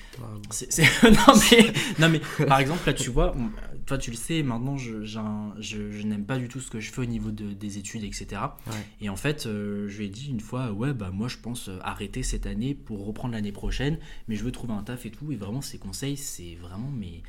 C'est- 0.52 0.82
non, 1.04 1.34
mais 1.52 1.74
non, 2.00 2.10
mais 2.10 2.22
par 2.46 2.60
exemple, 2.60 2.82
là, 2.86 2.94
tu 2.94 3.10
vois, 3.10 3.36
on- 3.36 3.50
toi, 3.86 3.98
tu 3.98 4.12
le 4.12 4.16
sais, 4.16 4.44
maintenant, 4.44 4.78
je, 4.78 5.18
un- 5.18 5.54
je, 5.60 5.92
je 5.92 6.04
n'aime 6.08 6.24
pas 6.26 6.38
du 6.38 6.48
tout 6.48 6.62
ce 6.62 6.70
que 6.70 6.80
je 6.80 6.92
fais 6.92 7.02
au 7.02 7.06
niveau 7.06 7.32
de, 7.32 7.52
des 7.52 7.78
études, 7.80 8.04
etc. 8.04 8.28
Ouais. 8.68 8.74
Et 9.02 9.10
en 9.10 9.16
fait, 9.18 9.46
euh, 9.46 9.90
je 9.90 9.98
lui 9.98 10.06
ai 10.06 10.10
dit 10.10 10.30
une 10.30 10.40
fois, 10.40 10.72
ouais, 10.72 10.94
bah, 10.94 11.10
moi, 11.12 11.28
je 11.28 11.38
pense 11.38 11.68
euh, 11.68 11.80
arrêter 11.82 12.24
cette 12.24 12.46
année 12.46 12.74
pour 12.76 13.06
reprendre 13.06 13.34
l'année 13.34 13.52
prochaine, 13.52 13.98
mais 14.28 14.36
je 14.36 14.44
veux 14.44 14.52
trouver 14.52 14.74
un 14.74 14.84
taf 14.84 15.06
et 15.06 15.12
tout. 15.12 15.32
Et 15.32 15.36
vraiment, 15.36 15.62
ces 15.62 15.80
conseils, 15.80 16.16
c'est 16.16 16.56
vraiment, 16.62 16.92
mais 16.96 17.22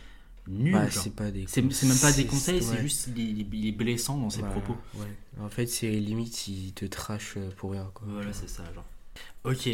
nul. 0.46 0.72
Bah, 0.74 0.90
c'est 0.90 1.14
pas 1.16 1.30
des 1.30 1.46
C'est 1.48 1.72
c'est 1.72 1.86
même 1.86 1.98
pas 1.98 2.12
des 2.12 2.26
conseils, 2.26 2.62
c'est 2.62 2.74
ouais. 2.76 2.82
juste 2.82 3.08
il 3.16 3.40
est, 3.40 3.46
il 3.52 3.66
est 3.66 3.72
blessant 3.72 4.18
dans 4.18 4.28
ses 4.30 4.42
propos. 4.42 4.76
Ouais. 4.94 5.06
En 5.40 5.48
fait, 5.48 5.66
c'est 5.66 5.90
limite, 5.90 6.46
il 6.48 6.72
te 6.74 6.84
trash 6.84 7.38
pour 7.56 7.72
rien, 7.72 7.90
quoi. 7.94 8.06
Voilà, 8.10 8.32
c'est 8.34 8.48
ça, 8.48 8.62
genre. 8.74 8.84
Ok. 9.44 9.68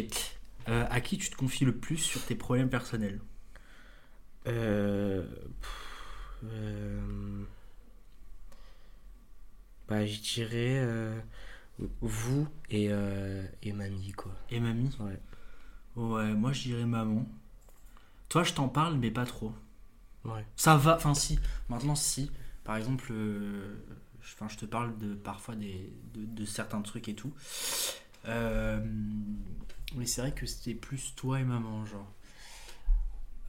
Euh, 0.69 0.85
à 0.89 1.01
qui 1.01 1.17
tu 1.17 1.29
te 1.29 1.35
confies 1.35 1.65
le 1.65 1.75
plus 1.75 1.97
sur 1.97 2.23
tes 2.25 2.35
problèmes 2.35 2.69
personnels 2.69 3.19
Euh, 4.47 5.23
pff, 5.61 6.43
euh, 6.45 7.43
bah, 9.87 10.05
je 10.05 10.19
dirais 10.19 10.79
euh, 10.79 11.19
vous 12.01 12.47
et, 12.69 12.87
euh, 12.91 13.45
et 13.61 13.73
mamie, 13.73 14.11
quoi. 14.13 14.33
Et 14.49 14.59
mamie 14.59 14.89
Ouais. 14.99 15.19
Ouais, 15.95 16.33
moi 16.33 16.53
je 16.53 16.61
dirais 16.63 16.85
maman. 16.85 17.27
Toi, 18.29 18.43
je 18.43 18.53
t'en 18.53 18.69
parle, 18.69 18.95
mais 18.97 19.11
pas 19.11 19.25
trop. 19.25 19.53
Ouais. 20.23 20.45
Ça 20.55 20.77
va, 20.77 20.95
enfin 20.95 21.13
si. 21.13 21.39
Maintenant, 21.69 21.95
si. 21.95 22.31
Par 22.63 22.77
exemple, 22.77 23.11
enfin, 24.21 24.47
je 24.47 24.57
te 24.57 24.65
parle 24.65 24.97
de 24.97 25.13
parfois 25.15 25.55
des, 25.55 25.91
de, 26.13 26.25
de 26.25 26.45
certains 26.45 26.81
trucs 26.81 27.09
et 27.09 27.15
tout. 27.15 27.33
Euh, 28.27 28.79
mais 29.95 30.05
c'est 30.05 30.21
vrai 30.21 30.31
que 30.31 30.45
c'était 30.45 30.73
plus 30.73 31.13
toi 31.15 31.39
et 31.39 31.43
maman, 31.43 31.85
genre. 31.85 32.07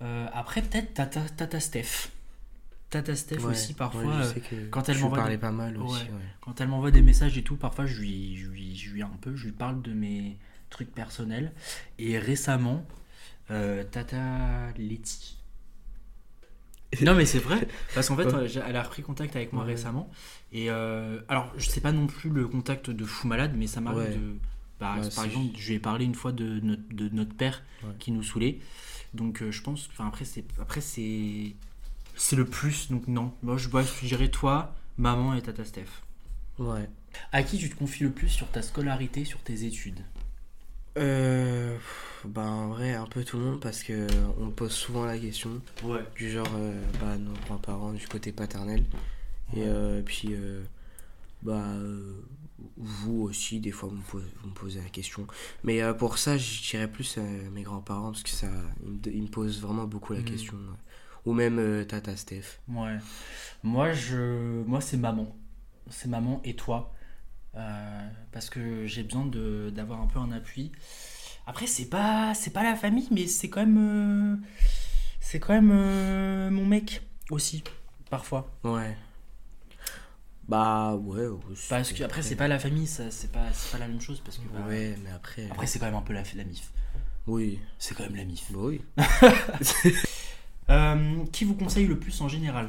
Euh, 0.03 0.27
après, 0.33 0.63
peut-être 0.63 0.95
Tata, 0.95 1.21
Tata 1.37 1.61
Steph. 1.61 2.09
Tata 2.91 3.15
Steph 3.17 3.39
Ouais, 3.39 3.53
aussi, 3.53 3.69
ouais, 3.73 3.75
parfois. 3.79 4.03
je 4.03 4.09
euh, 4.29 4.33
sais 4.35 4.41
que 4.41 4.69
quand 4.69 4.89
elle 4.89 4.99
m'envoie 4.99 5.29
des- 5.29 5.39
pas 5.39 5.53
mal 5.53 5.77
aussi, 5.79 6.03
Ouais. 6.03 6.11
Quand 6.41 6.61
elle 6.61 6.69
m'envoie 6.69 6.91
des 6.91 7.03
messages 7.03 7.39
et 7.39 7.43
tout, 7.43 7.57
parfois 7.57 7.87
je 7.87 8.01
lui, 8.01 8.37
je 8.37 8.49
lui, 8.49 8.77
je 8.77 8.91
lui 8.91 9.03
un 9.03 9.09
peu, 9.21 9.35
je 9.37 9.47
lui 9.47 9.53
parle 9.53 9.81
de 9.81 9.93
mes 9.93 10.37
trucs 10.71 10.93
personnels. 10.93 11.53
Et 11.99 12.19
récemment, 12.19 12.85
euh, 13.51 13.85
Tata 13.85 14.73
Letty. 14.77 15.39
Non 17.01 17.15
mais 17.15 17.25
c'est 17.25 17.39
vrai, 17.39 17.67
parce 17.95 18.09
qu'en 18.09 18.17
fait, 18.17 18.29
elle 18.67 18.77
a 18.77 18.83
repris 18.83 19.01
contact 19.03 19.35
avec 19.35 19.55
moi 19.55 19.65
récemment. 19.65 20.11
Et 20.53 20.69
euh, 20.71 21.21
alors, 21.29 21.51
je 21.57 21.67
sais 21.71 21.81
pas 21.81 21.93
non 21.93 22.07
plus 22.07 22.29
le 22.29 22.47
contact 22.47 22.91
de 22.91 23.05
fou 23.07 23.27
malade, 23.29 23.53
mais 23.57 23.67
ça 23.67 23.81
m'arrive 23.81 24.13
de. 24.21 24.37
Ouais, 24.83 25.09
par 25.15 25.25
exemple, 25.25 25.55
je 25.57 25.69
lui 25.69 25.75
ai 25.75 25.79
parlé 25.79 26.05
une 26.05 26.15
fois 26.15 26.33
de 26.33 26.61
notre, 26.61 26.83
de 26.91 27.09
notre 27.11 27.35
père 27.35 27.63
Ouais. 27.83 27.91
qui 27.99 28.13
nous 28.13 28.23
saoulait. 28.23 28.59
Donc 29.15 29.43
euh, 29.43 29.51
je 29.51 29.63
pense, 29.63 29.89
enfin 29.93 30.07
après 30.07 30.25
c'est, 30.25 30.45
après 30.61 30.81
c'est, 30.81 31.55
c'est 32.17 32.37
le 32.37 32.45
plus. 32.45 32.91
Donc 32.91 33.09
non, 33.09 33.33
moi 33.43 33.57
je, 33.57 33.69
dirais 34.05 34.29
toi, 34.29 34.75
maman 34.99 35.35
et 35.35 35.43
Tata 35.43 35.65
Steph. 35.65 35.89
Ouais. 36.59 36.89
À 37.33 37.43
qui 37.43 37.59
tu 37.59 37.69
te 37.69 37.75
confies 37.75 38.05
le 38.05 38.11
plus 38.11 38.29
sur 38.29 38.49
ta 38.49 38.63
scolarité, 38.63 39.25
sur 39.25 39.41
tes 39.41 39.65
études? 39.65 40.01
Euh, 40.99 41.77
bah, 42.25 42.43
en 42.43 42.69
vrai, 42.69 42.95
un 42.95 43.07
peu 43.07 43.25
tout 43.25 43.39
le 43.39 43.45
monde 43.45 43.61
parce 43.61 43.83
que 43.83 44.07
on 44.39 44.47
me 44.47 44.51
pose 44.51 44.73
souvent 44.73 45.05
la 45.05 45.19
question. 45.19 45.61
Ouais. 45.83 46.05
Du 46.15 46.31
genre, 46.31 46.47
euh, 46.55 46.81
bah, 47.01 47.17
nos 47.19 47.33
grands-parents 47.47 47.93
du 47.93 48.07
côté 48.07 48.33
paternel. 48.33 48.85
Et 49.55 49.65
euh, 49.65 50.03
puis, 50.03 50.29
euh, 50.33 50.63
bah, 51.43 51.65
euh, 51.67 52.15
vous 52.77 53.23
aussi, 53.23 53.61
des 53.61 53.71
fois, 53.73 53.89
vous 53.89 53.97
me, 53.97 54.03
posez, 54.03 54.27
vous 54.43 54.49
me 54.49 54.55
posez 54.55 54.81
la 54.81 54.89
question. 54.89 55.27
Mais 55.65 55.83
euh, 55.83 55.95
pour 55.95 56.19
ça, 56.19 56.37
je 56.39 56.63
dirais 56.71 56.89
plus 56.91 57.19
à 57.19 57.23
mes 57.23 57.63
grands-parents, 57.63 58.13
parce 58.13 58.23
que 58.23 58.31
ça, 58.31 58.49
ils 58.85 58.91
me, 58.93 58.99
ils 59.17 59.23
me 59.23 59.29
posent 59.29 59.61
vraiment 59.61 59.85
beaucoup 59.85 60.13
la 60.13 60.21
Mm. 60.21 60.25
question. 60.25 60.57
Ou 61.25 61.33
même 61.35 61.59
euh, 61.59 61.85
Tata 61.85 62.17
Steph. 62.17 62.59
Ouais. 62.69 62.99
Moi, 63.63 63.93
je... 63.93 64.63
Moi 64.65 64.81
c'est 64.81 64.97
maman. 64.97 65.35
C'est 65.91 66.09
maman 66.09 66.41
et 66.45 66.55
toi. 66.57 66.93
Euh, 67.55 68.09
parce 68.33 68.49
que 68.51 68.87
j'ai 68.87 69.03
besoin 69.03 69.27
d'avoir 69.71 70.01
un 70.01 70.07
peu 70.07 70.19
un 70.19 70.33
appui. 70.33 70.73
Après, 71.47 71.67
c'est 71.67 71.89
pas... 71.89 72.35
c'est 72.35 72.51
pas 72.53 72.63
la 72.65 72.75
famille, 72.77 73.09
mais 73.11 73.27
c'est 73.27 73.49
quand 73.51 73.65
même. 73.67 73.79
euh, 73.79 74.37
C'est 75.21 75.39
quand 75.39 75.53
même 75.55 75.71
euh, 75.73 76.51
mon 76.51 76.67
mec 76.67 77.03
aussi, 77.31 77.63
parfois. 78.11 78.51
Ouais. 78.65 78.97
Bah, 80.53 80.95
ouais. 80.97 81.29
Parce 81.71 81.93
que 81.93 82.03
après, 82.05 82.21
c'est 82.23 82.37
pas 82.37 82.47
la 82.49 82.59
famille, 82.59 82.87
ça, 82.87 83.11
c'est 83.11 83.33
pas, 83.33 83.47
pas 83.71 83.79
la 83.79 83.89
même 83.89 84.01
chose. 84.03 84.21
Parce 84.25 84.37
que, 84.37 84.43
bah, 84.53 84.61
Ouais, 84.69 84.95
mais 85.03 85.11
après. 85.11 85.49
Après, 85.51 85.67
c'est 85.67 85.79
quand 85.79 85.87
même 85.87 85.95
un 85.95 86.03
peu 86.03 86.13
la, 86.13 86.23
la 86.37 86.45
mif. 86.45 86.71
Oui. 87.27 87.59
C'est 87.79 87.95
quand 87.97 88.03
même 88.05 88.17
la 88.17 88.25
mif. 88.25 88.51
Bah 88.53 88.59
oui. 88.63 88.81
Euh, 90.71 91.25
qui 91.33 91.45
vous 91.45 91.55
conseille 91.55 91.87
le 91.87 91.99
plus 91.99 92.19
en 92.21 92.29
général? 92.29 92.69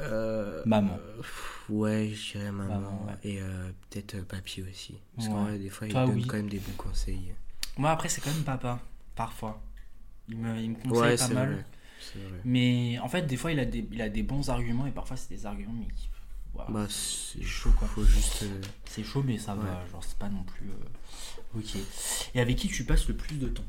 Euh, 0.00 0.62
Maman. 0.66 0.98
euh, 1.00 1.22
ouais, 1.70 2.10
je 2.14 2.32
dirais 2.38 2.52
maman. 2.52 2.74
Maman, 2.74 3.06
ouais. 3.06 3.14
Et 3.30 3.40
euh, 3.40 3.70
peut-être 3.90 4.20
papy 4.26 4.62
aussi. 4.62 4.98
Parce 5.16 5.28
Ouais. 5.28 5.34
qu'en 5.34 5.44
vrai, 5.44 5.58
des 5.58 5.70
fois, 5.70 5.86
il 5.86 5.92
Toi, 5.92 6.06
donne 6.06 6.14
oui. 6.16 6.26
quand 6.26 6.36
même 6.36 6.48
des 6.50 6.58
bons 6.58 6.72
conseils. 6.76 7.32
Moi, 7.78 7.90
après, 7.90 8.08
c'est 8.08 8.20
quand 8.20 8.32
même 8.32 8.44
papa, 8.44 8.80
parfois. 9.16 9.60
Il 10.28 10.36
me, 10.38 10.56
il 10.58 10.70
me 10.70 10.74
conseille 10.76 10.92
Ouais, 11.00 11.16
pas 11.16 11.28
mal. 11.28 11.52
vrai. 11.54 11.64
Vrai. 12.14 12.40
Mais 12.44 12.98
en 13.00 13.08
fait, 13.08 13.22
des 13.26 13.36
fois, 13.36 13.52
il 13.52 13.58
a 13.58 13.64
des, 13.64 13.86
il 13.92 14.00
a 14.02 14.08
des 14.08 14.22
bons 14.22 14.50
arguments 14.50 14.86
et 14.86 14.90
parfois, 14.92 15.16
c'est 15.16 15.28
des 15.34 15.46
arguments, 15.46 15.74
mais 15.78 15.86
voilà. 16.54 16.70
Bah, 16.70 16.86
c'est 16.90 17.42
chaud 17.42 17.70
quoi. 17.78 17.88
Faut 17.88 18.04
juste. 18.04 18.42
euh, 18.42 18.60
C'est 18.84 19.04
chaud, 19.04 19.22
mais 19.24 19.38
ça 19.38 19.54
va. 19.54 19.62
Ouais. 19.62 19.90
Genre, 19.90 20.04
c'est 20.04 20.18
pas 20.18 20.28
non 20.28 20.42
plus. 20.42 20.68
euh, 20.68 21.58
Ok. 21.58 21.76
Et 22.34 22.40
avec 22.40 22.56
qui 22.56 22.68
tu 22.68 22.84
passes 22.84 23.08
le 23.08 23.14
plus 23.16 23.36
de 23.36 23.48
temps? 23.48 23.64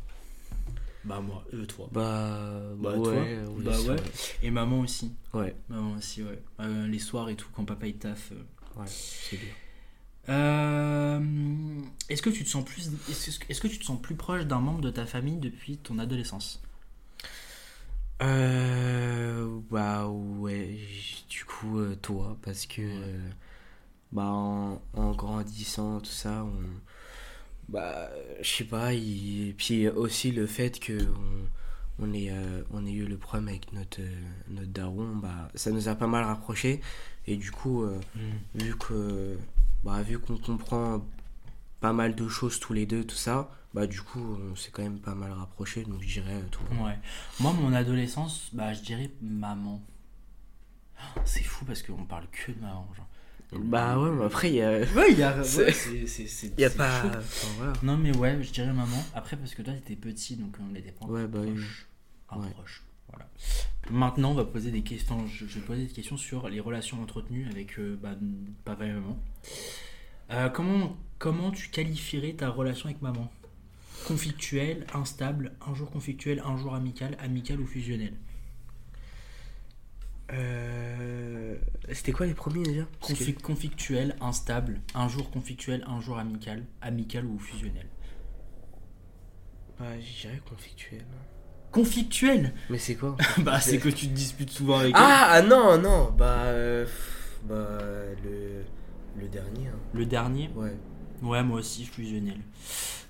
Bah, 1.06 1.20
moi, 1.20 1.44
euh, 1.54 1.66
toi. 1.66 1.90
Bah, 1.92 2.62
Bah, 2.78 2.92
ouais, 2.98 3.04
toi 3.04 3.26
oui, 3.58 3.64
Bah, 3.64 3.72
ouais. 3.80 3.96
vrai. 3.98 4.04
Et 4.42 4.52
maman 4.52 4.80
aussi. 4.80 5.12
Ouais, 5.34 5.54
Maman 5.70 5.94
aussi, 5.98 6.24
ouais. 6.24 6.42
Euh, 6.62 6.88
les 6.88 7.00
soirs 7.00 7.30
et 7.30 7.36
tout, 7.36 7.48
quand 7.54 7.66
papa 7.66 7.88
il 7.88 7.96
taffe. 7.98 8.32
euh. 8.32 8.80
ouais, 8.82 8.88
c'est 8.88 9.38
bien. 9.38 9.50
Euh, 10.30 11.20
Est-ce 12.10 12.22
que 12.22 12.30
tu 12.30 12.44
te 12.46 12.50
sens 12.50 12.64
plus, 12.64 12.90
est-ce 13.10 13.40
que, 13.40 13.46
est-ce 13.50 13.60
que 13.62 13.68
tu 13.68 13.78
te 13.80 13.84
sens 13.84 14.02
plus 14.02 14.16
proche 14.16 14.44
d'un 14.46 14.60
membre 14.60 14.80
de 14.82 14.90
ta 14.90 15.06
famille 15.06 15.38
depuis 15.38 15.78
ton 15.78 16.00
adolescence? 16.00 16.62
Euh, 18.22 19.60
bah 19.70 20.08
ouais, 20.08 20.78
du 21.30 21.44
coup 21.46 21.80
euh, 21.80 21.96
toi 22.02 22.38
parce 22.42 22.66
que 22.66 22.82
euh, 22.82 23.30
bah 24.12 24.26
en, 24.26 24.82
en 24.94 25.12
grandissant 25.14 26.00
tout 26.00 26.12
ça 26.12 26.46
on 26.46 26.54
bah 27.70 28.10
je 28.42 28.50
sais 28.50 28.64
pas 28.66 28.94
il- 28.94 29.50
et 29.50 29.54
puis 29.54 29.88
aussi 29.90 30.32
le 30.32 30.48
fait 30.48 30.80
que 30.80 30.94
on, 32.00 32.06
on 32.06 32.14
ait 32.14 32.30
euh, 32.32 32.64
on 32.72 32.86
ait 32.86 32.92
eu 32.94 33.06
le 33.06 33.18
problème 33.18 33.50
avec 33.50 33.72
notre 33.74 34.02
notre 34.50 34.68
daron 34.72 35.16
bah 35.18 35.50
ça 35.56 35.72
nous 35.72 35.88
a 35.90 35.96
pas 35.96 36.08
mal 36.08 36.24
rapprochés. 36.26 36.82
Et 37.28 37.38
du 37.38 37.52
coup 37.52 37.84
euh, 37.84 38.00
vu 38.56 38.76
que 38.78 39.38
bah 39.84 40.02
vu 40.04 40.20
qu'on 40.20 40.38
comprend 40.38 41.06
pas 41.82 41.94
mal 41.94 42.16
de 42.16 42.28
choses 42.30 42.60
tous 42.60 42.74
les 42.74 42.86
deux 42.88 43.06
tout 43.06 43.16
ça 43.18 43.52
bah 43.74 43.88
du 43.88 44.02
coup 44.02 44.38
on 44.52 44.56
s'est 44.56 44.70
quand 44.72 44.84
même 44.84 45.00
pas 45.00 45.16
mal 45.16 45.32
rapprochés 45.32 45.84
donc 45.84 46.02
je 46.02 46.08
dirais 46.08 46.36
euh, 46.36 46.48
toi 46.52 46.64
Ouais. 46.86 47.00
Moi, 47.40 47.54
mon 47.54 47.74
adolescence, 47.74 48.50
bah, 48.54 48.74
je 48.74 48.82
dirais 48.82 49.10
maman. 49.22 49.82
C'est 51.26 51.44
fou 51.44 51.66
parce 51.66 51.82
qu'on 51.84 52.06
parle 52.06 52.26
que 52.32 52.52
de 52.52 52.60
maman. 52.62 52.88
Genre. 52.96 53.08
Bah 53.62 54.00
ouais, 54.00 54.10
mais 54.12 54.26
après, 54.26 54.50
il 54.50 54.56
y 54.56 54.62
a, 54.62 54.80
Ouais, 54.96 55.12
il 55.12 55.18
y 55.20 55.24
a. 55.24 55.44
C'est- 55.44 55.66
ouais, 55.66 55.72
c'est- 55.72 56.08
c'est- 56.08 56.28
c'est- 56.28 56.60
y 56.60 56.66
a 56.66 56.70
pas. 56.70 57.02
chaud. 57.02 57.08
enfin, 57.18 57.48
voilà. 57.58 57.74
Non, 57.84 57.98
mais 57.98 58.16
ouais, 58.16 58.42
je 58.42 58.52
dirais 58.52 58.74
maman. 58.74 59.04
Après, 59.14 59.36
parce 59.38 59.54
que 59.54 59.62
toi, 59.62 59.74
t'étais 59.74 59.96
petit, 59.96 60.36
donc 60.38 60.56
on 60.60 60.74
était 60.76 60.92
pas 60.92 61.06
Ouais, 61.06 61.28
bah 61.28 61.40
oui. 61.42 61.52
proches. 61.54 61.88
Enfin, 62.30 62.42
Ouais. 62.46 62.52
proches. 62.52 62.84
Voilà. 63.10 63.28
Maintenant, 63.92 64.32
on 64.32 64.36
va 64.36 64.46
poser 64.46 64.72
des 64.72 64.82
questions. 64.82 65.28
Je, 65.28 65.46
je 65.46 65.60
vais 65.60 65.66
poser 65.66 65.86
des 65.86 65.94
questions 65.94 66.18
sur 66.18 66.48
les 66.50 66.60
relations 66.60 67.02
entretenues 67.04 67.48
avec 67.50 67.78
euh, 67.80 68.00
bah, 68.02 68.16
papa 68.66 68.86
et 68.86 68.92
maman. 68.94 69.20
Euh, 70.32 70.50
comment, 70.50 70.96
comment 71.20 71.52
tu 71.52 71.70
qualifierais 71.70 72.34
ta 72.34 72.50
relation 72.50 72.88
avec 72.90 73.02
maman? 73.02 73.30
Conflictuelle, 74.08 74.86
instable, 74.94 75.54
un 75.66 75.74
jour 75.74 75.90
conflictuel, 75.90 76.42
un 76.46 76.58
jour 76.58 76.76
amical, 76.76 77.16
amical 77.22 77.60
ou 77.60 77.66
fusionnel 77.66 78.14
Euh, 80.32 81.56
C'était 81.92 82.12
quoi 82.12 82.26
les 82.26 82.34
premiers 82.34 82.64
déjà? 82.64 82.84
Conflictuel, 83.44 84.16
instable, 84.22 84.82
un 84.96 85.08
jour 85.08 85.30
conflictuel, 85.32 85.84
un 85.88 86.02
jour 86.02 86.18
amical, 86.18 86.66
amical 86.82 87.26
ou 87.26 87.38
fusionnel 87.40 87.88
Bah, 89.80 89.86
je 90.00 90.22
dirais 90.22 90.42
conflictuel. 90.50 91.06
Conflictuel 91.72 92.54
Mais 92.70 92.78
c'est 92.78 92.96
quoi 92.96 93.16
Bah, 93.40 93.60
c'est 93.60 93.80
que 93.80 93.90
tu 93.90 94.08
te 94.08 94.14
disputes 94.14 94.52
souvent 94.52 94.80
avec. 94.80 94.94
Ah, 94.98 95.28
ah 95.32 95.42
non, 95.42 95.78
non, 95.80 96.12
bah. 96.12 96.44
euh, 96.46 96.86
bah, 97.46 97.80
le. 98.24 98.64
Le 99.16 99.28
dernier, 99.28 99.68
hein. 99.68 99.80
Le 99.94 100.06
dernier? 100.08 100.50
Ouais. 100.56 100.74
Ouais, 101.22 101.44
moi 101.44 101.60
aussi, 101.60 101.86
fusionnel. 101.86 102.40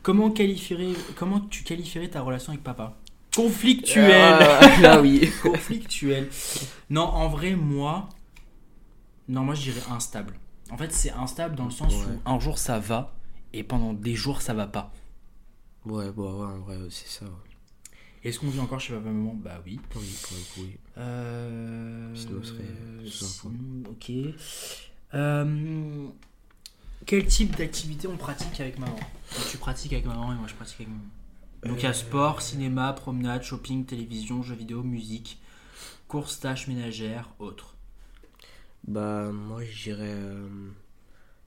Comment, 0.04 0.30
qualifierais, 0.32 0.94
comment 1.16 1.40
tu 1.40 1.64
qualifierais 1.64 2.10
ta 2.10 2.22
relation 2.22 2.52
avec 2.52 2.64
papa? 2.64 2.98
Conflictuel 3.36 4.12
Ah, 4.12 4.80
là, 4.82 5.02
oui. 5.02 5.28
Conflictuel. 5.42 6.30
Non, 6.90 7.02
en 7.04 7.30
vrai, 7.30 7.56
moi. 7.56 8.10
Non, 9.28 9.42
moi 9.44 9.56
je 9.56 9.72
dirais 9.72 9.82
instable. 9.90 10.36
En 10.70 10.78
fait, 10.78 10.92
c'est 10.92 11.12
instable 11.12 11.56
dans 11.56 11.66
le 11.66 11.72
sens 11.72 11.94
Ouais. 11.96 12.02
où 12.26 12.30
un 12.30 12.40
jour 12.40 12.58
ça 12.58 12.78
va 12.80 13.16
et 13.54 13.64
pendant 13.64 13.94
des 13.94 14.16
jours 14.16 14.42
ça 14.42 14.54
va 14.54 14.68
pas. 14.68 14.92
Ouais, 15.86 16.12
bah, 16.12 16.24
ouais, 16.24 16.46
en 16.46 16.60
vrai, 16.60 16.78
c'est 16.90 17.08
ça. 17.08 17.26
ouais. 17.26 17.32
Est-ce 18.24 18.40
qu'on 18.40 18.50
vit 18.50 18.60
encore 18.60 18.80
chez 18.80 18.94
papa 18.94 19.06
maman? 19.10 19.34
Bah 19.36 19.62
oui. 19.66 19.80
Oui, 19.96 20.02
pour 20.22 20.38
le 20.38 20.44
coup, 20.54 20.62
oui. 20.70 20.78
Euh... 20.98 22.14
Sinon, 22.16 22.40
on 22.42 22.44
serait 22.44 22.64
sinon, 23.10 23.84
Ok. 23.90 24.12
Euh, 25.14 26.08
Quel 27.06 27.26
type 27.26 27.56
d'activité 27.56 28.08
on 28.08 28.18
pratique 28.18 28.60
avec 28.60 28.80
maman? 28.80 28.96
Donc, 28.96 29.48
Tu 29.50 29.58
pratiques 29.58 29.94
avec 29.94 30.06
maman 30.06 30.32
et 30.34 30.36
moi 30.36 30.48
je 30.48 30.54
pratique 30.54 30.82
avec 30.82 30.90
maman. 30.90 31.04
Donc 31.66 31.78
il 31.80 31.84
y 31.84 31.86
a 31.86 31.90
Euh, 31.90 31.94
sport, 31.94 32.42
cinéma, 32.42 32.94
promenade, 32.94 33.44
shopping, 33.44 33.86
télévision, 33.86 34.44
jeux 34.44 34.56
vidéo, 34.56 34.84
musique, 34.84 35.40
courses, 36.08 36.40
tâches 36.40 36.68
ménagères, 36.68 37.30
autres. 37.40 37.76
Bah, 38.88 39.32
moi, 39.32 39.64
je 39.64 39.84
dirais. 39.84 40.14
euh, 40.14 40.70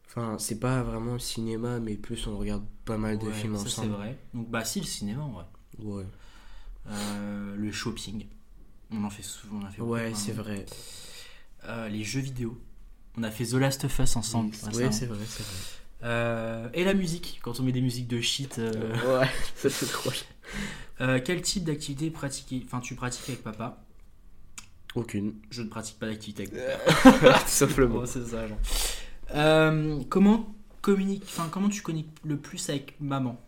Enfin, 0.09 0.39
c'est 0.39 0.61
pas 0.61 0.83
vraiment 0.83 1.15
le 1.15 1.19
cinéma, 1.19 1.79
mais 1.81 1.97
plus 1.97 2.27
on 2.27 2.39
regarde 2.39 2.65
pas 2.87 2.97
mal 2.99 3.19
de 3.19 3.27
Ouais, 3.27 3.33
films 3.33 3.55
ça 3.57 3.61
c'est 3.61 3.69
ensemble. 3.69 3.93
vrai. 3.93 4.19
Donc 4.35 4.49
bah 4.51 4.65
si 4.65 4.81
le 4.81 4.87
cinéma 4.87 5.23
en 5.23 5.31
vrai. 5.31 5.45
Ouais, 5.79 6.07
Euh, 6.89 7.57
le 7.57 7.73
shopping. 7.73 8.27
On 8.91 9.05
en 9.05 9.11
fait 9.11 9.23
souvent. 9.23 9.59
On 9.63 9.67
en 9.67 9.71
fait 9.71 9.83
ouais 9.83 10.13
c'est 10.15 10.33
vrai. 10.33 10.65
Euh, 11.65 11.89
les 11.89 12.05
jeux 12.05 12.21
vidéo. 12.21 12.59
On 13.19 13.23
a 13.23 13.31
fait 13.31 13.45
The 13.47 13.55
Last 13.55 13.85
of 13.85 13.99
Us 13.99 14.17
ensemble. 14.17 14.51
Récemment. 14.53 14.93
c'est 14.93 15.07
vrai, 15.07 15.19
c'est 15.27 15.43
vrai. 15.43 15.53
Euh, 16.03 16.69
et 16.75 16.85
la 16.85 16.93
musique, 16.95 17.41
quand 17.43 17.59
on 17.59 17.63
met 17.63 17.73
des 17.73 17.81
musiques 17.81 18.09
de 18.09 18.21
shit. 18.21 18.59
euh, 18.59 18.73
Ouais, 19.21 19.29
ça 19.57 19.71
c'est 19.71 19.91
drôle. 19.91 20.13
euh, 21.01 21.21
quel 21.25 21.41
type 21.43 21.65
d'activité 21.65 22.11
pratiquer 22.11 22.63
Enfin, 22.67 22.81
tu 22.81 22.95
pratiques 22.95 23.29
avec 23.29 23.43
papa? 23.43 23.83
Aucune. 24.95 25.35
Je 25.51 25.63
ne 25.63 25.69
pratique 25.69 25.99
pas 25.99 26.07
d'activité 26.07 26.43
avec 26.45 26.55
mon 26.55 27.13
père. 27.19 27.43
Tout 27.45 27.49
simplement. 27.51 28.05
C'est 28.07 28.25
ça, 28.27 28.47
genre. 28.47 28.59
Euh, 29.35 30.03
comment 30.09 30.55
communique 30.83 31.25
Enfin, 31.27 31.49
comment 31.51 31.69
tu 31.69 31.83
communiques 31.83 32.11
le 32.25 32.37
plus 32.37 32.69
avec 32.71 32.95
maman? 33.01 33.41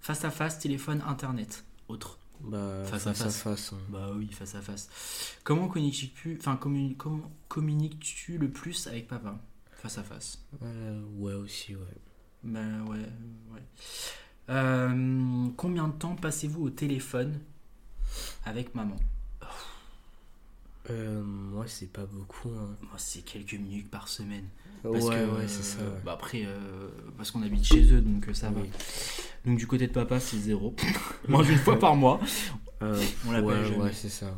Face 0.00 0.24
à 0.24 0.30
face, 0.30 0.58
téléphone, 0.58 1.02
internet, 1.06 1.64
autre. 1.88 2.18
Bah, 2.40 2.82
Face 2.84 3.04
face, 3.04 3.06
à 3.06 3.10
à 3.10 3.14
face. 3.14 3.42
face. 3.42 3.72
hein. 3.72 3.78
Bah 3.88 4.10
oui, 4.14 4.28
face 4.30 4.54
à 4.54 4.60
face. 4.60 4.88
Comment 5.44 5.68
communiques-tu 5.68 6.36
Enfin, 6.40 6.56
communi- 6.56 6.96
comment 6.96 7.30
communiques-tu 7.48 8.36
le 8.38 8.50
plus 8.50 8.86
avec 8.86 9.08
papa 9.08 9.38
Face 9.72 9.98
à 9.98 10.02
face? 10.02 10.42
Euh, 10.62 11.02
ouais, 11.16 11.34
aussi, 11.34 11.74
ouais. 11.74 11.82
Bah 12.42 12.60
ouais, 12.88 12.98
ouais. 13.52 13.62
Euh, 14.50 15.48
combien 15.56 15.88
de 15.88 15.92
temps 15.94 16.16
passez-vous 16.16 16.64
au 16.64 16.70
téléphone 16.70 17.40
avec 18.44 18.74
maman? 18.74 18.96
Euh, 20.90 21.22
moi, 21.22 21.64
c'est 21.66 21.90
pas 21.90 22.04
beaucoup. 22.04 22.50
Hein. 22.50 22.76
Moi, 22.82 22.98
c'est 22.98 23.22
quelques 23.22 23.54
minutes 23.54 23.90
par 23.90 24.08
semaine. 24.08 24.46
Ouais, 24.84 24.92
Parce 24.92 25.10
que, 25.10 25.30
ouais, 25.38 25.48
c'est 25.48 25.62
ça. 25.62 25.78
ouais. 25.82 26.00
bah 26.04 26.12
après, 26.12 26.42
euh, 26.44 26.88
parce 27.16 27.30
qu'on 27.30 27.42
habite 27.42 27.64
chez 27.64 27.90
eux, 27.92 28.00
donc 28.02 28.28
euh, 28.28 28.34
ça 28.34 28.50
va. 28.50 28.60
Donc 29.46 29.58
du 29.58 29.66
côté 29.66 29.86
de 29.86 29.92
papa, 29.92 30.20
c'est 30.20 30.36
zéro. 30.38 30.74
Mange 31.28 31.48
une 31.50 31.58
fois 31.58 31.78
par 31.78 31.96
mois. 31.96 32.20
Euh, 32.82 33.02
On 33.26 33.32
l'appelle 33.32 33.46
ouais, 33.48 33.64
jamais. 33.64 33.76
ouais, 33.78 33.92
c'est 33.92 34.08
ça. 34.10 34.26
ouais. 34.26 34.32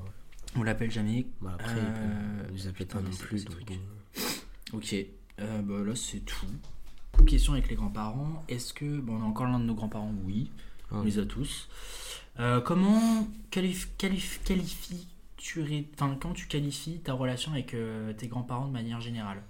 On 0.56 0.62
l'appelle 0.62 0.90
jamais. 0.90 1.26
Bah, 1.40 1.52
après, 1.54 1.74
ils 2.54 2.64
nous 2.64 2.84
pas 2.86 3.00
non 3.00 3.10
plus. 3.10 3.44
Ok. 4.72 4.94
Euh, 5.40 5.62
bah 5.62 5.74
là, 5.84 5.94
c'est 5.94 6.20
tout. 6.20 6.46
Question 7.26 7.54
avec 7.54 7.68
les 7.68 7.74
grands-parents. 7.76 8.44
Est-ce 8.48 8.72
que. 8.72 8.98
Bon, 9.00 9.16
on 9.16 9.22
a 9.22 9.24
encore 9.26 9.46
l'un 9.46 9.58
de 9.58 9.64
nos 9.64 9.74
grands-parents, 9.74 10.14
oui. 10.24 10.50
On 10.92 11.00
Ouais. 11.00 11.06
les 11.06 11.18
a 11.18 11.24
tous. 11.26 11.68
Euh, 12.38 12.60
comment 12.60 13.26
qualif, 13.50 13.88
qualif, 13.98 14.40
qualifie 14.44 15.08
tu 15.36 15.62
enfin, 15.94 16.16
comment 16.20 16.34
tu 16.34 16.46
qualifies 16.46 16.98
ta 16.98 17.12
relation 17.12 17.52
avec 17.52 17.72
euh, 17.74 18.12
tes 18.12 18.26
grands-parents 18.26 18.66
de 18.66 18.72
manière 18.72 19.00
générale? 19.00 19.42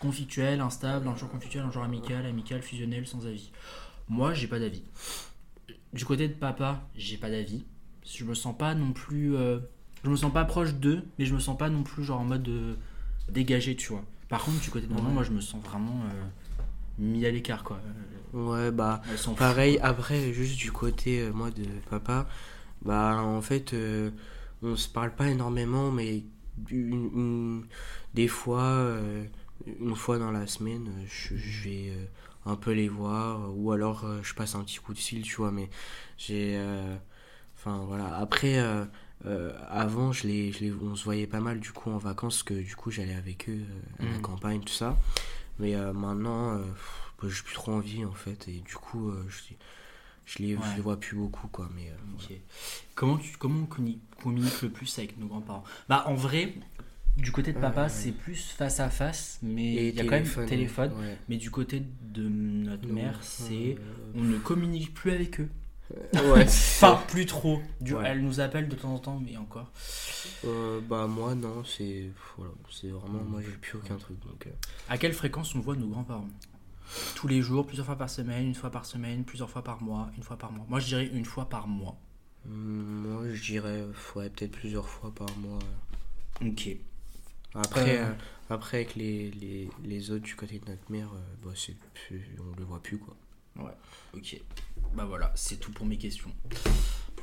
Conflictuel, 0.00 0.60
instable, 0.60 1.06
un 1.06 1.14
genre 1.16 1.30
conflictuel, 1.30 1.62
un 1.62 1.70
genre 1.70 1.84
amical, 1.84 2.26
amical, 2.26 2.62
fusionnel, 2.62 3.06
sans 3.06 3.26
avis. 3.26 3.52
Moi, 4.08 4.34
j'ai 4.34 4.48
pas 4.48 4.58
d'avis. 4.58 4.82
Du 5.92 6.04
côté 6.04 6.26
de 6.28 6.34
papa, 6.34 6.82
j'ai 6.96 7.16
pas 7.16 7.30
d'avis. 7.30 7.64
Je 8.04 8.24
me 8.24 8.34
sens 8.34 8.56
pas 8.56 8.74
non 8.74 8.92
plus. 8.92 9.36
euh, 9.36 9.58
je 10.02 10.10
me 10.10 10.16
sens 10.16 10.32
pas 10.32 10.44
proche 10.44 10.74
d'eux, 10.74 11.04
mais 11.18 11.26
je 11.26 11.34
me 11.34 11.40
sens 11.40 11.56
pas 11.58 11.68
non 11.68 11.82
plus 11.82 12.02
genre 12.04 12.20
en 12.20 12.24
mode 12.24 12.48
euh, 12.48 12.74
dégagé, 13.28 13.76
tu 13.76 13.92
vois. 13.92 14.02
Par 14.28 14.42
contre, 14.44 14.60
du 14.60 14.70
côté 14.70 14.86
de 14.86 14.92
maman, 14.94 15.08
Ouais. 15.08 15.14
moi, 15.14 15.22
je 15.24 15.30
me 15.32 15.40
sens 15.40 15.62
vraiment 15.62 16.00
euh, 16.06 16.24
mis 16.98 17.26
à 17.26 17.30
l'écart, 17.30 17.62
quoi. 17.64 17.80
Ouais, 18.32 18.70
bah, 18.70 19.02
pareil, 19.36 19.78
après, 19.82 20.32
juste 20.32 20.56
du 20.56 20.72
côté, 20.72 21.20
euh, 21.20 21.32
moi, 21.32 21.50
de 21.50 21.64
papa, 21.90 22.26
bah, 22.82 23.20
en 23.22 23.42
fait, 23.42 23.74
on 24.62 24.76
se 24.76 24.88
parle 24.88 25.14
pas 25.14 25.28
énormément, 25.28 25.90
mais 25.90 26.22
une- 26.70 27.10
une- 27.14 27.64
des 28.14 28.28
fois, 28.28 28.62
euh, 28.62 29.24
une 29.66 29.94
fois 29.96 30.18
dans 30.18 30.30
la 30.32 30.46
semaine, 30.46 30.88
euh, 30.88 31.04
je, 31.08 31.36
je 31.36 31.68
vais 31.68 31.90
euh, 31.90 32.04
un 32.46 32.56
peu 32.56 32.72
les 32.72 32.88
voir, 32.88 33.50
ou 33.56 33.72
alors 33.72 34.04
euh, 34.04 34.20
je 34.22 34.34
passe 34.34 34.54
un 34.54 34.64
petit 34.64 34.78
coup 34.78 34.94
de 34.94 34.98
fil, 34.98 35.22
tu 35.22 35.36
vois, 35.36 35.50
mais 35.52 35.68
j'ai. 36.18 36.58
Enfin, 37.56 37.84
voilà. 37.86 38.16
Après, 38.16 38.58
euh, 38.58 38.84
euh, 39.26 39.52
avant, 39.68 40.12
je 40.12 40.26
les, 40.26 40.50
je 40.52 40.60
les, 40.60 40.72
on 40.72 40.96
se 40.96 41.04
voyait 41.04 41.26
pas 41.26 41.40
mal, 41.40 41.60
du 41.60 41.72
coup, 41.72 41.90
en 41.90 41.98
vacances, 41.98 42.42
que 42.42 42.54
du 42.54 42.74
coup, 42.74 42.90
j'allais 42.90 43.14
avec 43.14 43.48
eux 43.50 43.58
euh, 43.60 44.02
à 44.02 44.04
la 44.06 44.16
Mhm. 44.16 44.22
campagne, 44.22 44.60
tout 44.62 44.72
ça. 44.72 44.96
Mais 45.58 45.74
maintenant, 45.92 46.58
pff, 46.58 47.12
bah, 47.22 47.28
j'ai 47.28 47.42
plus 47.42 47.54
trop 47.54 47.72
envie, 47.72 48.02
en 48.06 48.14
fait, 48.14 48.48
et 48.48 48.60
du 48.60 48.74
coup, 48.76 49.12
je, 49.28 49.52
je, 50.24 50.38
les, 50.42 50.56
Ouais. 50.56 50.62
je 50.70 50.76
les 50.76 50.80
vois 50.80 50.98
plus 50.98 51.16
beaucoup, 51.16 51.48
quoi. 51.48 51.68
Mais. 51.76 51.92
Comment, 52.94 53.18
tu, 53.18 53.36
comment 53.36 53.60
on 53.64 53.66
communi- 53.66 54.00
communique 54.22 54.62
le 54.62 54.70
plus 54.70 54.98
avec 54.98 55.18
nos 55.18 55.26
grands-parents? 55.26 55.64
Bah, 55.88 56.04
en 56.06 56.14
vrai, 56.14 56.54
du 57.16 57.32
côté 57.32 57.52
de 57.52 57.58
papa, 57.58 57.84
Euh, 57.84 57.88
c'est 57.88 58.12
plus 58.12 58.50
face 58.52 58.80
à 58.80 58.88
face, 58.90 59.38
mais 59.42 59.88
il 59.88 59.94
y 59.94 60.00
a 60.00 60.04
quand 60.04 60.10
même 60.12 60.46
téléphone. 60.46 60.92
ouais. 61.00 61.18
Mais 61.28 61.36
du 61.36 61.50
côté 61.50 61.82
de 62.02 62.28
notre 62.28 62.86
Non, 62.88 62.94
mère, 62.94 63.18
c'est. 63.22 63.76
euh, 63.78 64.12
On 64.14 64.22
ne 64.22 64.38
communique 64.38 64.94
plus 64.94 65.10
avec 65.12 65.40
eux. 65.40 65.48
ouais, 66.14 66.42
Enfin, 66.46 67.02
plus 67.08 67.26
trop. 67.26 67.60
Du- 67.80 67.94
Ouais. 67.94 68.04
Elle 68.06 68.22
nous 68.22 68.38
appelle 68.40 68.68
de 68.68 68.76
temps 68.76 68.94
en 68.94 68.98
temps, 68.98 69.20
mais 69.24 69.36
encore. 69.36 69.70
Euh, 70.44 70.80
bah 70.88 71.06
moi 71.06 71.34
non 71.34 71.64
c'est 71.64 72.10
voilà 72.36 72.52
c'est 72.70 72.88
vraiment 72.88 73.22
moi 73.24 73.40
j'ai 73.42 73.50
plus 73.50 73.76
aucun 73.76 73.96
truc 73.96 74.18
donc 74.20 74.46
euh, 74.46 74.50
À 74.88 74.96
quelle 74.96 75.12
fréquence 75.12 75.54
on 75.54 75.60
voit 75.60 75.76
nos 75.76 75.88
grands-parents? 75.88 76.28
Tous 77.16 77.28
les 77.28 77.42
jours, 77.42 77.66
plusieurs 77.66 77.86
fois 77.86 77.96
par 77.96 78.08
semaine, 78.10 78.46
une 78.46 78.54
fois 78.54 78.70
par 78.70 78.84
semaine, 78.86 79.24
plusieurs 79.24 79.50
fois 79.50 79.62
par 79.64 79.82
mois, 79.82 80.10
une 80.16 80.22
fois 80.22 80.36
par 80.38 80.50
mois. 80.52 80.64
Moi, 80.68 80.80
je 80.80 80.86
dirais 80.86 81.06
une 81.12 81.24
fois 81.24 81.48
par 81.48 81.66
mois. 81.68 81.96
moi 82.46 83.24
je 83.32 83.42
dirais 83.42 83.84
ouais, 84.16 84.30
peut-être 84.30 84.52
plusieurs 84.52 84.88
fois 84.88 85.12
par 85.14 85.28
mois 85.38 85.58
Ok. 86.42 86.68
Après 87.54 87.98
Euh. 87.98 88.04
euh, 88.06 88.12
après 88.50 88.78
avec 88.78 88.96
les, 88.96 89.30
les, 89.32 89.68
les 89.84 90.10
autres 90.10 90.24
du 90.24 90.34
côté 90.34 90.58
de 90.58 90.70
notre 90.70 90.90
mère 90.90 91.08
euh, 91.14 91.18
bah 91.44 91.52
c'est 91.54 91.76
plus- 91.94 92.36
on 92.40 92.58
le 92.58 92.64
voit 92.64 92.82
plus 92.82 92.98
quoi 92.98 93.16
Ok. 94.14 94.40
Bah 94.94 95.04
voilà, 95.06 95.30
c'est 95.34 95.56
tout 95.60 95.70
pour 95.70 95.84
mes 95.86 95.96
questions. 95.98 96.30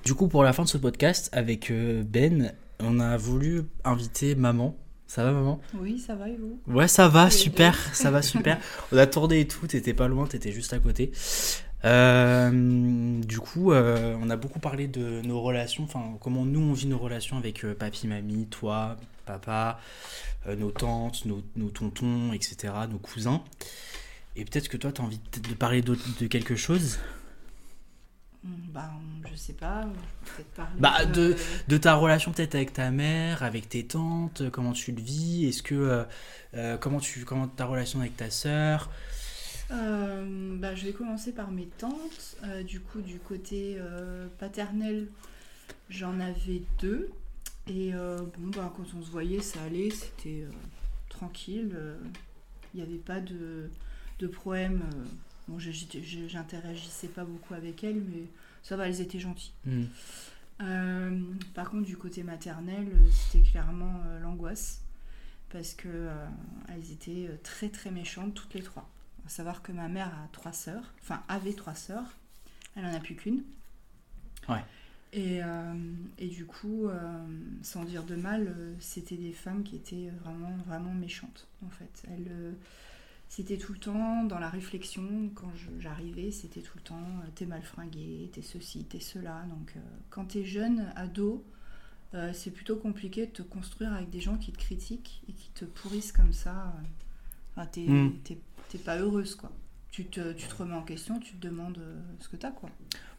Du 0.05 0.13
coup, 0.13 0.27
pour 0.27 0.43
la 0.43 0.53
fin 0.53 0.63
de 0.63 0.67
ce 0.69 0.77
podcast, 0.77 1.29
avec 1.33 1.71
euh, 1.71 2.03
Ben, 2.03 2.53
on 2.79 2.99
a 2.99 3.17
voulu 3.17 3.63
inviter 3.83 4.35
maman. 4.35 4.77
Ça 5.07 5.23
va, 5.23 5.31
maman? 5.31 5.59
Oui, 5.73 5.99
ça 5.99 6.15
va 6.15 6.29
et 6.29 6.35
vous? 6.37 6.59
Ouais, 6.67 6.87
ça 6.87 7.07
va, 7.07 7.29
super, 7.29 7.75
ça 7.95 8.11
va 8.11 8.21
super. 8.21 8.59
On 8.91 8.97
a 8.97 9.07
tourné 9.07 9.39
et 9.41 9.47
tout, 9.47 9.65
t'étais 9.67 9.93
pas 9.93 10.07
loin, 10.07 10.27
t'étais 10.27 10.51
juste 10.51 10.73
à 10.73 10.79
côté. 10.79 11.11
Euh, 11.85 13.21
du 13.21 13.39
coup, 13.39 13.71
euh, 13.71 14.15
on 14.21 14.29
a 14.29 14.35
beaucoup 14.35 14.59
parlé 14.59 14.87
de 14.87 15.21
nos 15.21 15.41
relations, 15.41 15.83
enfin 15.83 16.17
comment 16.21 16.45
nous 16.45 16.59
on 16.59 16.73
vit 16.73 16.87
nos 16.87 16.97
relations 16.97 17.37
avec 17.37 17.63
euh, 17.63 17.73
papy, 17.75 18.07
mamie, 18.07 18.47
toi, 18.47 18.97
papa, 19.27 19.79
euh, 20.47 20.55
nos 20.55 20.71
tantes, 20.71 21.25
nos, 21.25 21.43
nos 21.55 21.69
tontons, 21.69 22.33
etc., 22.33 22.73
nos 22.89 22.97
cousins. 22.97 23.43
Et 24.35 24.45
peut-être 24.45 24.69
que 24.69 24.77
toi, 24.77 24.91
t'as 24.91 25.03
envie 25.03 25.19
peut-être 25.19 25.49
de 25.49 25.55
parler 25.55 25.81
de 25.81 25.95
quelque 26.27 26.55
chose? 26.55 26.97
Hmm, 28.43 28.49
Bah, 28.71 28.91
je 29.31 29.35
sais 29.35 29.53
pas. 29.53 29.87
Peut-être 30.35 30.49
parler. 30.53 30.79
Bah, 30.79 31.05
de- 31.05 31.35
De 31.67 31.77
ta 31.77 31.95
relation 31.95 32.31
peut-être 32.31 32.53
avec 32.55 32.71
ta 32.73 32.91
mère, 32.91 33.41
avec 33.43 33.67
tes 33.69 33.85
tantes, 33.85 34.49
comment 34.51 34.73
tu 34.73 34.91
le 34.91 35.01
vis? 35.01 35.45
Est-ce 35.45 35.63
que 35.63 35.75
euh, 35.75 36.03
euh, 36.53 36.77
comment 36.77 36.99
tu 36.99 37.25
comment 37.25 37.47
ta 37.47 37.65
relation 37.65 37.99
avec 37.99 38.15
ta 38.15 38.29
sœur? 38.29 38.89
Euh, 39.71 40.55
bah, 40.59 40.75
je 40.75 40.85
vais 40.85 40.93
commencer 40.93 41.31
par 41.33 41.49
mes 41.51 41.65
tantes. 41.77 42.37
Euh, 42.45 42.61
du 42.63 42.79
coup, 42.79 43.01
du 43.01 43.17
côté 43.19 43.77
paternel, 44.39 45.07
j'en 45.89 46.19
avais 46.19 46.61
deux. 46.79 47.09
Et 47.67 47.93
euh, 47.93 48.17
bon, 48.37 48.49
bah, 48.55 48.73
quand 48.75 48.85
on 48.97 49.01
se 49.03 49.09
voyait, 49.11 49.41
ça 49.41 49.61
allait, 49.63 49.89
c'était 49.89 50.43
euh, 50.43 50.51
tranquille. 51.09 51.71
euh, 51.75 51.97
Il 52.73 52.77
n'y 52.77 52.83
avait 52.85 52.97
pas 52.97 53.19
de, 53.19 53.69
de 54.19 54.27
problème. 54.27 54.83
bon, 55.47 55.59
j'interagissais 55.59 57.07
pas 57.09 57.25
beaucoup 57.25 57.53
avec 57.53 57.83
elles, 57.83 58.01
mais 58.01 58.23
ça 58.63 58.75
va, 58.77 58.87
elles 58.87 59.01
étaient 59.01 59.19
gentilles. 59.19 59.51
Euh, 60.61 61.19
par 61.53 61.69
contre, 61.69 61.85
du 61.85 61.97
côté 61.97 62.23
maternel, 62.23 62.87
c'était 63.11 63.47
clairement 63.47 64.01
l'angoisse 64.21 64.81
parce 65.49 65.73
que 65.73 66.09
elles 66.67 66.91
étaient 66.91 67.29
très 67.43 67.69
très 67.69 67.91
méchantes 67.91 68.33
toutes 68.33 68.53
les 68.53 68.63
trois. 68.63 68.89
À 69.25 69.29
savoir 69.29 69.61
que 69.61 69.71
ma 69.71 69.87
mère 69.87 70.07
a 70.07 70.27
trois 70.31 70.53
sœurs, 70.53 70.93
enfin 71.01 71.21
avait 71.27 71.53
trois 71.53 71.75
sœurs, 71.75 72.05
elle 72.75 72.85
en 72.85 72.93
a 72.93 72.99
plus 72.99 73.15
qu'une. 73.15 73.43
Ouais. 74.49 74.63
Et, 75.13 75.41
euh, 75.41 75.73
et 76.17 76.27
du 76.27 76.45
coup, 76.45 76.87
euh, 76.87 77.25
sans 77.61 77.83
dire 77.85 78.03
de 78.03 78.15
mal, 78.15 78.47
euh, 78.47 78.73
c'était 78.79 79.15
des 79.17 79.31
femmes 79.31 79.63
qui 79.63 79.75
étaient 79.77 80.11
vraiment 80.23 80.55
vraiment 80.67 80.93
méchantes 80.93 81.47
en 81.65 81.69
fait. 81.69 82.03
Elles, 82.09 82.55
c'était 83.29 83.57
tout 83.57 83.73
le 83.73 83.79
temps 83.79 84.23
dans 84.25 84.39
la 84.39 84.49
réflexion, 84.49 85.29
quand 85.35 85.51
j'arrivais, 85.79 86.31
c'était 86.31 86.61
tout 86.61 86.77
le 86.77 86.83
temps 86.83 87.01
t'es 87.35 87.45
mal 87.45 87.61
fringué, 87.63 88.29
t'es 88.33 88.41
ceci, 88.41 88.83
t'es 88.85 88.99
cela. 88.99 89.43
Donc 89.49 89.73
quand 90.09 90.25
t'es 90.25 90.45
jeune, 90.45 90.91
ado, 90.95 91.43
c'est 92.33 92.51
plutôt 92.51 92.77
compliqué 92.77 93.27
de 93.27 93.31
te 93.31 93.41
construire 93.41 93.93
avec 93.93 94.09
des 94.09 94.21
gens 94.21 94.37
qui 94.37 94.51
te 94.51 94.57
critiquent 94.57 95.21
et 95.29 95.33
qui 95.33 95.49
te 95.51 95.65
pourrissent 95.65 96.11
comme 96.13 96.33
ça. 96.33 96.67
euh. 96.67 96.81
Enfin, 97.55 97.65
t'es 97.67 97.81
Mm. 97.87 98.13
t'es- 98.23 98.41
t'es 98.69 98.77
pas 98.77 98.97
heureuse 98.97 99.35
quoi. 99.35 99.51
Tu 99.97 100.05
te, 100.05 100.31
tu 100.33 100.45
te 100.45 100.55
remets 100.55 100.75
en 100.75 100.83
question, 100.83 101.19
tu 101.19 101.33
te 101.33 101.47
demandes 101.47 101.79
euh, 101.79 101.99
ce 102.19 102.29
que 102.29 102.35
t'as 102.35 102.51
quoi. 102.51 102.69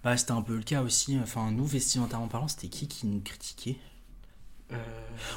Bah, 0.05 0.17
c'était 0.17 0.31
un 0.31 0.43
peu 0.43 0.55
le 0.55 0.63
cas 0.63 0.81
aussi. 0.81 1.19
Enfin, 1.19 1.51
nous, 1.51 1.65
vestimentairement 1.65 2.29
parlant, 2.29 2.47
c'était 2.47 2.69
qui 2.69 2.87
qui 2.87 3.09
nous 3.09 3.21
critiquait? 3.21 3.79
Euh, 4.71 4.77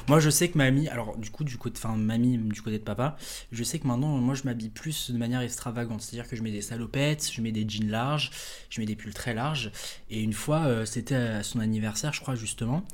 Moi, 0.06 0.20
je 0.20 0.30
sais 0.30 0.48
que 0.48 0.56
mamie, 0.56 0.86
alors 0.86 1.16
du 1.16 1.32
coup, 1.32 1.42
du 1.42 1.58
côté, 1.58 1.80
enfin, 1.82 1.96
mamie 1.96 2.38
du 2.38 2.62
côté 2.62 2.78
de 2.78 2.84
papa, 2.84 3.16
je 3.50 3.64
sais 3.64 3.80
que 3.80 3.88
maintenant, 3.88 4.18
moi, 4.18 4.36
je 4.36 4.44
m'habille 4.44 4.68
plus 4.68 5.10
de 5.10 5.18
manière 5.18 5.40
extravagante. 5.40 6.00
C'est-à-dire 6.02 6.30
que 6.30 6.36
je 6.36 6.44
mets 6.44 6.52
des 6.52 6.62
salopettes, 6.62 7.28
je 7.32 7.40
mets 7.40 7.50
des 7.50 7.68
jeans 7.68 7.90
larges, 7.90 8.30
je 8.70 8.80
mets 8.80 8.86
des 8.86 8.94
pulls 8.94 9.12
très 9.12 9.34
larges. 9.34 9.72
Et 10.10 10.22
une 10.22 10.34
fois, 10.34 10.66
euh, 10.66 10.84
c'était 10.84 11.16
à 11.16 11.42
son 11.42 11.58
anniversaire, 11.58 12.12
je 12.12 12.20
crois, 12.20 12.36
justement, 12.36 12.84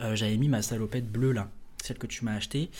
euh, 0.00 0.16
j'avais 0.16 0.38
mis 0.38 0.48
ma 0.48 0.62
salopette 0.62 1.08
bleue 1.08 1.30
là, 1.30 1.48
celle 1.82 1.98
que 1.98 2.06
tu 2.06 2.24
m'as 2.24 2.34
achetée. 2.34 2.70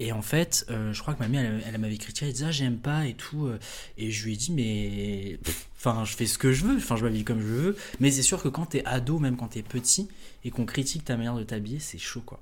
Et 0.00 0.12
en 0.12 0.22
fait, 0.22 0.66
euh, 0.70 0.92
je 0.92 1.00
crois 1.00 1.14
que 1.14 1.20
mamie, 1.20 1.36
elle, 1.36 1.62
elle 1.66 1.78
m'avait 1.78 1.96
critiqué, 1.98 2.26
elle 2.26 2.32
disait, 2.32 2.46
ah, 2.46 2.50
j'aime 2.52 2.78
pas 2.78 3.06
et 3.06 3.14
tout. 3.14 3.46
euh. 3.46 3.58
Et 3.98 4.10
je 4.10 4.24
lui 4.24 4.32
ai 4.32 4.36
dit, 4.36 4.52
mais. 4.52 5.38
Enfin, 5.78 6.04
je 6.04 6.16
fais 6.16 6.26
ce 6.26 6.38
que 6.38 6.52
je 6.52 6.64
veux, 6.64 6.76
enfin, 6.76 6.96
je 6.96 7.04
m'habille 7.04 7.22
comme 7.24 7.40
je 7.40 7.46
veux. 7.46 7.76
Mais 8.00 8.10
c'est 8.10 8.22
sûr 8.22 8.42
que 8.42 8.48
quand 8.48 8.66
t'es 8.66 8.84
ado, 8.86 9.18
même 9.18 9.36
quand 9.36 9.48
t'es 9.48 9.62
petit, 9.62 10.08
et 10.44 10.50
qu'on 10.50 10.64
critique 10.64 11.04
ta 11.04 11.16
manière 11.16 11.36
de 11.36 11.44
t'habiller, 11.44 11.78
c'est 11.78 11.98
chaud, 11.98 12.22
quoi. 12.24 12.40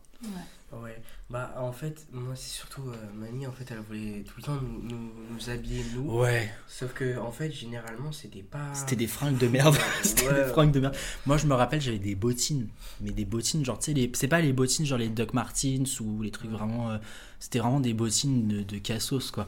ouais 0.72 0.96
bah 1.30 1.54
en 1.58 1.72
fait 1.72 2.06
moi 2.12 2.34
c'est 2.36 2.50
surtout 2.50 2.82
euh, 2.90 2.94
mamie 3.14 3.46
en 3.46 3.52
fait 3.52 3.64
elle 3.70 3.78
voulait 3.80 4.22
tout 4.26 4.34
le 4.36 4.42
temps 4.42 4.58
nous, 4.60 4.82
nous, 4.82 5.10
nous 5.32 5.50
habiller 5.50 5.82
nous 5.94 6.18
Ouais. 6.20 6.52
sauf 6.68 6.92
que 6.92 7.18
en 7.18 7.30
fait 7.32 7.50
généralement 7.50 8.12
c'était 8.12 8.42
pas 8.42 8.72
C'était 8.74 8.94
des 8.96 9.06
fringues 9.06 9.38
de 9.38 9.48
merde. 9.48 9.74
C'était 10.02 10.28
Ouais. 10.28 10.44
des 10.44 10.50
fringues 10.50 10.70
de 10.72 10.80
merde. 10.80 10.94
Moi, 11.26 11.36
je 11.38 11.46
me 11.46 11.54
rappelle, 11.54 11.80
j'avais 11.80 11.98
des 11.98 12.14
bottines. 12.14 12.68
Mais 13.00 13.10
des 13.10 13.24
bottines, 13.24 13.64
genre, 13.64 13.78
tu 13.78 13.86
sais, 13.86 13.92
les... 13.94 14.10
c'est 14.14 14.28
pas 14.28 14.40
les 14.40 14.52
bottines 14.52 14.84
genre 14.86 14.98
les 14.98 15.08
Doc 15.08 15.32
Martens 15.34 16.00
ou 16.00 16.22
les 16.22 16.30
trucs 16.30 16.50
vraiment. 16.50 16.90
euh, 16.90 16.98
C'était 17.40 17.58
vraiment 17.58 17.80
des 17.80 17.94
bottines 17.94 18.46
de, 18.48 18.62
de 18.62 18.78
cassos, 18.78 19.30
quoi. 19.30 19.46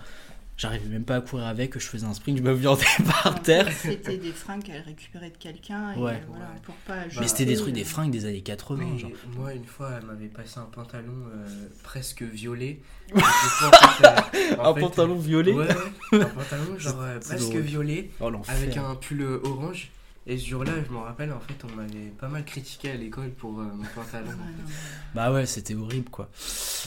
J'arrivais 0.58 0.88
même 0.88 1.04
pas 1.04 1.16
à 1.16 1.20
courir 1.20 1.46
avec, 1.46 1.78
je 1.78 1.86
faisais 1.86 2.06
un 2.06 2.14
sprint, 2.14 2.38
je 2.38 2.42
me 2.42 2.52
viandais 2.54 2.82
par 3.22 3.42
terre. 3.42 3.68
C'était 3.72 4.16
des 4.16 4.32
fringues 4.32 4.62
qu'elle 4.62 4.80
récupérait 4.80 5.28
de 5.30 5.36
quelqu'un 5.36 5.92
et 5.92 5.98
Ouais. 5.98 6.12
euh, 6.12 6.18
voilà, 6.28 6.44
Ouais. 6.46 6.60
pour 6.62 6.74
pas 6.76 7.04
Mais 7.04 7.10
jeter, 7.10 7.28
c'était 7.28 7.44
des 7.44 7.56
trucs, 7.56 7.72
euh, 7.72 7.72
des 7.74 7.84
fringues 7.84 8.10
des 8.10 8.24
années 8.24 8.40
80, 8.40 8.84
Mais 8.92 8.98
genre. 8.98 9.10
moi, 9.36 9.52
une 9.52 9.66
fois, 9.66 9.90
elle 10.00 10.06
m'avait 10.06 10.28
passé 10.28 10.58
un 10.58 10.62
pantalon 10.64 11.12
euh, 11.34 11.46
presque 11.82 12.22
violet. 12.22 12.80
Fait, 13.14 14.06
euh, 14.06 14.56
en 14.58 14.70
Un 14.70 14.74
fait, 14.74 14.80
pantalon 14.80 15.16
violet 15.18 15.52
Ouais, 15.52 15.66
ouais, 16.12 16.20
un 16.22 16.24
pantalon 16.26 16.64
genre 16.78 17.02
euh, 17.02 17.20
presque 17.20 17.48
drôle. 17.50 17.60
violet 17.60 18.10
Oh 18.20 18.30
l'enfer. 18.30 18.54
avec 18.56 18.76
un 18.78 18.94
pull 18.94 19.20
euh, 19.20 19.40
orange. 19.44 19.90
Et 20.28 20.38
ce 20.38 20.46
jour-là, 20.48 20.72
je 20.88 20.92
me 20.92 20.98
rappelle, 20.98 21.32
en 21.32 21.38
fait, 21.38 21.54
on 21.70 21.76
m'avait 21.76 22.10
pas 22.18 22.26
mal 22.28 22.44
critiqué 22.44 22.90
à 22.90 22.94
l'école 22.96 23.30
pour 23.30 23.60
euh, 23.60 23.64
mon 23.64 23.84
pantalon. 23.94 24.30
mais- 24.36 24.72
Bah 25.14 25.30
ouais, 25.32 25.46
c'était 25.46 25.74
horrible, 25.76 26.08
quoi. 26.10 26.28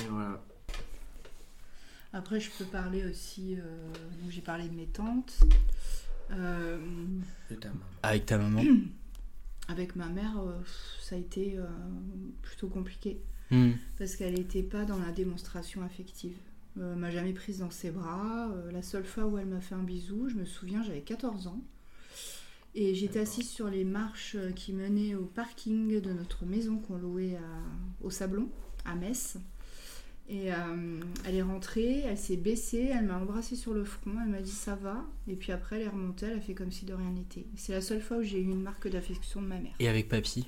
Et 0.01 0.07
voilà. 0.09 0.41
Après, 2.13 2.39
je 2.39 2.49
peux 2.57 2.65
parler 2.65 3.05
aussi. 3.05 3.55
euh, 3.57 3.93
donc, 4.21 4.31
j'ai 4.31 4.41
parlé 4.41 4.67
de 4.67 4.73
mes 4.75 4.87
tantes. 4.87 5.39
Euh, 6.31 6.77
De 7.49 7.55
ta 7.55 7.69
maman. 7.69 7.81
Avec 8.03 8.25
ta 8.25 8.37
maman. 8.37 8.63
avec 9.67 9.95
ma 9.95 10.07
mère, 10.09 10.39
euh, 10.39 10.53
ça 11.01 11.15
a 11.15 11.17
été 11.19 11.57
euh, 11.57 11.65
plutôt 12.41 12.67
compliqué 12.67 13.19
Hmm. 13.51 13.71
parce 13.97 14.15
qu'elle 14.15 14.35
n'était 14.35 14.61
pas 14.61 14.85
dans 14.85 14.99
la 14.99 15.11
démonstration 15.11 15.81
affective. 15.81 16.37
Euh, 16.79 16.95
m'a 16.95 17.09
jamais 17.09 17.33
prise 17.33 17.57
dans 17.59 17.71
ses 17.71 17.89
bras. 17.89 18.47
Euh, 18.51 18.71
la 18.71 18.83
seule 18.83 19.05
fois 19.05 19.25
où 19.25 19.39
elle 19.39 19.47
m'a 19.47 19.59
fait 19.59 19.73
un 19.73 19.81
bisou, 19.81 20.29
je 20.29 20.35
me 20.35 20.45
souviens, 20.45 20.83
j'avais 20.83 21.01
14 21.01 21.47
ans. 21.47 21.59
Et 22.75 22.93
j'étais 22.93 23.17
assise 23.21 23.49
sur 23.49 23.67
les 23.67 23.83
marches 23.83 24.37
qui 24.55 24.71
menaient 24.71 25.15
au 25.15 25.25
parking 25.25 25.99
de 25.99 26.13
notre 26.13 26.45
maison 26.45 26.77
qu'on 26.77 26.97
louait 26.97 27.37
à- 27.37 28.03
au 28.05 28.11
Sablon, 28.11 28.49
à 28.85 28.93
Metz. 28.93 29.37
Et 30.31 30.53
euh, 30.53 30.55
elle 31.25 31.35
est 31.35 31.41
rentrée, 31.41 32.01
elle 32.05 32.17
s'est 32.17 32.37
baissée, 32.37 32.91
elle 32.93 33.05
m'a 33.05 33.17
embrassée 33.17 33.55
sur 33.55 33.73
le 33.73 33.83
front, 33.83 34.11
elle 34.23 34.29
m'a 34.29 34.41
dit 34.41 34.51
ça 34.51 34.75
va. 34.75 35.03
Et 35.27 35.35
puis 35.35 35.51
après, 35.51 35.77
elle 35.77 35.81
est 35.83 35.89
remontée, 35.89 36.27
elle 36.27 36.37
a 36.37 36.41
fait 36.41 36.53
comme 36.53 36.71
si 36.71 36.85
de 36.85 36.93
rien 36.93 37.09
n'était. 37.09 37.45
C'est 37.55 37.71
la 37.73 37.81
seule 37.81 37.99
fois 38.01 38.17
où 38.17 38.21
j'ai 38.21 38.39
eu 38.39 38.43
une 38.43 38.61
marque 38.61 38.87
d'affection 38.87 39.41
de 39.41 39.47
ma 39.47 39.57
mère. 39.57 39.71
Et 39.79 39.89
avec 39.89 40.07
papy? 40.07 40.45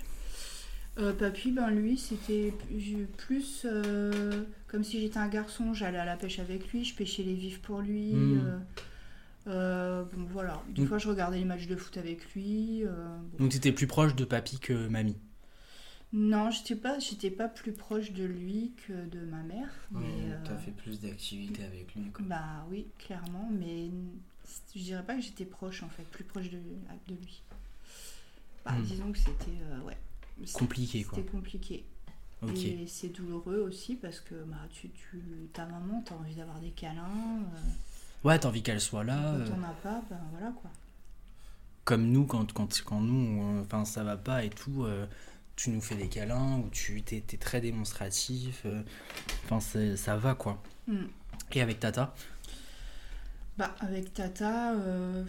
Euh, 1.00 1.14
papy, 1.14 1.52
ben 1.52 1.72
lui, 1.72 1.98
c'était 1.98 2.54
plus- 3.18 3.66
euh, 3.66 4.44
comme 4.68 4.84
si 4.84 5.02
j'étais 5.02 5.18
un 5.18 5.30
garçon. 5.30 5.74
J'allais 5.74 5.98
à 5.98 6.06
la 6.06 6.16
pêche 6.16 6.38
avec 6.38 6.72
lui, 6.72 6.84
je 6.84 6.94
pêchais 6.94 7.24
les 7.24 7.34
vifs 7.34 7.60
pour 7.62 7.80
lui. 7.82 8.14
Mm. 8.14 8.42
euh, 8.46 8.60
euh, 9.48 10.04
bon, 10.14 10.28
voilà. 10.32 10.62
Des 10.76 10.86
fois, 10.86 11.00
je 11.00 11.08
regardais 11.08 11.40
les 11.40 11.46
matchs 11.46 11.66
de 11.66 11.76
foot 11.76 11.98
avec 11.98 12.36
lui. 12.36 12.84
bon. 12.86 13.46
Donc 13.46 13.52
t'étais 13.52 13.72
plus 13.72 13.88
proche 13.88 14.16
de 14.16 14.26
papy 14.26 14.60
que 14.60 14.88
mamie? 14.90 15.18
Non, 16.14 16.52
j'étais 16.52 16.76
pas, 16.76 17.00
j'étais 17.00 17.32
pas 17.32 17.48
plus 17.48 17.72
proche 17.72 18.12
de 18.12 18.26
lui 18.26 18.72
que 18.86 18.94
de 19.08 19.22
ma 19.26 19.42
mère. 19.44 19.70
Mais, 19.92 20.08
euh, 20.28 20.38
T'as 20.44 20.58
fait 20.58 20.72
plus 20.72 21.00
d'activités 21.00 21.64
avec 21.64 21.96
lui. 21.96 22.10
Quoi. 22.12 22.26
Bah 22.28 22.66
oui, 22.70 22.88
clairement, 23.00 23.50
mais 23.52 23.90
je 24.76 24.82
dirais 24.82 25.04
pas 25.06 25.16
que 25.16 25.22
j'étais 25.22 25.46
proche 25.46 25.84
en 25.84 25.90
fait, 25.90 26.04
plus 26.04 26.26
proche 26.26 26.50
de, 26.50 26.58
de 26.58 27.16
lui. 27.16 27.42
Bah, 28.66 28.74
Mm. 28.74 28.84
Disons 28.84 29.12
que 29.12 29.18
c'était 29.18 29.58
euh, 29.72 29.82
ouais, 29.82 29.98
Compliqué. 30.54 31.06
C'était 31.10 31.24
compliqué. 31.30 31.86
Et 32.56 32.88
c'est 32.88 33.10
douloureux 33.10 33.60
aussi 33.60 33.96
parce 33.96 34.20
que 34.20 34.36
bah, 34.46 34.58
tu, 34.72 34.90
tu, 34.90 35.22
ta 35.54 35.66
maman, 35.68 36.02
t'as 36.06 36.16
envie 36.16 36.34
d'avoir 36.36 36.60
des 36.60 36.72
câlins. 36.72 37.40
euh, 37.56 38.28
Ouais, 38.28 38.38
t'as 38.38 38.50
envie 38.50 38.62
qu'elle 38.64 38.82
soit 38.82 39.04
là. 39.04 39.36
quand 39.48 39.56
t'en 39.56 39.64
as 39.64 39.74
pas, 39.82 40.02
ben 40.10 40.20
voilà 40.32 40.52
quoi. 40.52 40.70
comme 41.86 42.08
nous, 42.12 42.26
quand, 42.26 42.52
quand, 42.54 42.82
quand 42.84 43.00
nous, 43.00 43.62
enfin, 43.62 43.86
ça 43.86 44.04
va 44.04 44.18
pas 44.18 44.44
et 44.44 44.50
tout, 44.50 44.86
tu 45.56 45.70
nous 45.70 45.82
fais 45.82 45.96
des 45.96 46.08
câlins 46.08 46.58
ou 46.60 46.70
tu 46.72 47.02
t'es 47.04 47.22
t'es 47.26 47.38
très 47.38 47.62
démonstratif. 47.62 48.62
euh, 48.66 48.82
Enfin, 49.46 49.60
ça 49.96 50.16
va 50.18 50.34
quoi. 50.36 50.62
Mm. 50.88 51.06
Et 51.54 51.62
avec 51.62 51.80
Tata? 51.80 52.14
Bah, 53.58 53.76
avec 53.80 54.14
Tata, 54.14 54.74
euh, 54.74 55.24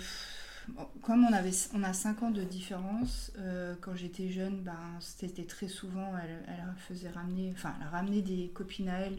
bon, 0.68 0.86
comme 1.02 1.24
on, 1.26 1.32
avait, 1.32 1.50
on 1.74 1.82
a 1.82 1.92
5 1.92 2.22
ans 2.22 2.30
de 2.30 2.42
différence, 2.44 3.32
euh, 3.38 3.74
quand 3.80 3.94
j'étais 3.96 4.30
jeune, 4.30 4.62
ben, 4.62 4.78
c'était 5.00 5.44
très 5.44 5.68
souvent, 5.68 6.12
elle, 6.22 6.44
elle 6.48 6.64
faisait 6.88 7.10
ramener, 7.10 7.50
enfin, 7.54 7.74
elle 7.80 7.88
ramenait 7.88 8.22
des 8.22 8.50
copines 8.54 8.88
à 8.88 9.00
elle. 9.00 9.18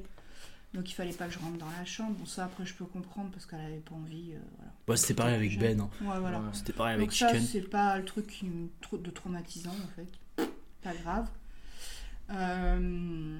Donc 0.74 0.89
il 0.89 0.93
fallait 0.95 1.14
pas 1.14 1.28
que 1.28 1.34
je 1.34 1.39
rentre 1.39 1.58
dans 1.60 1.70
la 1.78 1.86
chambre. 1.86 2.16
Bon, 2.18 2.26
ça 2.26 2.45
après 2.45 2.66
je 2.66 2.74
peux 2.74 2.86
comprendre 2.86 3.30
parce 3.32 3.45
qu'elle 3.45 3.60
avait 3.62 3.78
pas 3.78 3.93
envie. 3.93 4.32
euh, 4.34 4.39
voilà. 4.58 4.72
Bah, 4.88 4.95
C'était 4.97 5.14
pareil 5.14 5.36
avec 5.36 5.60
Ben. 5.60 5.80
hein. 5.82 5.89
Ouais, 6.01 6.20
voilà. 6.20 6.39
Ouais. 6.39 6.45
C'était 6.54 6.74
pareil 6.74 6.95
avec 6.95 7.06
Donc 7.10 7.14
ça, 7.14 7.28
Chicken. 7.28 7.45
c'est 7.45 7.70
pas 7.70 7.97
le 7.99 8.06
truc 8.06 8.26
qui 8.26 8.45
me- 8.45 8.70
trop- 8.82 8.97
de 8.97 9.12
traumatisant 9.12 9.70
en 9.70 9.95
fait. 9.95 10.08
Pas 10.84 10.94
grave. 10.94 11.28
Euh, 12.32 13.38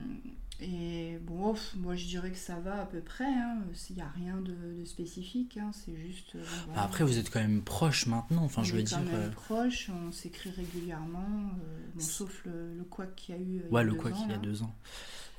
et 0.62 1.18
bon, 1.22 1.50
off, 1.52 1.74
moi 1.76 1.96
je 1.96 2.06
dirais 2.06 2.32
que 2.32 2.38
ça 2.38 2.60
va 2.60 2.82
à 2.82 2.86
peu 2.86 3.00
près. 3.02 3.26
Il 3.90 3.96
n'y 3.96 4.02
a 4.02 4.08
rien 4.10 4.38
de, 4.40 4.54
de 4.80 4.86
spécifique. 4.86 5.58
hein, 5.58 5.72
C'est 5.74 5.96
juste. 5.96 6.36
euh, 6.36 6.44
Bah, 6.74 6.84
après, 6.84 7.04
vous 7.04 7.18
êtes 7.18 7.30
quand 7.30 7.40
même 7.42 7.62
proches 7.62 8.08
maintenant. 8.08 8.44
Enfin, 8.44 8.62
on 8.62 8.64
je 8.64 8.74
veux 8.76 8.82
est 8.82 8.90
quand 8.90 9.02
dire. 9.02 9.12
même 9.12 9.22
euh, 9.22 9.32
proches, 9.32 9.90
on 9.90 10.12
s'écrit 10.12 10.52
régulièrement. 10.52 11.52
euh, 11.64 11.78
bon, 11.96 12.00
sauf 12.02 12.44
le, 12.46 12.76
le 12.78 12.84
quoi 12.84 13.08
qu'il 13.08 13.36
y 13.36 13.38
a 13.38 13.42
eu. 13.42 13.62
il 13.66 13.70
y 13.70 13.74
Ouais, 13.74 13.82
a 13.82 13.84
le 13.84 13.94
quoi 13.96 14.12
qu'il 14.12 14.30
y 14.30 14.34
a 14.34 14.38
deux 14.38 14.62
ans. 14.64 14.74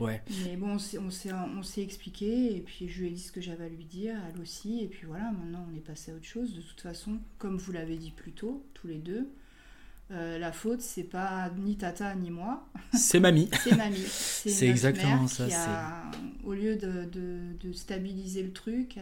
Ouais. 0.00 0.20
Mais 0.44 0.56
bon, 0.56 0.76
on 0.76 1.62
s'est 1.62 1.82
expliqué 1.82 2.56
et 2.56 2.60
puis 2.60 2.88
je 2.88 3.00
lui 3.00 3.06
ai 3.06 3.10
dit 3.12 3.20
ce 3.20 3.30
que 3.30 3.40
j'avais 3.40 3.66
à 3.66 3.68
lui 3.68 3.84
dire, 3.84 4.16
elle 4.28 4.40
aussi. 4.40 4.80
Et 4.80 4.88
puis 4.88 5.06
voilà, 5.06 5.30
maintenant 5.30 5.64
on 5.72 5.76
est 5.76 5.80
passé 5.80 6.10
à 6.10 6.16
autre 6.16 6.24
chose. 6.26 6.52
De 6.54 6.60
toute 6.62 6.80
façon, 6.80 7.18
comme 7.38 7.56
vous 7.58 7.70
l'avez 7.70 7.96
dit 7.96 8.10
plus 8.10 8.32
tôt, 8.32 8.66
tous 8.74 8.88
les 8.88 8.98
deux, 8.98 9.28
euh, 10.10 10.38
la 10.38 10.52
faute 10.52 10.80
c'est 10.80 11.02
pas 11.04 11.50
ni 11.58 11.76
Tata 11.76 12.14
ni 12.14 12.30
moi, 12.30 12.66
C'est 12.92 13.20
mamie. 13.20 13.48
c'est 13.64 13.76
mamie. 13.76 13.96
C'est 14.06 14.66
exactement 14.68 15.20
mère 15.22 15.28
ça, 15.28 15.46
qui 15.46 15.54
a- 15.54 16.10
au 16.44 16.52
lieu 16.52 16.76
de, 16.76 17.04
de- 17.06 17.56
de 17.60 17.72
stabiliser 17.72 18.42
le 18.42 18.52
truc, 18.52 18.98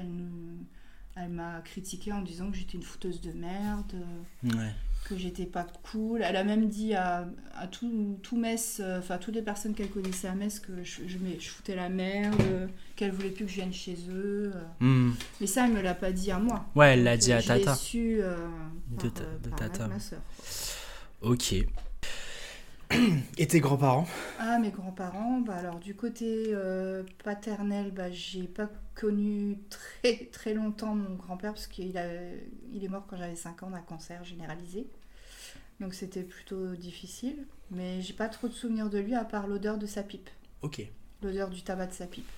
elle 1.17 1.29
m'a 1.29 1.61
critiqué 1.63 2.13
en 2.13 2.23
disant 2.23 2.51
que 2.51 2.57
j'étais 2.57 2.77
une 2.79 2.83
fouteuse 2.83 3.21
de 3.21 3.33
merde, 3.33 3.93
Ouais. 4.45 4.73
que 5.05 5.17
j'étais 5.19 5.45
pas 5.45 5.67
cool. 5.83 6.23
Elle 6.23 6.37
a 6.37 6.45
même 6.45 6.69
dit 6.69 6.95
à, 6.95 7.29
à 7.57 7.67
tout, 7.67 8.19
tout 8.23 8.37
Metz, 8.39 8.79
euh, 8.81 9.01
enfin 9.01 9.19
toutes 9.19 9.35
les 9.35 9.43
personnes 9.43 9.75
qu'elle 9.75 9.91
connaissait 9.91 10.29
à 10.29 10.35
Metz 10.35 10.61
que 10.61 10.83
je, 10.85 11.03
je, 11.07 11.19
mets- 11.19 11.39
je 11.39 11.51
foutais 11.51 11.75
la 11.75 11.89
merde, 11.91 12.41
qu'elle 12.97 13.11
voulait 13.11 13.29
plus 13.31 13.45
que 13.45 13.51
je 13.51 13.57
vienne 13.57 13.73
chez 13.75 13.97
eux. 14.11 14.53
Hmm. 14.81 15.11
Mais 15.41 15.47
ça, 15.49 15.67
elle 15.67 15.73
me 15.73 15.83
l'a 15.83 15.95
pas 15.95 16.13
dit 16.13 16.31
à 16.31 16.39
moi. 16.39 16.65
Ouais, 16.77 16.95
elle 16.95 17.03
l'a 17.03 17.17
dit 17.19 17.33
à 17.33 17.43
Tata. 17.43 17.75
su 17.75 18.19
euh, 18.23 18.37
De 18.91 19.03
par, 19.09 19.13
ta- 19.15 19.23
euh, 19.25 19.39
de 19.43 19.49
par 19.51 19.59
Tata. 19.59 19.89
ma, 19.89 19.95
ma 19.95 20.01
sœur. 20.01 20.21
Ok. 21.23 21.55
Et 23.39 23.47
tes 23.47 23.61
grands-parents? 23.61 24.07
Ah, 24.39 24.59
mes 24.59 24.71
grands-parents, 24.71 25.41
bah 25.41 25.55
alors 25.55 25.79
du 25.79 25.95
côté 25.95 26.47
euh, 26.49 27.05
paternel, 27.25 27.91
bah, 27.91 28.11
j'ai 28.11 28.43
pas 28.45 28.69
connu 28.95 29.59
très 29.71 30.27
très 30.27 30.53
longtemps 30.53 30.95
mon 30.95 31.15
grand-père 31.15 31.55
parce 31.55 31.67
qu'il 31.67 31.97
a, 31.97 32.07
il 32.73 32.85
est 32.85 32.89
mort 32.89 33.07
quand 33.09 33.17
j'avais 33.17 33.37
5 33.37 33.63
ans 33.63 33.71
d'un 33.71 33.81
cancer 33.81 34.25
généralisé. 34.25 34.87
Donc 35.81 35.95
c'était 35.95 36.23
plutôt 36.23 36.75
difficile. 36.75 37.47
Mais 37.71 38.03
j'ai 38.03 38.13
pas 38.13 38.29
trop 38.29 38.49
de 38.49 38.53
souvenirs 38.53 38.91
de 38.91 38.99
lui 38.99 39.15
à 39.15 39.25
part 39.25 39.47
l'odeur 39.47 39.79
de 39.79 39.87
sa 39.87 40.03
pipe, 40.03 40.29
Ok. 40.61 40.87
l'odeur 41.23 41.49
du 41.49 41.63
tabac 41.63 41.87
de 41.87 41.93
sa 41.95 42.07
pipe. 42.07 42.29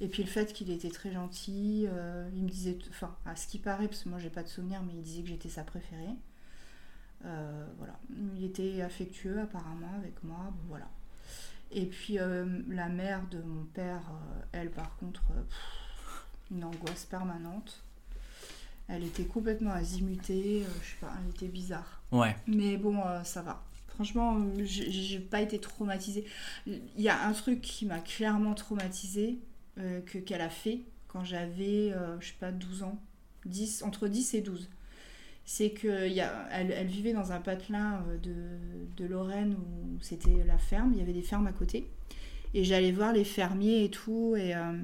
Et 0.00 0.08
puis 0.08 0.22
le 0.24 0.28
fait 0.28 0.52
qu'il 0.52 0.70
était 0.70 0.90
très 0.90 1.12
gentil, 1.12 1.86
euh, 1.88 2.28
il 2.34 2.42
me 2.42 2.48
disait, 2.48 2.76
enfin, 2.90 3.16
à 3.26 3.36
ce 3.36 3.46
qui 3.46 3.58
paraît, 3.58 3.86
parce 3.86 4.02
que 4.02 4.08
moi 4.08 4.18
j'ai 4.18 4.30
pas 4.30 4.42
de 4.42 4.48
souvenirs, 4.48 4.82
mais 4.84 4.94
il 4.94 5.02
disait 5.02 5.22
que 5.22 5.28
j'étais 5.28 5.48
sa 5.48 5.62
préférée. 5.62 6.14
Euh, 7.24 7.66
voilà, 7.78 7.98
il 8.36 8.44
était 8.44 8.80
affectueux 8.82 9.40
apparemment 9.40 9.92
avec 9.96 10.22
moi, 10.22 10.52
voilà. 10.68 10.88
Et 11.70 11.86
puis 11.86 12.18
euh, 12.18 12.46
la 12.68 12.88
mère 12.88 13.22
de 13.30 13.40
mon 13.42 13.64
père, 13.64 14.02
euh, 14.10 14.40
elle 14.52 14.70
par 14.70 14.96
contre, 14.96 15.22
euh, 15.36 15.42
pff, 15.42 16.26
une 16.50 16.64
angoisse 16.64 17.04
permanente. 17.04 17.82
Elle 18.88 19.04
était 19.04 19.24
complètement 19.24 19.72
azimutée, 19.72 20.64
je 20.82 20.88
sais 20.88 20.96
pas, 20.98 21.12
elle 21.22 21.30
était 21.30 21.48
bizarre. 21.48 22.00
Ouais. 22.10 22.34
Mais 22.46 22.78
bon, 22.78 23.02
ça 23.22 23.42
va. 23.42 23.62
Franchement, 23.88 24.38
j'ai 24.64 25.20
pas 25.20 25.42
été 25.42 25.58
traumatisée. 25.58 26.24
Il 26.66 26.80
y 26.96 27.10
a 27.10 27.26
un 27.26 27.32
truc 27.32 27.60
qui 27.60 27.84
m'a 27.84 27.98
clairement 27.98 28.54
traumatisée, 28.54 29.40
que 29.76 30.16
qu'elle 30.16 30.40
a 30.40 30.48
fait 30.48 30.80
quand 31.06 31.22
j'avais, 31.22 31.92
je 32.18 32.28
sais 32.28 32.36
pas, 32.40 32.50
12 32.50 32.82
ans. 32.84 32.98
10, 33.44 33.82
entre 33.82 34.08
10 34.08 34.32
et 34.32 34.40
12. 34.40 34.70
C'est 35.50 35.70
qu'elle 35.70 36.30
elle, 36.50 36.86
vivait 36.88 37.14
dans 37.14 37.32
un 37.32 37.40
patelin 37.40 38.04
euh, 38.06 38.18
de, 38.18 39.02
de 39.02 39.08
Lorraine 39.08 39.54
où 39.54 39.98
c'était 40.02 40.44
la 40.46 40.58
ferme, 40.58 40.92
il 40.92 40.98
y 40.98 41.00
avait 41.00 41.14
des 41.14 41.22
fermes 41.22 41.46
à 41.46 41.52
côté. 41.52 41.88
Et 42.52 42.64
j'allais 42.64 42.92
voir 42.92 43.14
les 43.14 43.24
fermiers 43.24 43.82
et 43.84 43.90
tout, 43.90 44.34
et 44.36 44.54
euh, 44.54 44.74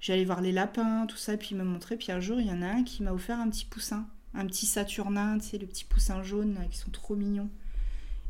j'allais 0.00 0.26
voir 0.26 0.42
les 0.42 0.52
lapins, 0.52 1.06
tout 1.06 1.16
ça, 1.16 1.38
puis 1.38 1.48
il 1.52 1.56
me 1.56 1.64
montrait. 1.64 1.96
Puis 1.96 2.12
un 2.12 2.20
jour, 2.20 2.38
il 2.38 2.46
y 2.46 2.52
en 2.52 2.60
a 2.60 2.66
un 2.66 2.82
qui 2.82 3.02
m'a 3.02 3.14
offert 3.14 3.38
un 3.40 3.48
petit 3.48 3.64
poussin, 3.64 4.06
un 4.34 4.44
petit 4.44 4.66
Saturnin, 4.66 5.38
tu 5.38 5.46
sais, 5.46 5.56
le 5.58 5.66
petit 5.66 5.86
poussin 5.86 6.22
jaune 6.22 6.52
là, 6.52 6.66
qui 6.70 6.76
sont 6.76 6.90
trop 6.90 7.16
mignons. 7.16 7.48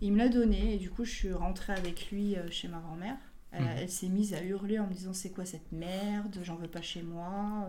Il 0.01 0.13
me 0.13 0.19
l'a 0.19 0.29
donné, 0.29 0.75
et 0.75 0.79
du 0.79 0.91
coup, 0.91 1.05
je 1.05 1.11
suis 1.11 1.33
rentrée 1.33 1.73
avec 1.73 2.13
lui 2.13 2.37
euh, 2.37 2.49
chez 2.53 2.69
ma 2.69 2.79
grand-mère. 2.79 3.17
Elle, 3.51 3.63
Mhm. 3.63 3.69
elle 3.79 3.91
s'est 3.91 4.09
mise 4.09 4.33
à 4.33 4.45
hurler 4.45 4.79
en 4.79 4.87
me 4.87 4.93
disant 4.95 5.13
C'est 5.13 5.31
quoi 5.31 5.45
cette 5.45 5.73
merde 5.73 6.39
J'en 6.45 6.55
veux 6.55 6.69
pas 6.69 6.83
chez 6.83 7.03
moi. 7.03 7.69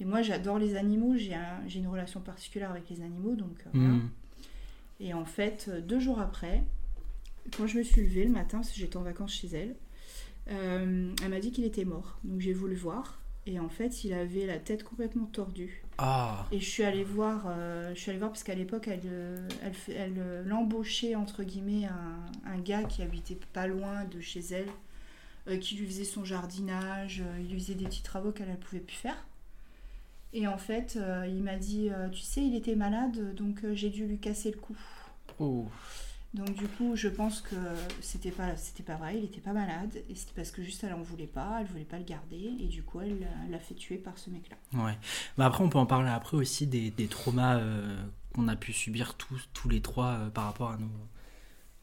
Et 0.00 0.04
moi, 0.04 0.22
j'adore 0.22 0.58
les 0.58 0.76
animaux, 0.76 1.14
j'ai 1.16 1.34
un- 1.34 1.60
j'ai 1.66 1.78
une 1.80 1.88
relation 1.88 2.20
particulière 2.20 2.70
avec 2.70 2.88
les 2.88 3.02
animaux, 3.02 3.34
donc 3.36 3.58
euh, 3.66 3.70
voilà. 3.74 3.88
Hmm. 3.88 4.10
Et 4.98 5.14
en 5.14 5.24
fait, 5.24 5.66
euh, 5.68 5.80
deux 5.80 6.00
jours 6.00 6.20
après, 6.20 6.62
quand 7.56 7.66
je 7.66 7.78
me 7.78 7.82
suis 7.82 8.00
levée 8.02 8.24
le 8.24 8.30
matin, 8.30 8.58
parce 8.58 8.70
que 8.70 8.78
j'étais 8.78 8.96
en 8.96 9.02
vacances 9.02 9.32
chez 9.34 9.48
elle, 9.48 9.74
euh, 10.50 11.12
elle 11.22 11.28
m'a 11.30 11.38
dit 11.40 11.52
qu'il 11.52 11.64
était 11.64 11.84
mort. 11.84 12.18
Donc 12.24 12.40
j'ai 12.40 12.52
voulu 12.54 12.74
voir. 12.74 13.18
Et 13.46 13.58
en 13.58 13.68
fait, 13.68 14.04
il 14.04 14.12
avait 14.12 14.46
la 14.46 14.58
tête 14.58 14.84
complètement 14.84 15.24
tordue. 15.26 15.82
Ah. 15.98 16.46
Et 16.52 16.60
je 16.60 16.68
suis 16.68 16.82
allée 16.82 17.04
voir, 17.04 17.44
euh, 17.48 17.94
je 17.94 18.00
suis 18.00 18.10
allée 18.10 18.18
voir 18.18 18.30
parce 18.30 18.42
qu'à 18.42 18.54
l'époque, 18.54 18.88
elle, 18.88 19.00
elle, 19.88 20.44
l'embauchait 20.46 21.14
entre 21.14 21.42
guillemets 21.42 21.86
un, 21.86 22.50
un 22.50 22.58
gars 22.58 22.84
qui 22.84 23.02
habitait 23.02 23.38
pas 23.52 23.66
loin 23.66 24.04
de 24.04 24.20
chez 24.20 24.40
elle, 24.50 24.68
euh, 25.48 25.56
qui 25.56 25.76
lui 25.76 25.86
faisait 25.86 26.04
son 26.04 26.24
jardinage, 26.24 27.22
il 27.40 27.50
lui 27.50 27.60
faisait 27.60 27.74
des 27.74 27.86
petits 27.86 28.02
travaux 28.02 28.30
qu'elle 28.30 28.50
ne 28.50 28.56
pouvait 28.56 28.80
plus 28.80 28.96
faire. 28.96 29.16
Et 30.32 30.46
en 30.46 30.58
fait, 30.58 30.96
euh, 30.96 31.26
il 31.28 31.42
m'a 31.42 31.56
dit, 31.56 31.88
euh, 31.90 32.08
tu 32.08 32.20
sais, 32.22 32.44
il 32.44 32.54
était 32.54 32.76
malade, 32.76 33.34
donc 33.34 33.64
euh, 33.64 33.74
j'ai 33.74 33.90
dû 33.90 34.06
lui 34.06 34.18
casser 34.18 34.52
le 34.52 34.58
cou. 34.58 34.76
Oh. 35.38 35.66
Donc 36.32 36.54
du 36.54 36.68
coup, 36.68 36.94
je 36.94 37.08
pense 37.08 37.40
que 37.40 37.56
c'était 38.00 38.30
pas, 38.30 38.56
c'était 38.56 38.84
pas 38.84 38.94
vrai, 38.94 39.18
il 39.18 39.24
était 39.24 39.40
pas 39.40 39.52
malade, 39.52 39.90
et 40.08 40.14
c'était 40.14 40.32
parce 40.36 40.52
que 40.52 40.62
juste 40.62 40.84
elle 40.84 40.94
en 40.94 41.02
voulait 41.02 41.26
pas, 41.26 41.58
elle 41.60 41.66
voulait 41.66 41.82
pas 41.84 41.98
le 41.98 42.04
garder, 42.04 42.54
et 42.60 42.66
du 42.68 42.84
coup, 42.84 43.00
elle 43.00 43.18
l'a- 43.18 43.50
l'a 43.50 43.58
fait 43.58 43.74
tuer 43.74 43.96
par 43.98 44.16
ce 44.16 44.30
mec-là. 44.30 44.56
Ouais. 44.84 44.96
Bah 45.36 45.46
après, 45.46 45.64
on 45.64 45.68
peut 45.68 45.78
en 45.78 45.86
parler 45.86 46.10
après 46.10 46.36
aussi 46.36 46.68
des, 46.68 46.92
des 46.92 47.08
traumas 47.08 47.56
euh, 47.58 48.00
qu'on 48.32 48.46
a 48.46 48.54
pu 48.54 48.72
subir 48.72 49.14
tous, 49.14 49.48
tous 49.52 49.68
les 49.68 49.80
trois 49.82 50.10
euh, 50.12 50.30
par 50.30 50.44
rapport 50.44 50.70
à 50.70 50.76
nos, 50.76 50.86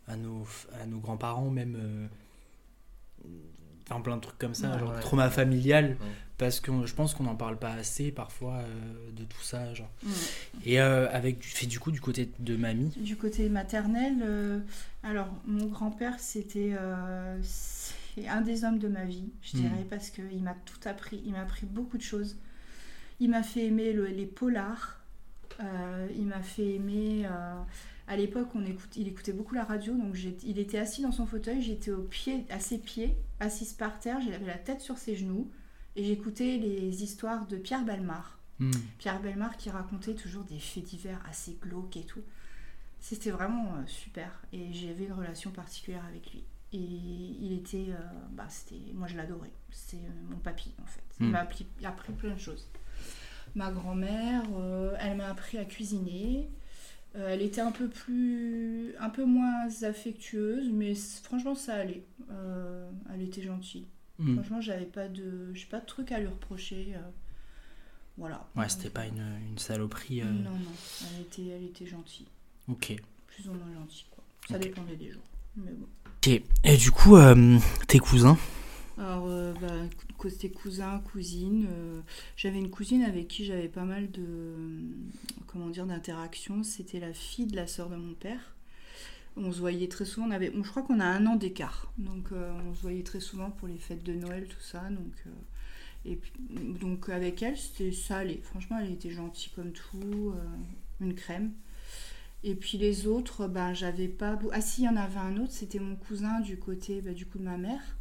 à 0.08 0.16
nos, 0.16 0.48
à 0.82 0.86
nos 0.86 1.00
grands-parents, 1.00 1.50
même. 1.50 1.76
euh, 1.78 2.08
Enfin, 3.90 4.02
plein 4.02 4.18
de 4.18 4.22
trucs 4.22 4.38
comme 4.38 4.54
ça, 4.54 4.72
Ouais, 4.74 4.80
genre 4.80 4.94
ouais. 4.94 5.00
trauma 5.00 5.30
familial. 5.30 5.98
Ouais. 6.00 6.08
Parce 6.38 6.60
que 6.60 6.72
je 6.86 6.94
pense 6.94 7.14
qu'on 7.14 7.24
n'en 7.24 7.36
parle 7.36 7.58
pas 7.58 7.72
assez 7.72 8.12
parfois 8.12 8.56
euh, 8.58 9.12
de 9.12 9.24
tout 9.24 9.42
ça. 9.42 9.74
Genre. 9.74 9.90
Ouais. 10.06 10.12
Et 10.66 10.80
euh, 10.82 11.10
avec, 11.12 11.44
fait 11.44 11.66
du 11.68 11.80
coup, 11.80 11.92
du 11.92 12.02
côté 12.02 12.30
de 12.40 12.56
mamie. 12.56 12.92
Du 12.98 13.16
côté 13.16 13.50
maternel, 13.50 14.16
euh, 14.22 14.60
alors 15.04 15.30
mon 15.46 15.66
grand-père, 15.66 16.20
c'était 16.20 16.74
un 18.28 18.42
des 18.42 18.64
hommes 18.64 18.80
de 18.80 18.88
ma 18.88 19.06
vie, 19.06 19.30
je 19.42 19.58
Mm. 19.58 19.62
dirais, 19.62 19.86
parce 19.90 20.10
qu'il 20.10 20.42
m'a 20.44 20.56
tout 20.66 20.80
appris. 20.88 21.22
Il 21.26 21.32
m'a 21.34 21.42
appris 21.42 21.66
beaucoup 21.66 21.98
de 21.98 22.04
choses. 22.04 22.38
Il 23.20 23.30
m'a 23.30 23.44
fait 23.44 23.66
aimer 23.66 23.94
le- 23.94 24.08
les 24.08 24.26
polars. 24.26 25.00
Il 26.16 26.26
m'a 26.28 26.42
fait 26.42 26.76
aimer. 26.76 27.26
à 28.10 28.16
l'époque, 28.16 28.48
on 28.56 28.64
écoute, 28.66 28.96
il 28.96 29.08
écoutait 29.10 29.34
beaucoup 29.34 29.54
la 29.54 29.66
radio, 29.66 29.94
donc 29.94 30.16
il 30.46 30.60
était 30.60 30.78
assis 30.78 31.02
dans 31.02 31.12
son 31.12 31.26
fauteuil, 31.26 31.62
j'étais 31.62 31.92
au 31.92 32.04
pied, 32.04 32.46
à 32.50 32.58
ses 32.62 32.78
pieds, 32.78 33.18
assise 33.42 33.74
par 33.74 34.00
terre, 34.00 34.20
j'avais 34.22 34.46
la 34.46 34.58
tête 34.58 34.80
sur 34.80 34.98
ses 34.98 35.16
genoux, 35.18 35.52
et 35.98 36.04
j'écoutais 36.06 36.58
les 36.58 37.04
histoires 37.04 37.46
de 37.48 37.58
Pierre 37.58 37.84
Belmar. 37.84 38.40
Hmm. 38.60 38.72
Pierre 38.98 39.20
Belmar 39.22 39.58
qui 39.58 39.70
racontait 39.70 40.16
toujours 40.16 40.44
des 40.44 40.60
faits 40.60 40.84
divers 40.86 41.22
assez 41.30 41.58
glauques 41.62 41.98
et 41.98 42.04
tout. 42.06 42.22
C'était 43.00 43.30
vraiment 43.32 43.76
euh, 43.76 43.86
super 43.86 44.42
et 44.52 44.74
j'avais 44.74 45.06
une 45.06 45.14
relation 45.14 45.52
particulière 45.52 46.04
avec 46.08 46.32
lui. 46.32 46.44
Et 46.74 46.78
il 46.78 47.54
était, 47.54 47.88
euh, 47.90 47.98
bah 48.32 48.46
c'était, 48.50 48.82
moi 48.94 49.08
je 49.08 49.16
l'adorais. 49.16 49.52
C'est 49.72 49.98
euh, 49.98 50.22
mon 50.30 50.38
papy 50.38 50.74
en 50.82 50.86
fait. 50.86 51.04
Il 51.20 51.28
Mm. 51.28 51.32
m'a 51.32 51.40
appris, 51.40 51.68
appris 51.84 52.14
plein 52.14 52.34
de 52.34 52.40
choses. 52.40 52.68
Ma 53.56 53.72
grand-mère, 53.72 54.44
elle 55.00 55.18
m'a 55.18 55.30
appris 55.30 55.58
à 55.58 55.66
cuisiner. 55.66 56.50
Elle 57.16 57.42
était 57.42 57.62
un 57.62 57.72
peu 57.72 57.88
plus, 57.88 58.94
un 59.00 59.10
peu 59.10 59.24
moins 59.26 59.68
affectueuse, 59.84 60.70
mais 60.72 60.94
franchement 60.94 61.56
ça 61.56 61.74
allait. 61.76 62.04
Elle 63.12 63.22
était 63.22 63.42
gentille. 63.42 63.88
Hmm. 64.20 64.36
Franchement, 64.36 64.62
j'avais 64.62 64.86
pas 64.86 65.08
de, 65.08 65.54
j'ai 65.54 65.66
pas 65.68 65.80
de 65.80 65.86
truc 65.86 66.12
à 66.12 66.20
lui 66.20 66.28
reprocher. 66.28 66.94
euh, 66.96 67.00
voilà. 68.18 68.48
Ouais, 68.56 68.68
c'était 68.68 68.90
pas 68.90 69.06
une, 69.06 69.24
une 69.50 69.58
saloperie. 69.60 70.22
euh, 70.22 70.26
Non, 70.26 70.52
non, 70.52 70.72
elle 71.16 71.22
était, 71.22 71.46
elle 71.48 71.64
était 71.66 71.86
gentille. 71.86 72.28
Ok. 72.68 72.96
Plus 73.28 73.48
ou 73.50 73.54
moins 73.54 73.72
gentille, 73.74 74.06
quoi. 74.10 74.24
Ça 74.50 74.58
dépendait 74.58 74.96
des 74.96 75.12
jours. 75.12 75.22
Mais 75.56 75.72
bon. 75.72 75.88
Ok. 76.06 76.42
Et 76.64 76.78
du 76.78 76.90
coup, 76.92 77.16
euh, 77.16 77.60
tes 77.88 78.00
cousins? 78.00 78.38
Alors, 78.98 79.28
euh, 79.28 79.54
bah, 79.62 79.68
côté 80.18 80.50
cousin, 80.50 81.00
cousine, 81.12 81.68
euh, 81.70 82.02
j'avais 82.36 82.58
une 82.58 82.72
cousine 82.72 83.04
avec 83.04 83.28
qui 83.28 83.46
j'avais 83.46 83.68
pas 83.70 83.84
mal 83.84 84.10
de, 84.10 84.56
comment 85.46 85.70
dire, 85.70 85.86
d'interactions. 85.86 86.64
C'était 86.64 87.00
la 87.00 87.14
fille 87.14 87.46
de 87.46 87.56
la 87.56 87.68
sœur 87.68 87.90
de 87.90 87.96
mon 87.96 88.16
père. 88.16 88.56
On 89.38 89.52
se 89.52 89.60
voyait 89.60 89.88
très 89.88 90.06
souvent. 90.06 90.28
On 90.28 90.32
avait, 90.32 90.52
je 90.54 90.70
crois 90.70 90.84
qu'on 90.84 91.00
a 91.00 91.06
un 91.06 91.26
an 91.26 91.36
d'écart. 91.36 91.92
Donc, 91.98 92.32
euh, 92.32 92.52
on 92.68 92.74
se 92.74 92.82
voyait 92.82 93.04
très 93.04 93.20
souvent 93.20 93.52
pour 93.52 93.68
les 93.68 93.78
fêtes 93.78 94.04
de 94.04 94.14
Noël, 94.14 94.48
tout 94.48 94.62
ça. 94.62 94.82
Donc, 94.90 95.14
euh, 95.28 95.30
et 96.06 96.16
puis, 96.16 96.32
donc 96.82 97.10
avec 97.10 97.42
elle, 97.44 97.58
c'était 97.58 97.92
ça 97.92 98.18
allait. 98.18 98.40
Franchement, 98.44 98.80
elle 98.82 98.92
était 98.92 99.12
gentille 99.12 99.52
comme 99.56 99.72
tout, 99.72 100.34
euh, 100.36 101.06
une 101.06 101.14
crème. 101.14 101.52
Et 102.44 102.56
puis 102.56 102.78
les 102.78 103.08
autres, 103.08 103.48
ben 103.48 103.74
j'avais 103.74 104.08
pas. 104.08 104.40
Ah 104.52 104.62
si, 104.62 104.82
il 104.82 104.86
y 104.86 104.90
en 104.90 104.96
avait 104.96 105.20
un 105.20 105.38
autre. 105.38 105.52
C'était 105.52 105.80
mon 105.80 105.96
cousin 105.96 106.40
du 106.40 106.58
côté, 106.58 107.02
bah, 107.02 107.14
du 107.14 107.26
coup 107.26 107.40
de 107.40 107.44
ma 107.44 107.58
mère. 107.58 107.98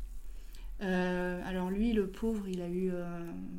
Euh, 0.82 1.41
alors 1.47 1.70
lui, 1.70 1.93
le 1.93 2.07
pauvre, 2.07 2.47
il 2.49 2.61
a 2.61 2.68
eu 2.68 2.91
euh, 2.93 3.07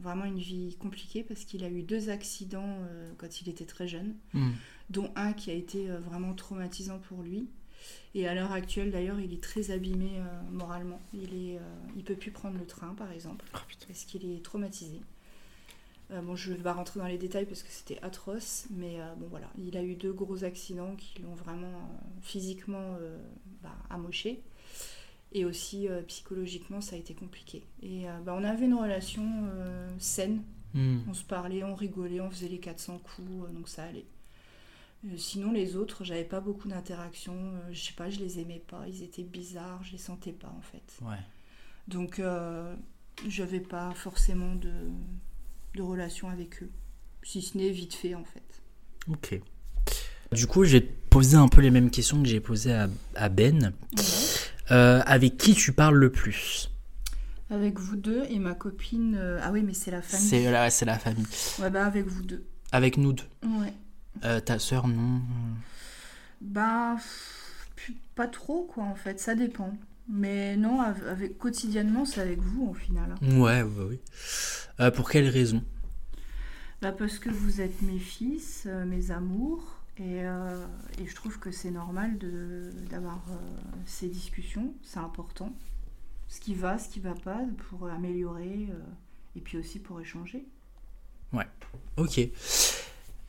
vraiment 0.02 0.26
une 0.26 0.38
vie 0.38 0.76
compliquée 0.80 1.24
parce 1.24 1.46
qu'il 1.46 1.64
a 1.64 1.70
eu 1.70 1.82
deux 1.82 2.10
accidents 2.10 2.78
euh, 2.90 3.12
quand 3.18 3.42
il 3.42 3.50
était 3.50 3.66
très 3.66 3.88
jeune, 3.88 4.14
Hmm. 4.34 4.52
dont 4.92 5.10
un 5.16 5.34
qui 5.34 5.50
a 5.50 5.54
été 5.54 5.88
vraiment 5.88 6.34
traumatisant 6.34 7.00
pour 7.00 7.24
lui. 7.24 7.50
Et 8.18 8.28
à 8.28 8.34
l'heure 8.34 8.52
actuelle, 8.52 8.90
d'ailleurs, 8.90 9.20
il 9.20 9.32
est 9.32 9.44
très 9.44 9.70
abîmé 9.70 10.10
euh, 10.16 10.24
moralement. 10.52 11.00
Il 11.14 11.36
est, 11.36 11.58
euh, 11.58 11.62
il 11.96 12.04
peut 12.04 12.16
plus 12.16 12.32
prendre 12.32 12.58
le 12.58 12.66
train, 12.66 12.96
par 12.96 13.12
exemple, 13.12 13.46
Oh, 13.54 13.60
parce 13.88 14.06
qu'il 14.06 14.26
est 14.26 14.44
traumatisé. 14.44 15.02
Euh, 16.10 16.22
bon, 16.22 16.36
je 16.36 16.52
vais 16.52 16.64
pas 16.64 16.74
rentrer 16.74 17.00
dans 17.00 17.06
les 17.06 17.20
détails 17.20 17.46
parce 17.46 17.62
que 17.62 17.70
c'était 17.70 18.02
atroce, 18.02 18.66
mais 18.72 18.98
bon 19.18 19.28
voilà, 19.30 19.52
il 19.60 19.78
a 19.78 19.84
eu 19.84 19.94
deux 19.94 20.14
gros 20.14 20.44
accidents 20.44 20.96
qui 20.96 21.22
l'ont 21.22 21.36
vraiment 21.36 21.92
physiquement 22.24 22.98
bah, 23.62 23.76
amoché. 23.92 24.42
Et 25.34 25.46
aussi 25.46 25.88
psychologiquement, 26.08 26.82
ça 26.82 26.96
a 26.96 27.00
été 27.00 27.14
compliqué. 27.14 27.68
Et 27.84 28.06
bah, 28.26 28.36
on 28.36 28.44
avait 28.44 28.66
une 28.66 28.74
relation 28.74 29.26
saine. 30.00 30.42
Hmm. 30.74 31.02
On 31.08 31.14
se 31.14 31.24
parlait, 31.24 31.64
on 31.64 31.76
rigolait, 31.76 32.20
on 32.20 32.32
faisait 32.32 32.48
les 32.48 32.60
400 32.60 33.00
coups, 33.00 33.54
donc 33.54 33.70
ça 33.70 33.84
allait. 33.84 34.06
Euh, 35.06 35.18
sinon, 35.18 35.52
les 35.52 35.76
autres, 35.76 36.04
j'avais 36.04 36.24
pas 36.24 36.40
beaucoup 36.40 36.68
d'interactions. 36.68 37.36
euh, 37.38 37.70
je 37.72 37.80
sais 37.84 37.94
pas, 37.94 38.10
je 38.10 38.20
les 38.20 38.40
aimais 38.40 38.62
pas. 38.68 38.84
Ils 38.88 39.04
étaient 39.04 39.24
bizarres, 39.24 39.82
je 39.84 39.92
les 39.94 39.98
sentais 39.98 40.32
pas 40.34 40.54
en 40.58 40.62
fait. 40.62 41.06
Ouais. 41.06 41.18
Donc, 41.88 42.20
euh, 42.20 42.76
j'avais 43.28 43.60
pas 43.60 43.92
forcément 43.96 44.56
de, 44.56 44.72
de 45.76 45.82
relation 45.82 46.30
avec 46.30 46.64
eux. 46.64 46.70
Si 47.24 47.42
ce 47.42 47.58
n'est 47.58 47.70
vite 47.70 47.94
fait 47.94 48.16
en 48.16 48.24
fait. 48.24 48.62
Ok. 49.08 49.40
Du 50.34 50.48
coup, 50.48 50.66
te 50.66 50.80
poser 51.10 51.38
un 51.38 51.48
peu 51.48 51.62
les 51.62 51.72
mêmes 51.72 51.90
questions 51.90 52.22
que 52.22 52.28
j'ai 52.28 52.40
posées 52.42 52.74
à, 52.74 52.90
à 53.16 53.30
Ben. 53.30 53.74
Euh, 54.72 55.02
avec 55.06 55.38
qui 55.38 55.54
tu 55.54 55.72
parles 55.72 55.96
le 55.96 56.12
plus? 56.12 56.70
Avec 57.50 57.80
vous 57.80 57.96
deux 57.96 58.26
et 58.30 58.40
ma 58.40 58.54
copine. 58.54 59.16
euh, 59.18 59.40
Ah 59.42 59.52
oui, 59.54 59.62
mais 59.64 59.74
c'est 59.74 59.92
la 59.92 60.02
famille. 60.02 60.28
C'est 60.28 60.52
la, 60.52 60.68
la 60.68 61.00
famille. 61.00 61.26
Ouais, 61.60 61.70
bah 61.70 61.86
avec 61.86 62.06
vous 62.06 62.24
deux. 62.24 62.46
Avec 62.74 62.98
nous 62.98 63.14
deux. 63.14 63.24
Ouais. 63.44 63.72
Euh, 64.24 64.40
ta 64.40 64.60
sœur, 64.60 64.88
non 64.88 65.22
Bah, 66.42 66.96
pff, 66.96 67.92
pas 68.16 68.28
trop 68.28 68.64
quoi 68.64 68.84
en 68.84 68.96
fait, 68.96 69.20
ça 69.20 69.36
dépend. 69.36 69.74
Mais 70.10 70.56
non, 70.56 70.80
av- 70.82 71.06
avec, 71.08 71.38
quotidiennement, 71.38 72.06
c'est 72.06 72.22
avec 72.22 72.40
vous 72.40 72.68
au 72.70 72.74
final. 72.74 73.16
Ouais, 73.22 73.62
ouais, 73.62 73.86
oui. 73.90 74.00
Euh, 74.80 74.90
pour 74.92 75.10
quelle 75.10 75.28
raison? 75.28 75.64
Bah 76.82 76.92
parce 76.92 77.18
que 77.20 77.30
vous 77.30 77.60
êtes 77.60 77.82
mes 77.82 77.98
fils, 78.00 78.64
euh, 78.68 78.86
mes 78.86 79.10
amours, 79.12 79.76
et, 79.98 80.24
euh, 80.24 80.66
et 81.02 81.08
je 81.08 81.16
trouve 81.16 81.40
que 81.40 81.52
c'est 81.52 81.72
normal 81.72 82.18
de- 82.20 82.72
d'avoir 82.90 83.20
ces 83.86 84.08
discussions, 84.08 84.74
c'est 84.84 85.00
important. 85.00 85.52
Ce 86.30 86.40
qui 86.40 86.54
va, 86.54 86.78
ce 86.78 86.88
qui 86.90 87.00
va 87.00 87.14
pas, 87.16 87.40
pour 87.70 87.88
améliorer, 87.90 88.68
et 89.36 89.42
puis 89.42 89.58
aussi 89.58 89.80
pour 89.80 90.00
échanger. 90.00 90.46
Ok. 91.98 92.20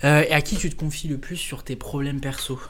Euh, 0.04 0.22
et 0.28 0.32
à 0.32 0.42
qui 0.42 0.56
tu 0.56 0.70
te 0.70 0.76
confies 0.76 1.08
le 1.08 1.18
plus 1.18 1.36
sur 1.36 1.64
tes 1.64 1.74
problèmes 1.76 2.20
perso 2.20 2.60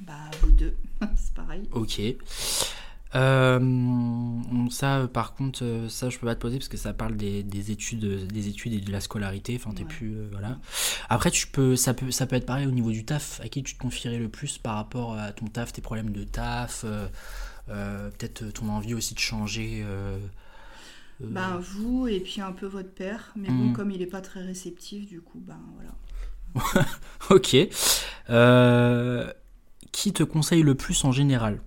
Bah 0.00 0.14
vous 0.42 0.50
deux, 0.50 0.74
c'est 1.16 1.34
pareil. 1.34 1.68
Ok. 1.72 2.00
Euh, 3.14 3.60
ça, 4.70 5.06
par 5.12 5.34
contre, 5.34 5.62
euh, 5.62 5.88
ça, 5.88 6.10
je 6.10 6.18
peux 6.18 6.26
pas 6.26 6.34
te 6.34 6.40
poser 6.40 6.58
parce 6.58 6.68
que 6.68 6.76
ça 6.76 6.92
parle 6.92 7.16
des, 7.16 7.44
des 7.44 7.70
études, 7.70 8.26
des 8.26 8.48
études 8.48 8.72
et 8.72 8.80
de 8.80 8.90
la 8.90 9.00
scolarité. 9.00 9.54
Enfin, 9.54 9.72
t'es 9.72 9.82
Ouais. 9.84 9.88
plus, 9.88 10.16
euh, 10.16 10.28
voilà. 10.32 10.58
Après, 11.08 11.30
tu 11.30 11.46
peux, 11.46 11.76
ça 11.76 11.94
peut, 11.94 12.10
ça 12.10 12.26
peut 12.26 12.34
être 12.36 12.46
pareil 12.46 12.66
au 12.66 12.72
niveau 12.72 12.90
du 12.90 13.04
taf. 13.04 13.40
À 13.44 13.48
qui 13.48 13.62
tu 13.62 13.74
te 13.74 13.78
confierais 13.78 14.18
le 14.18 14.28
plus 14.28 14.58
par 14.58 14.74
rapport 14.74 15.16
à 15.16 15.30
ton 15.32 15.46
taf, 15.46 15.72
tes 15.72 15.80
problèmes 15.80 16.10
de 16.10 16.24
taf, 16.24 16.82
euh, 16.84 17.06
euh, 17.68 18.10
peut-être 18.10 18.50
ton 18.52 18.68
envie 18.68 18.94
aussi 18.94 19.14
de 19.14 19.20
changer. 19.20 19.84
Euh, 21.22 21.26
euh, 21.26 21.30
Bah 21.30 21.58
vous, 21.60 22.06
et 22.08 22.20
puis 22.20 22.40
un 22.40 22.52
peu 22.52 22.66
votre 22.66 22.92
père, 22.92 23.32
mais 23.36 23.50
Mhm. 23.50 23.52
bon, 23.52 23.70
comme 23.70 23.90
il 23.90 24.02
est 24.02 24.06
pas 24.06 24.20
très 24.22 24.42
réceptif, 24.42 25.06
du 25.06 25.20
coup, 25.20 25.40
ben 25.40 25.60
voilà. 25.74 25.96
Ok. 27.30 27.56
Euh, 28.30 29.30
qui 29.92 30.12
te 30.12 30.22
conseille 30.22 30.62
le 30.62 30.74
plus 30.74 31.04
en 31.04 31.12
général? 31.12 31.60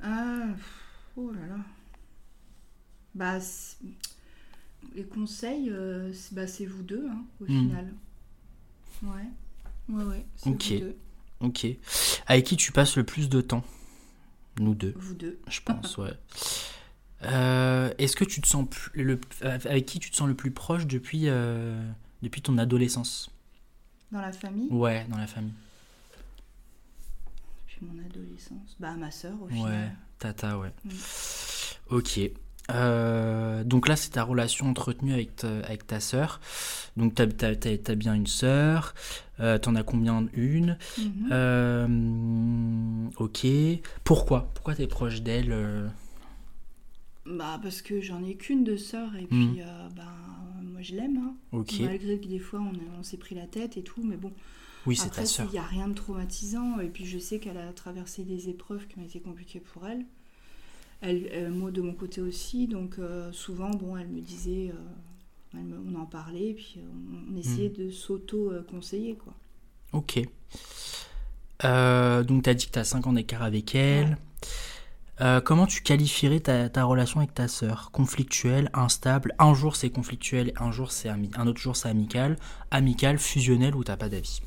Pff, 0.00 1.12
oh 1.16 1.32
là 1.32 1.46
là. 1.46 1.58
Bah, 3.14 3.40
les 4.94 5.04
conseils, 5.04 5.68
euh, 5.70 6.12
c'est 6.12 6.34
bah, 6.34 6.46
c'est 6.46 6.64
vous 6.66 6.82
deux, 6.82 7.06
hein, 7.10 7.24
au 7.40 7.46
Hmm. 7.48 7.68
final. 7.68 7.92
Ouais, 9.02 9.30
ouais, 9.88 10.04
ouais, 10.04 10.26
c'est 10.36 10.54
Ok. 10.54 10.72
vous 10.72 10.74
deux. 10.74 10.96
Ok. 11.40 11.66
Avec 12.26 12.46
qui 12.46 12.56
tu 12.56 12.72
passes 12.72 12.96
le 12.96 13.04
plus 13.04 13.28
de 13.28 13.40
temps? 13.40 13.64
Nous 14.58 14.74
deux. 14.74 14.94
Vous 14.96 15.14
deux. 15.14 15.38
je 15.48 15.60
pense, 15.60 15.96
ouais. 15.98 16.12
Euh, 17.22 17.92
Est-ce 17.98 18.16
que 18.16 18.24
tu 18.24 18.40
te 18.40 18.46
sens 18.46 18.66
plus- 18.68 19.02
le, 19.02 19.20
avec 19.42 19.86
qui 19.86 19.98
tu 19.98 20.10
te 20.10 20.16
sens 20.16 20.28
le 20.28 20.34
plus 20.34 20.50
proche 20.50 20.86
depuis, 20.86 21.28
euh, 21.28 21.80
depuis 22.22 22.42
ton 22.42 22.58
adolescence? 22.58 23.30
Dans 24.12 24.20
la 24.20 24.32
famille, 24.32 24.68
Ouais, 24.70 25.06
dans 25.08 25.16
la 25.18 25.26
famille. 25.26 25.52
puis 27.66 27.78
mon 27.82 27.98
adolescence. 28.04 28.76
Bah, 28.78 28.92
ma 28.92 29.10
soeur, 29.10 29.34
au 29.42 29.46
Ouais, 29.46 29.54
final. 29.54 29.96
tata, 30.18 30.58
ouais. 30.58 30.72
Mm. 30.84 30.90
Ok. 31.90 32.20
Euh, 32.70 33.62
donc 33.64 33.88
là, 33.88 33.96
c'est 33.96 34.10
ta 34.10 34.22
relation 34.22 34.66
entretenue 34.68 35.12
avec 35.12 35.36
ta, 35.36 35.48
avec 35.60 35.86
ta 35.86 36.00
sœur. 36.00 36.40
Donc 36.96 37.14
t'as 37.14 37.24
as, 37.24 37.56
t'as 37.56 37.94
bien 37.94 38.14
une 38.14 38.26
sœur. 38.26 38.94
Euh, 39.40 39.58
T'en 39.58 39.74
as 39.74 39.82
combien 39.82 40.26
Une. 40.34 40.78
Mhm. 40.98 41.28
Euh, 41.32 43.08
ok. 43.18 43.46
Pourquoi? 44.04 44.50
Pourquoi 44.54 44.74
t'es 44.74 44.86
proche 44.86 45.22
d'elle 45.22 45.52
euh? 45.52 45.88
Bah, 47.26 47.58
parce 47.62 47.80
que 47.82 48.00
j'en 48.00 48.22
ai 48.24 48.34
qu'une 48.36 48.64
de 48.64 48.76
sœur, 48.76 49.14
et 49.16 49.22
Mhm. 49.22 49.52
puis, 49.54 49.62
bah, 49.96 50.02
moi, 50.62 50.82
je 50.82 50.94
l'aime, 50.94 51.16
hein. 51.16 51.34
Ok. 51.52 51.80
Malgré 51.80 52.18
que 52.18 52.26
des 52.28 52.38
fois, 52.38 52.60
on, 52.98 53.02
s'est 53.02 53.16
pris 53.16 53.34
la 53.34 53.46
tête 53.46 53.76
et 53.76 53.82
tout, 53.82 54.02
mais 54.04 54.16
bon. 54.16 54.32
Oui, 54.86 54.94
c'est 54.96 55.10
ta 55.10 55.24
sœur. 55.24 55.46
il 55.48 55.52
n'y 55.52 55.58
a 55.58 55.62
rien 55.64 55.88
de 55.88 55.94
traumatisant, 55.94 56.78
et 56.80 56.88
puis 56.88 57.06
je 57.06 57.18
sais 57.18 57.38
qu'elle 57.38 57.56
a 57.56 57.72
traversé 57.72 58.22
des 58.24 58.50
épreuves 58.50 58.86
qui 58.86 58.98
ont 58.98 59.02
été 59.02 59.18
compliquées 59.20 59.60
pour 59.60 59.86
elle. 59.86 60.04
elle, 61.00 61.50
moi 61.50 61.70
de 61.70 61.80
mon 61.82 61.92
côté 61.94 62.20
aussi, 62.20 62.66
donc 62.66 62.98
euh, 62.98 63.32
souvent, 63.32 63.70
bon, 63.70 63.96
elle 63.96 64.08
me 64.08 64.20
disait, 64.20 64.70
euh, 64.70 64.78
on 65.56 66.00
en 66.00 66.06
parlait, 66.06 66.48
et 66.50 66.54
puis 66.54 66.76
on, 66.78 67.34
on 67.34 67.36
essayait 67.38 67.68
Hmm. 67.70 67.84
de 67.86 67.90
s'auto-conseiller, 67.90 69.16
quoi. 69.16 69.34
Ok. 69.92 70.20
Euh, 71.64 72.22
donc, 72.24 72.42
tu 72.44 72.50
as 72.50 72.54
dit 72.54 72.66
que 72.66 72.72
tu 72.72 72.78
as 72.78 72.84
5 72.84 73.06
ans 73.06 73.12
d'écart 73.12 73.42
avec 73.42 73.74
elle. 73.74 74.08
Ouais. 74.10 74.16
Euh, 75.20 75.40
comment 75.40 75.66
tu 75.66 75.80
qualifierais 75.82 76.40
ta, 76.40 76.68
ta 76.68 76.82
relation 76.84 77.20
avec 77.20 77.32
ta 77.34 77.46
sœur? 77.46 77.90
Conflictuelle, 77.92 78.68
instable? 78.74 79.32
Un 79.38 79.54
jour 79.54 79.76
c'est 79.76 79.88
conflictuel, 79.90 80.52
un, 80.58 80.72
jour 80.72 80.90
c'est 80.90 81.08
ami- 81.08 81.30
un 81.36 81.46
autre 81.46 81.60
jour 81.60 81.76
c'est 81.76 81.88
amical. 81.88 82.36
Amical, 82.72 83.18
fusionnel 83.18 83.76
ou 83.76 83.84
t'as 83.84 83.96
pas 83.96 84.08
d'avis? 84.08 84.42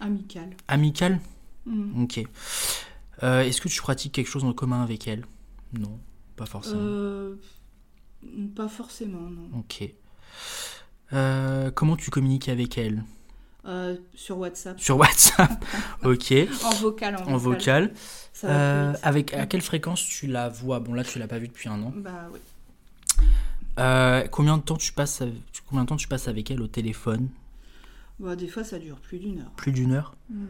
Amical. 0.00 0.48
Amical? 0.68 1.20
Hmm. 1.66 2.02
Ok. 2.04 2.22
Euh, 3.22 3.42
Est-ce 3.42 3.60
que 3.60 3.68
tu 3.68 3.82
pratiques 3.82 4.12
quelque 4.12 4.28
chose 4.28 4.44
en 4.44 4.54
commun 4.54 4.82
avec 4.82 5.06
elle? 5.06 5.26
Non, 5.78 5.98
pas 6.36 6.46
forcément. 6.46 6.80
Euh, 6.80 7.34
pas 8.54 8.68
forcément, 8.68 9.20
non. 9.30 9.58
Ok. 9.58 9.88
Euh, 11.12 11.70
comment 11.70 11.96
tu 11.96 12.10
communiques 12.10 12.48
avec 12.48 12.76
elle? 12.78 13.04
Euh, 13.64 13.96
sur 14.14 14.38
WhatsApp. 14.38 14.80
Sur 14.80 14.96
WhatsApp 14.98 15.64
Ok. 16.04 16.32
En 16.64 16.70
vocal, 16.74 17.16
en. 17.16 17.32
En 17.32 17.36
vocal. 17.36 17.92
Ça 18.32 18.46
va 18.46 18.52
plus 18.54 18.62
Euh, 18.62 18.92
avec 19.02 19.34
à 19.34 19.46
quelle 19.46 19.62
fréquence 19.62 20.02
tu 20.02 20.26
la 20.26 20.48
vois? 20.48 20.80
Bon 20.80 20.94
là 20.94 21.04
tu 21.04 21.18
l'as 21.18 21.26
pas 21.28 21.38
vue 21.38 21.48
depuis 21.48 21.68
un 21.68 21.82
an. 21.82 21.92
Bah 21.96 22.28
oui. 22.32 22.38
Combien 24.30 24.58
de 24.58 24.62
temps 24.62 24.76
tu 24.76 24.92
passes 24.92 25.22
combien 25.68 25.84
de 25.84 25.88
temps 25.88 25.96
tu 25.96 26.08
passes 26.08 26.28
avec 26.28 26.50
elle 26.50 26.60
au 26.62 26.66
téléphone? 26.66 27.28
Bah, 28.20 28.34
des 28.36 28.48
fois, 28.48 28.64
ça 28.64 28.78
dure 28.78 28.96
plus 28.96 29.18
d'une 29.18 29.40
heure. 29.40 29.50
Plus 29.56 29.72
d'une 29.72 29.92
heure 29.92 30.14
Hmm. 30.30 30.44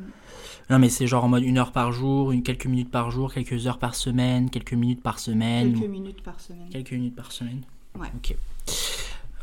Non 0.70 0.80
mais 0.80 0.88
c'est 0.88 1.06
genre 1.06 1.22
en 1.24 1.28
mode 1.28 1.44
une 1.44 1.56
heure 1.56 1.70
par 1.70 1.92
jour, 1.92 2.32
une 2.32 2.42
quelques 2.42 2.66
minutes 2.66 2.90
par 2.90 3.12
jour, 3.12 3.32
quelques 3.32 3.68
heures 3.68 3.78
par 3.78 3.94
semaine, 3.94 4.50
quelques 4.50 4.72
minutes 4.72 5.02
par 5.04 5.20
semaine. 5.20 5.72
Quelques 5.72 5.84
ou- 5.84 5.88
minutes 5.88 6.22
par 6.22 6.40
semaine. 6.40 6.68
Quelques 6.68 6.90
minutes 6.92 7.14
par 7.14 7.30
semaine. 7.30 7.62
Ouais. 7.96 8.08
Ok. 8.16 8.34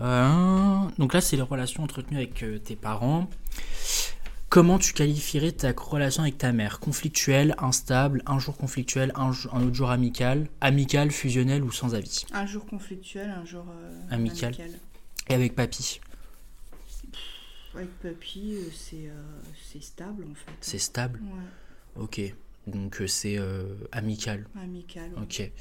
Euh, 0.02 0.80
donc 0.98 1.14
là 1.14 1.22
c'est 1.22 1.38
les 1.38 1.42
relations 1.42 1.84
entretenues 1.84 2.18
avec 2.18 2.44
euh, 2.44 2.60
tes 2.60 2.76
parents. 2.76 3.30
Comment 4.50 4.78
tu 4.78 4.92
qualifierais 4.94 5.54
ta 5.54 5.72
relation 5.76 6.24
avec 6.24 6.38
ta 6.38 6.52
mère? 6.52 6.80
Conflictuelle, 6.82 7.56
instable, 7.60 8.22
un 8.26 8.38
jour 8.40 8.58
conflictuel, 8.58 9.12
un, 9.16 9.32
jour- 9.32 9.54
un 9.56 9.64
autre 9.64 9.74
jour 9.76 9.90
amical, 9.92 10.48
amical, 10.60 11.12
fusionnel 11.12 11.64
ou 11.64 11.72
sans 11.72 11.96
avis? 11.96 12.26
Un 12.34 12.46
jour 12.46 12.66
conflictuel, 12.66 13.30
un 13.30 13.46
jour 13.46 13.66
euh, 13.70 14.02
Amical. 14.12 14.54
amical. 14.54 14.80
Et 15.30 15.34
avec 15.34 15.56
papy? 15.56 16.02
Avec 17.76 17.90
papy, 18.00 18.56
euh, 18.56 18.70
c'est 18.74 19.08
euh, 19.08 19.24
c'est 19.72 19.84
stable 19.84 20.26
en 20.30 20.34
fait. 20.34 20.52
C'est 20.62 20.80
stable 20.80 21.20
Ouais, 21.24 22.04
Ok. 22.04 22.22
Donc 22.68 23.02
euh, 23.02 23.08
c'est 23.08 23.38
amical. 23.92 24.48
amical. 24.56 25.12
ouais. 25.16 25.22
Ok. 25.24 25.52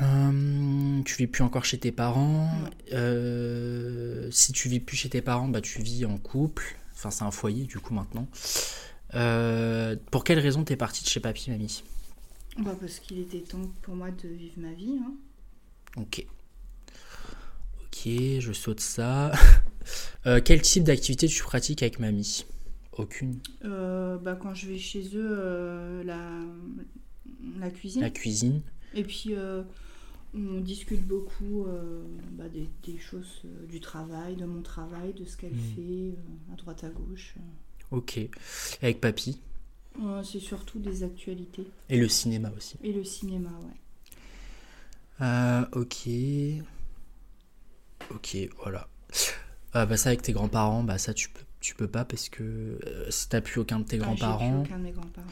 Hum, 0.00 1.02
tu 1.04 1.16
vis 1.16 1.26
plus 1.26 1.42
encore 1.42 1.64
chez 1.64 1.78
tes 1.78 1.90
parents. 1.90 2.48
Euh, 2.92 4.30
si 4.30 4.52
tu 4.52 4.68
vis 4.68 4.78
plus 4.80 4.96
chez 4.96 5.08
tes 5.10 5.22
parents, 5.22 5.48
bah 5.48 5.60
tu 5.60 5.82
vis 5.82 6.04
en 6.04 6.18
couple. 6.18 6.76
Enfin, 6.94 7.10
c'est 7.10 7.24
un 7.24 7.30
foyer 7.32 7.64
du 7.64 7.78
coup 7.80 7.94
maintenant. 7.94 8.28
Euh, 9.14 9.96
pour 10.12 10.22
quelle 10.22 10.38
raison 10.38 10.62
t'es 10.64 10.76
partie 10.76 11.02
de 11.02 11.08
chez 11.08 11.18
papy, 11.20 11.50
mamie? 11.50 11.82
Bah, 12.58 12.76
parce 12.80 12.98
qu'il 13.00 13.18
était 13.20 13.40
temps 13.40 13.70
pour 13.82 13.94
moi 13.96 14.10
de 14.10 14.28
vivre 14.28 14.54
ma 14.58 14.72
vie. 14.72 14.98
hein. 15.04 15.12
Ok. 15.96 16.24
Ok, 17.82 18.02
je 18.06 18.52
saute 18.52 18.80
ça. 18.80 19.32
Euh, 20.26 20.40
quel 20.44 20.62
type 20.62 20.84
d'activité 20.84 21.26
tu 21.28 21.42
pratiques 21.42 21.82
avec 21.82 21.98
mamie? 22.00 22.44
Aucune. 22.92 23.38
Euh, 23.64 24.18
bah, 24.18 24.36
quand 24.40 24.54
je 24.54 24.66
vais 24.66 24.78
chez 24.78 25.02
eux, 25.14 25.28
euh, 25.38 26.02
la, 26.04 26.40
la 27.58 27.70
cuisine. 27.70 28.02
La 28.02 28.10
cuisine. 28.10 28.60
Et 28.94 29.04
puis, 29.04 29.34
on 30.34 30.60
discute 30.60 31.06
beaucoup 31.06 31.66
bah, 32.32 32.48
des, 32.48 32.68
des 32.84 32.98
choses 32.98 33.42
du 33.68 33.80
travail, 33.80 34.34
de 34.36 34.44
mon 34.44 34.62
travail, 34.62 35.12
de 35.14 35.24
ce 35.24 35.36
qu'elle 35.36 35.52
Mhm. 35.54 35.74
fait, 35.76 36.14
à 36.52 36.56
droite, 36.56 36.84
à 36.84 36.88
gauche. 36.90 37.34
Ok. 37.90 38.18
Et 38.18 38.30
avec 38.82 39.00
papy? 39.00 39.40
C'est 40.24 40.40
surtout 40.40 40.78
des 40.78 41.02
actualités. 41.02 41.66
Et 41.88 41.98
le 41.98 42.08
cinéma 42.08 42.50
aussi. 42.56 42.76
Et 42.82 42.92
le 42.92 43.04
cinéma, 43.04 43.50
ouais. 45.20 45.64
Ok. 45.72 46.08
Ok, 48.10 48.36
voilà. 48.62 48.88
Euh, 49.74 49.84
bah 49.86 49.96
ça 49.96 50.08
avec 50.10 50.22
tes 50.22 50.32
grands-parents, 50.32 50.82
bah 50.82 50.98
ça 50.98 51.12
tu 51.14 51.28
peux, 51.28 51.42
tu 51.60 51.74
peux 51.74 51.88
pas 51.88 52.04
parce 52.04 52.28
que 52.28 52.42
euh, 52.42 53.10
si 53.10 53.28
t'as 53.28 53.40
plus 53.40 53.60
aucun 53.60 53.80
de 53.80 53.84
tes 53.84 53.96
Ah, 53.96 54.04
grands-parents, 54.04 54.60
aucun 54.62 54.78
de 54.78 54.84
mes 54.84 54.92
grands-parents. 54.92 55.26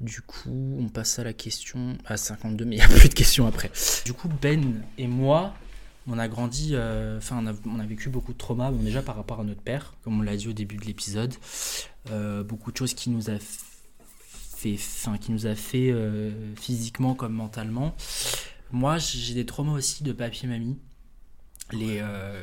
du 0.00 0.20
coup 0.22 0.76
on 0.80 0.88
passe 0.88 1.18
à 1.18 1.24
la 1.24 1.32
question 1.32 1.96
à 2.06 2.16
52 2.16 2.64
mais 2.64 2.76
il 2.76 2.78
n'y 2.78 2.84
a 2.84 2.88
plus 2.98 3.08
de 3.08 3.14
questions 3.14 3.46
après. 3.46 3.70
Du 4.04 4.12
coup 4.12 4.28
Ben 4.42 4.82
et 4.98 5.06
moi, 5.06 5.54
on 6.08 6.18
a 6.18 6.26
grandi, 6.26 6.70
euh, 6.72 7.18
enfin 7.18 7.38
on, 7.42 7.46
a, 7.46 7.52
on 7.66 7.78
a 7.78 7.86
vécu 7.86 8.08
beaucoup 8.08 8.32
de 8.32 8.38
traumas, 8.38 8.70
bon, 8.72 8.82
déjà 8.82 9.02
par 9.02 9.14
rapport 9.14 9.40
à 9.40 9.44
notre 9.44 9.60
père, 9.62 9.94
comme 10.02 10.18
on 10.18 10.22
l'a 10.22 10.36
dit 10.36 10.48
au 10.48 10.52
début 10.52 10.76
de 10.76 10.84
l'épisode, 10.84 11.34
Euh, 12.10 12.42
beaucoup 12.42 12.72
de 12.72 12.76
choses 12.78 12.94
qui 12.94 13.10
nous 13.10 13.28
a 13.28 13.38
fait, 13.38 14.74
enfin 14.74 15.18
qui 15.18 15.30
nous 15.30 15.46
a 15.46 15.54
fait 15.54 15.90
euh, 15.92 16.54
physiquement 16.56 17.14
comme 17.14 17.34
mentalement. 17.34 17.94
Moi 18.72 18.96
j'ai 18.98 19.34
des 19.34 19.44
traumas 19.46 19.72
aussi 19.74 20.02
de 20.02 20.12
papier 20.12 20.48
mamie. 20.48 20.78
Les 21.72 21.98
euh, 22.00 22.42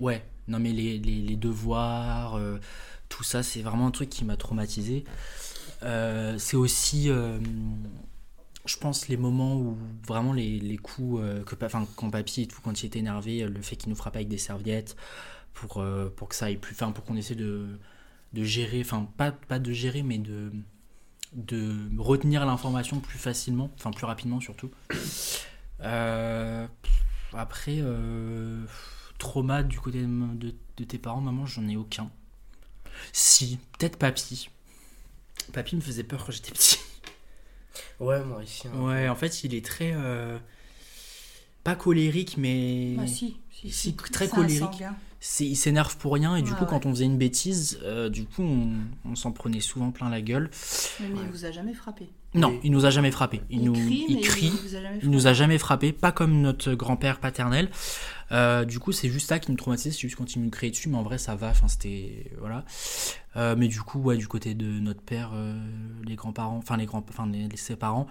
ouais, 0.00 0.24
non 0.48 0.58
mais 0.58 0.72
les, 0.72 0.98
les, 0.98 1.36
devoirs, 1.36 2.36
euh, 2.36 2.58
tout 3.08 3.24
ça 3.24 3.42
c'est 3.42 3.62
vraiment 3.62 3.86
un 3.86 3.90
truc 3.90 4.08
qui 4.10 4.24
m'a 4.24 4.36
traumatisé. 4.36 5.04
Euh, 5.82 6.38
c'est 6.38 6.56
aussi, 6.56 7.10
euh, 7.10 7.38
je 8.64 8.76
pense, 8.76 9.08
les 9.08 9.16
moments 9.16 9.56
où 9.56 9.76
vraiment 10.06 10.32
les, 10.32 10.58
les 10.58 10.76
coups, 10.76 11.22
que, 11.46 11.64
enfin, 11.64 11.86
quand 11.96 12.10
papy 12.10 12.42
et 12.42 12.46
tout, 12.46 12.60
quand 12.62 12.82
il 12.82 12.96
énervé, 12.96 13.46
le 13.46 13.62
fait 13.62 13.76
qu'il 13.76 13.90
nous 13.90 13.96
frappe 13.96 14.16
avec 14.16 14.28
des 14.28 14.38
serviettes 14.38 14.96
pour, 15.52 15.84
pour 16.16 16.28
que 16.28 16.34
ça 16.34 16.46
aille 16.46 16.56
plus, 16.56 16.74
enfin, 16.74 16.92
pour 16.92 17.04
qu'on 17.04 17.16
essaie 17.16 17.34
de, 17.34 17.78
de 18.32 18.44
gérer, 18.44 18.80
enfin, 18.80 19.08
pas, 19.16 19.32
pas 19.32 19.58
de 19.58 19.72
gérer, 19.72 20.02
mais 20.02 20.18
de, 20.18 20.52
de 21.34 21.74
retenir 21.98 22.46
l'information 22.46 23.00
plus 23.00 23.18
facilement, 23.18 23.70
enfin, 23.74 23.90
plus 23.90 24.06
rapidement 24.06 24.40
surtout. 24.40 24.70
Après, 27.36 27.82
trauma 29.18 29.62
du 29.62 29.78
côté 29.80 30.02
de, 30.02 30.34
de- 30.34 30.54
de 30.76 30.84
tes 30.84 30.98
parents, 30.98 31.20
maman, 31.20 31.46
j'en 31.46 31.66
ai 31.68 31.76
aucun. 31.76 32.10
Si, 33.12 33.58
peut-être 33.78 33.96
papy. 33.98 34.48
Papy 35.52 35.76
me 35.76 35.80
faisait 35.80 36.04
peur 36.04 36.24
quand 36.24 36.32
j'étais 36.32 36.52
petit. 36.52 36.78
Ouais, 38.00 38.22
moi 38.24 38.42
ici. 38.42 38.66
hein. 38.68 38.80
Ouais, 38.80 39.08
en 39.08 39.16
fait, 39.16 39.44
il 39.44 39.54
est 39.54 39.64
très. 39.64 39.92
euh, 39.94 40.38
pas 41.64 41.74
colérique, 41.76 42.36
mais. 42.36 42.94
Bah, 42.96 43.06
si, 43.06 43.36
si, 43.50 43.70
Si, 43.70 43.94
très 43.96 44.28
colérique. 44.28 44.82
il 45.40 45.56
s'énerve 45.56 45.96
pour 45.96 46.12
rien, 46.14 46.36
et 46.36 46.42
du 46.42 46.50
Ouais, 46.50 46.56
coup, 46.58 46.64
ouais. 46.64 46.70
quand 46.70 46.86
on 46.86 46.90
faisait 46.90 47.04
une 47.06 47.18
bêtise, 47.18 47.78
euh, 47.82 48.08
du 48.10 48.24
coup, 48.26 48.42
on, 48.42 48.74
on 49.04 49.14
s'en 49.16 49.32
prenait 49.32 49.60
souvent 49.60 49.90
plein 49.90 50.08
la 50.08 50.20
gueule. 50.22 50.50
Mais, 51.00 51.08
mais 51.08 51.14
Ouais. 51.14 51.20
il 51.24 51.30
vous 51.30 51.44
a 51.44 51.50
jamais 51.50 51.74
frappé. 51.74 52.08
Non, 52.34 52.58
il 52.64 52.72
nous 52.72 52.84
a 52.84 52.90
jamais 52.90 53.10
frappé. 53.10 53.40
Il, 53.50 53.62
nous, 53.64 53.72
crie, 53.74 54.04
il 54.08 54.20
crie. 54.20 54.52
nous 55.04 55.26
a 55.26 55.32
jamais 55.32 55.58
frappé, 55.58 55.92
pas 55.92 56.10
comme 56.12 56.40
notre 56.40 56.74
grand-père 56.74 57.20
paternel. 57.20 57.70
Euh, 58.32 58.64
du 58.64 58.78
coup, 58.80 58.90
c'est 58.92 59.08
juste 59.08 59.28
ça 59.28 59.38
qui 59.38 59.52
me 59.52 59.56
traumatisait, 59.56 59.90
c'est 59.92 60.00
juste 60.00 60.16
quand 60.16 60.34
il 60.34 60.42
nous 60.42 60.50
criait 60.50 60.70
dessus, 60.70 60.88
mais 60.88 60.96
en 60.96 61.02
vrai, 61.02 61.18
ça 61.18 61.36
va. 61.36 61.50
Enfin, 61.50 61.68
c'était 61.68 62.30
voilà. 62.40 62.64
Euh, 63.36 63.54
mais 63.56 63.68
du 63.68 63.80
coup, 63.80 64.00
ouais, 64.00 64.16
du 64.16 64.26
côté 64.26 64.54
de 64.54 64.66
notre 64.80 65.02
père, 65.02 65.30
euh, 65.34 65.54
les 66.04 66.16
grands-parents, 66.16 66.56
enfin 66.56 66.76
les 66.76 66.86
grands, 66.86 67.04
enfin 67.08 67.26
les, 67.26 67.46
les- 67.48 67.56
ses 67.56 67.76
parents. 67.76 68.06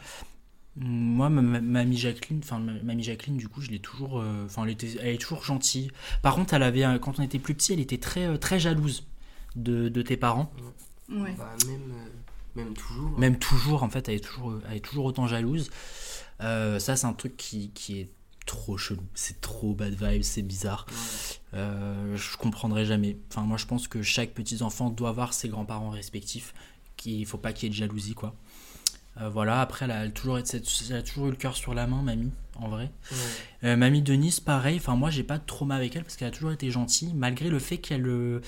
Moi, 0.75 1.29
ma, 1.29 1.41
ma- 1.41 1.61
mamie 1.61 1.97
Jacqueline, 1.97 2.39
enfin 2.43 2.59
ma- 2.59 2.81
mamie 2.81 3.03
Jacqueline, 3.03 3.37
du 3.37 3.47
coup, 3.47 3.61
je 3.61 3.69
l'ai 3.69 3.79
toujours, 3.79 4.19
euh, 4.19 4.45
enfin, 4.45 4.63
elle 4.63 4.71
était, 4.71 4.89
elle 5.01 5.15
est 5.15 5.17
toujours 5.21 5.43
gentille. 5.43 5.91
Par 6.21 6.35
contre, 6.35 6.53
elle 6.53 6.63
avait, 6.63 6.83
quand 7.01 7.19
on 7.19 7.23
était 7.23 7.39
plus 7.39 7.53
petit, 7.55 7.73
elle 7.73 7.79
était 7.79 7.97
très, 7.99 8.37
très 8.37 8.59
jalouse 8.59 9.05
de, 9.55 9.89
de 9.89 10.01
tes 10.01 10.17
parents. 10.17 10.51
Ouais. 11.11 11.35
Bah, 11.37 11.53
même, 11.67 11.91
euh, 11.91 12.09
même 12.55 12.73
toujours. 12.73 13.07
hein. 13.09 13.19
Même 13.19 13.37
toujours, 13.39 13.83
en 13.83 13.89
fait, 13.89 14.07
elle 14.09 14.15
est 14.15 14.19
toujours, 14.23 14.59
elle 14.69 14.77
est 14.77 14.81
toujours 14.81 15.05
autant 15.05 15.27
jalouse. 15.27 15.69
Euh, 16.41 16.79
ça, 16.79 16.95
c'est 16.95 17.07
un 17.07 17.13
truc 17.13 17.37
qui, 17.37 17.69
qui 17.71 17.99
est 17.99 18.09
trop 18.45 18.77
chelou. 18.77 19.03
C'est 19.13 19.39
trop 19.41 19.73
bad 19.73 19.93
vibes, 19.93 20.23
c'est 20.23 20.41
bizarre. 20.41 20.85
Ouais. 20.89 21.59
Euh, 21.59 22.17
je 22.17 22.35
comprendrai 22.37 22.85
jamais. 22.85 23.17
Enfin, 23.31 23.41
moi, 23.43 23.57
je 23.57 23.65
pense 23.65 23.87
que 23.87 24.01
chaque 24.01 24.33
petit 24.33 24.61
enfant 24.63 24.89
doit 24.89 25.09
avoir 25.09 25.33
ses 25.33 25.47
grands-parents 25.49 25.89
respectifs. 25.91 26.53
Qu'il 26.97 27.25
faut 27.25 27.37
pas 27.37 27.53
qu'il 27.53 27.63
y 27.63 27.67
ait 27.67 27.69
de 27.69 27.75
jalousie, 27.75 28.13
quoi. 28.13 28.35
Euh, 29.21 29.29
voilà. 29.29 29.61
Après, 29.61 29.85
elle 29.85 29.91
a 29.91 30.07
toujours, 30.09 30.37
été- 30.37 30.61
elle 30.89 30.95
a 30.97 31.01
toujours 31.03 31.27
eu 31.27 31.31
le 31.31 31.35
cœur 31.35 31.55
sur 31.55 31.73
la 31.73 31.87
main, 31.87 32.01
mamie, 32.01 32.31
en 32.55 32.67
vrai. 32.69 32.91
Ouais. 33.11 33.17
Euh, 33.69 33.75
mamie 33.77 34.01
Denise, 34.01 34.39
pareil. 34.39 34.77
Enfin, 34.77 34.95
moi, 34.95 35.09
j'ai 35.09 35.23
pas 35.23 35.37
de 35.37 35.45
trauma 35.45 35.75
avec 35.75 35.95
elle 35.95 36.03
parce 36.03 36.15
qu'elle 36.17 36.27
a 36.27 36.31
toujours 36.31 36.51
été 36.51 36.69
gentille, 36.71 37.13
malgré 37.13 37.49
le 37.49 37.59
fait 37.59 37.77
qu'elle, 37.77 38.41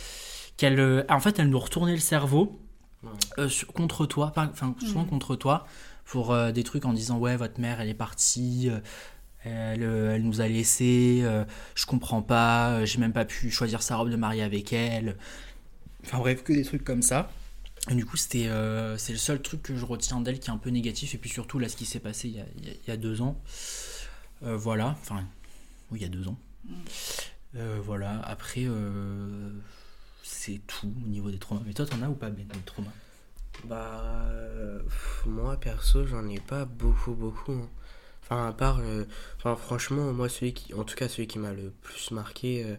qu'elle, 0.57 1.05
en 1.09 1.19
fait, 1.19 1.39
elle 1.39 1.49
nous 1.49 1.59
retournait 1.59 1.93
le 1.93 1.99
cerveau. 1.99 2.59
Euh, 3.37 3.49
sur- 3.49 3.67
contre 3.73 4.05
toi, 4.05 4.31
enfin 4.35 4.75
souvent 4.79 5.01
Mhm. 5.03 5.09
contre 5.09 5.35
toi, 5.35 5.67
pour 6.05 6.31
euh, 6.33 6.51
des 6.51 6.63
trucs 6.63 6.85
en 6.85 6.93
disant 6.93 7.17
ouais 7.17 7.35
votre 7.37 7.59
mère 7.59 7.81
elle 7.81 7.89
est 7.89 7.93
partie, 7.93 8.69
euh, 8.69 8.79
elle, 9.43 9.83
elle 9.83 10.23
nous 10.23 10.41
a 10.41 10.47
laissé, 10.47 11.23
je 11.75 11.85
comprends 11.85 12.21
pas, 12.23 12.83
j'ai 12.85 12.97
même 12.99 13.13
pas 13.13 13.25
pu 13.25 13.51
choisir 13.51 13.83
sa 13.83 13.95
robe 13.97 14.09
de 14.09 14.15
mariée 14.15 14.41
avec 14.41 14.73
elle. 14.73 15.17
Enfin 16.03 16.17
bref 16.17 16.43
que 16.43 16.51
des 16.53 16.63
trucs 16.63 16.83
comme 16.83 17.03
ça. 17.03 17.29
Et 17.91 17.93
du 17.93 18.03
coup, 18.05 18.17
c'était, 18.17 18.49
c'est 18.97 19.11
le 19.13 19.19
seul 19.19 19.39
truc 19.43 19.61
que 19.61 19.75
je 19.75 19.85
retiens 19.85 20.19
d'elle 20.19 20.39
qui 20.39 20.49
est 20.49 20.53
un 20.53 20.57
peu 20.57 20.71
négatif. 20.71 21.13
Et 21.13 21.19
puis 21.19 21.29
surtout, 21.29 21.59
là, 21.59 21.69
ce 21.69 21.75
qui 21.75 21.85
s'est 21.85 21.99
passé 21.99 22.27
il 22.27 22.35
y 22.37 22.39
a, 22.39 22.45
il 22.87 22.93
y 22.93 22.97
deux 22.97 23.21
ans. 23.21 23.39
Voilà, 24.41 24.95
enfin, 25.01 25.23
oui, 25.91 25.99
il 25.99 26.01
y 26.01 26.05
a 26.05 26.09
deux 26.09 26.27
ans. 26.27 26.37
Euh, 27.55 27.79
voilà, 27.83 28.19
après, 28.25 28.65
c'est 30.25 30.59
tout 30.65 30.87
au 30.87 31.07
niveau 31.07 31.29
des 31.29 31.37
traumas. 31.37 31.61
Mais 31.65 31.73
toi, 31.73 31.85
t'en 31.85 32.01
as 32.01 32.09
ou 32.09 32.15
pas, 32.15 32.29
Ben, 32.31 32.47
des 32.47 32.59
traumas? 32.65 32.91
Bah, 33.65 34.25
euh, 34.31 34.81
moi 35.25 35.57
perso, 35.57 36.05
j'en 36.05 36.27
ai 36.27 36.39
pas 36.39 36.65
beaucoup, 36.65 37.13
beaucoup. 37.13 37.53
hein. 37.53 37.69
Enfin, 38.23 38.47
à 38.47 38.53
part, 38.53 38.79
euh, 38.79 39.05
enfin, 39.37 39.55
franchement, 39.55 40.11
moi, 40.13 40.27
celui 40.27 40.53
qui, 40.53 40.73
en 40.73 40.83
tout 40.83 40.95
cas, 40.95 41.07
celui 41.07 41.27
qui 41.27 41.37
m'a 41.37 41.53
le 41.53 41.71
plus 41.83 42.09
marqué, 42.09 42.65
euh, 42.65 42.75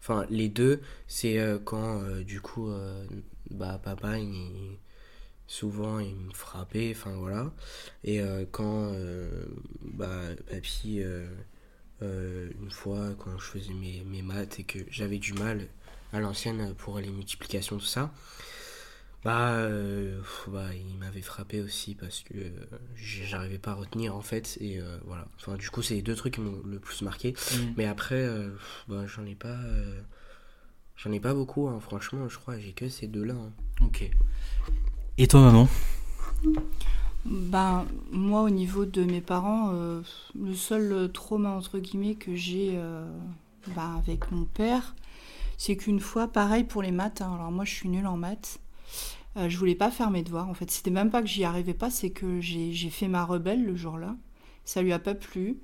enfin, 0.00 0.24
les 0.30 0.48
deux, 0.48 0.80
c'est 1.08 1.36
quand, 1.64 2.00
du 2.20 2.40
coup, 2.40 2.70
bah, 3.50 3.80
papa, 3.82 4.18
il, 4.18 4.78
souvent, 5.48 5.98
il 5.98 6.14
me 6.14 6.32
frappait, 6.32 6.92
enfin, 6.96 7.16
voilà. 7.16 7.52
Et 8.04 8.20
quand, 8.52 8.92
bah, 9.82 10.20
papy, 10.48 11.02
une 12.00 12.70
fois, 12.70 13.14
quand 13.18 13.36
je 13.36 13.44
faisais 13.44 13.74
mes, 13.74 14.04
mes 14.04 14.22
maths 14.22 14.60
et 14.60 14.64
que 14.64 14.78
j'avais 14.90 15.18
du 15.18 15.32
mal 15.32 15.66
à 16.14 16.20
l'ancienne 16.20 16.74
pour 16.74 16.98
les 16.98 17.10
multiplications, 17.10 17.76
tout 17.78 17.84
ça, 17.84 18.12
bah, 19.24 19.52
euh, 19.52 20.20
bah, 20.48 20.74
il 20.74 20.98
m'avait 20.98 21.22
frappé 21.22 21.60
aussi 21.62 21.94
parce 21.94 22.20
que 22.20 22.34
euh, 22.34 22.50
j'arrivais 22.94 23.58
pas 23.58 23.70
à 23.70 23.74
retenir 23.74 24.14
en 24.14 24.20
fait 24.20 24.58
et 24.60 24.78
euh, 24.80 24.98
voilà. 25.06 25.26
Enfin, 25.36 25.56
du 25.56 25.70
coup, 25.70 25.80
c'est 25.82 25.94
les 25.94 26.02
deux 26.02 26.14
trucs 26.14 26.34
qui 26.34 26.40
m'ont 26.42 26.60
le 26.64 26.78
plus 26.78 27.00
marqué. 27.02 27.34
Mais 27.76 27.86
après, 27.86 28.16
euh, 28.22 28.50
bah, 28.86 29.06
j'en 29.06 29.24
ai 29.24 29.34
pas, 29.34 29.48
euh, 29.48 30.00
j'en 30.96 31.10
ai 31.10 31.20
pas 31.20 31.32
beaucoup. 31.32 31.68
hein. 31.68 31.80
Franchement, 31.80 32.28
je 32.28 32.38
crois 32.38 32.58
j'ai 32.58 32.72
que 32.72 32.88
ces 32.90 33.06
deux-là. 33.06 33.34
hein. 33.34 33.52
Ok. 33.80 34.10
Et 35.16 35.26
toi, 35.26 35.40
maman? 35.40 35.68
Ben, 37.24 37.86
moi, 38.10 38.42
au 38.42 38.50
niveau 38.50 38.84
de 38.84 39.04
mes 39.04 39.22
parents, 39.22 39.70
euh, 39.72 40.02
le 40.38 40.54
seul 40.54 41.10
trauma, 41.12 41.48
entre 41.48 41.78
guillemets, 41.78 42.16
que 42.16 42.36
j'ai 42.36 42.72
euh, 42.74 43.06
ben, 43.74 43.96
avec 43.96 44.30
mon 44.30 44.44
père, 44.44 44.94
c'est 45.58 45.76
qu'une 45.76 46.00
fois, 46.00 46.28
pareil 46.28 46.64
pour 46.64 46.82
les 46.82 46.92
maths, 46.92 47.20
hein, 47.20 47.32
alors 47.34 47.50
moi, 47.50 47.64
je 47.64 47.72
suis 47.72 47.88
nulle 47.88 48.06
en 48.06 48.16
maths, 48.16 48.60
euh, 49.36 49.48
je 49.48 49.58
voulais 49.58 49.74
pas 49.74 49.90
faire 49.90 50.10
mes 50.10 50.22
devoirs, 50.22 50.48
en 50.48 50.54
fait. 50.54 50.70
C'était 50.70 50.90
même 50.90 51.10
pas 51.10 51.20
que 51.22 51.28
j'y 51.28 51.44
arrivais 51.44 51.74
pas, 51.74 51.90
c'est 51.90 52.10
que 52.10 52.40
j'ai 52.40 52.90
fait 52.90 53.08
ma 53.08 53.24
rebelle 53.24 53.64
le 53.64 53.76
jour-là. 53.76 54.16
Ça 54.64 54.82
lui 54.82 54.92
a 54.92 54.98
pas 54.98 55.14
plu. 55.14 55.58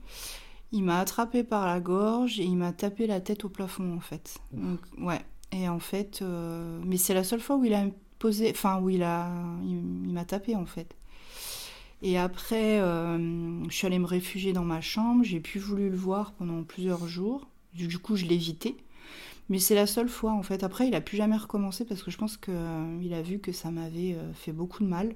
Il 0.72 0.84
m'a 0.84 1.00
attrapé 1.00 1.42
par 1.42 1.66
la 1.66 1.80
gorge 1.80 2.38
et 2.38 2.44
il 2.44 2.56
m'a 2.56 2.72
tapé 2.72 3.06
la 3.06 3.20
tête 3.20 3.44
au 3.44 3.48
plafond, 3.48 3.96
en 3.96 4.00
fait. 4.00 4.38
Donc, 4.52 4.80
ouais. 4.98 5.20
Et 5.52 5.68
en 5.68 5.80
fait, 5.80 6.20
euh, 6.22 6.80
mais 6.84 6.96
c'est 6.96 7.14
la 7.14 7.24
seule 7.24 7.40
fois 7.40 7.56
où 7.56 7.64
il 7.64 7.74
a 7.74 7.86
posé, 8.18 8.50
enfin, 8.50 8.80
où 8.80 8.88
il 8.88 9.02
a, 9.02 9.32
il, 9.64 9.78
il 10.06 10.12
m'a 10.12 10.24
tapé, 10.24 10.54
en 10.54 10.66
fait. 10.66 10.94
Et 12.02 12.18
après, 12.18 12.80
euh, 12.80 13.68
je 13.68 13.74
suis 13.74 13.86
allée 13.86 13.98
me 13.98 14.06
réfugier 14.06 14.52
dans 14.52 14.64
ma 14.64 14.80
chambre. 14.80 15.22
J'ai 15.22 15.40
plus 15.40 15.60
voulu 15.60 15.90
le 15.90 15.96
voir 15.96 16.32
pendant 16.32 16.62
plusieurs 16.62 17.06
jours. 17.06 17.46
Du 17.74 17.98
coup, 17.98 18.16
je 18.16 18.24
évité. 18.24 18.76
Mais 19.50 19.58
c'est 19.58 19.74
la 19.74 19.86
seule 19.86 20.08
fois, 20.08 20.32
en 20.32 20.42
fait. 20.42 20.62
Après, 20.64 20.88
il 20.88 20.94
a 20.94 21.00
plus 21.02 21.16
jamais 21.18 21.36
recommencé 21.36 21.84
parce 21.84 22.02
que 22.02 22.10
je 22.10 22.16
pense 22.16 22.36
qu'il 22.38 23.12
a 23.14 23.20
vu 23.22 23.38
que 23.40 23.52
ça 23.52 23.70
m'avait 23.70 24.14
euh, 24.14 24.32
fait 24.32 24.52
beaucoup 24.52 24.82
de 24.82 24.88
mal. 24.88 25.14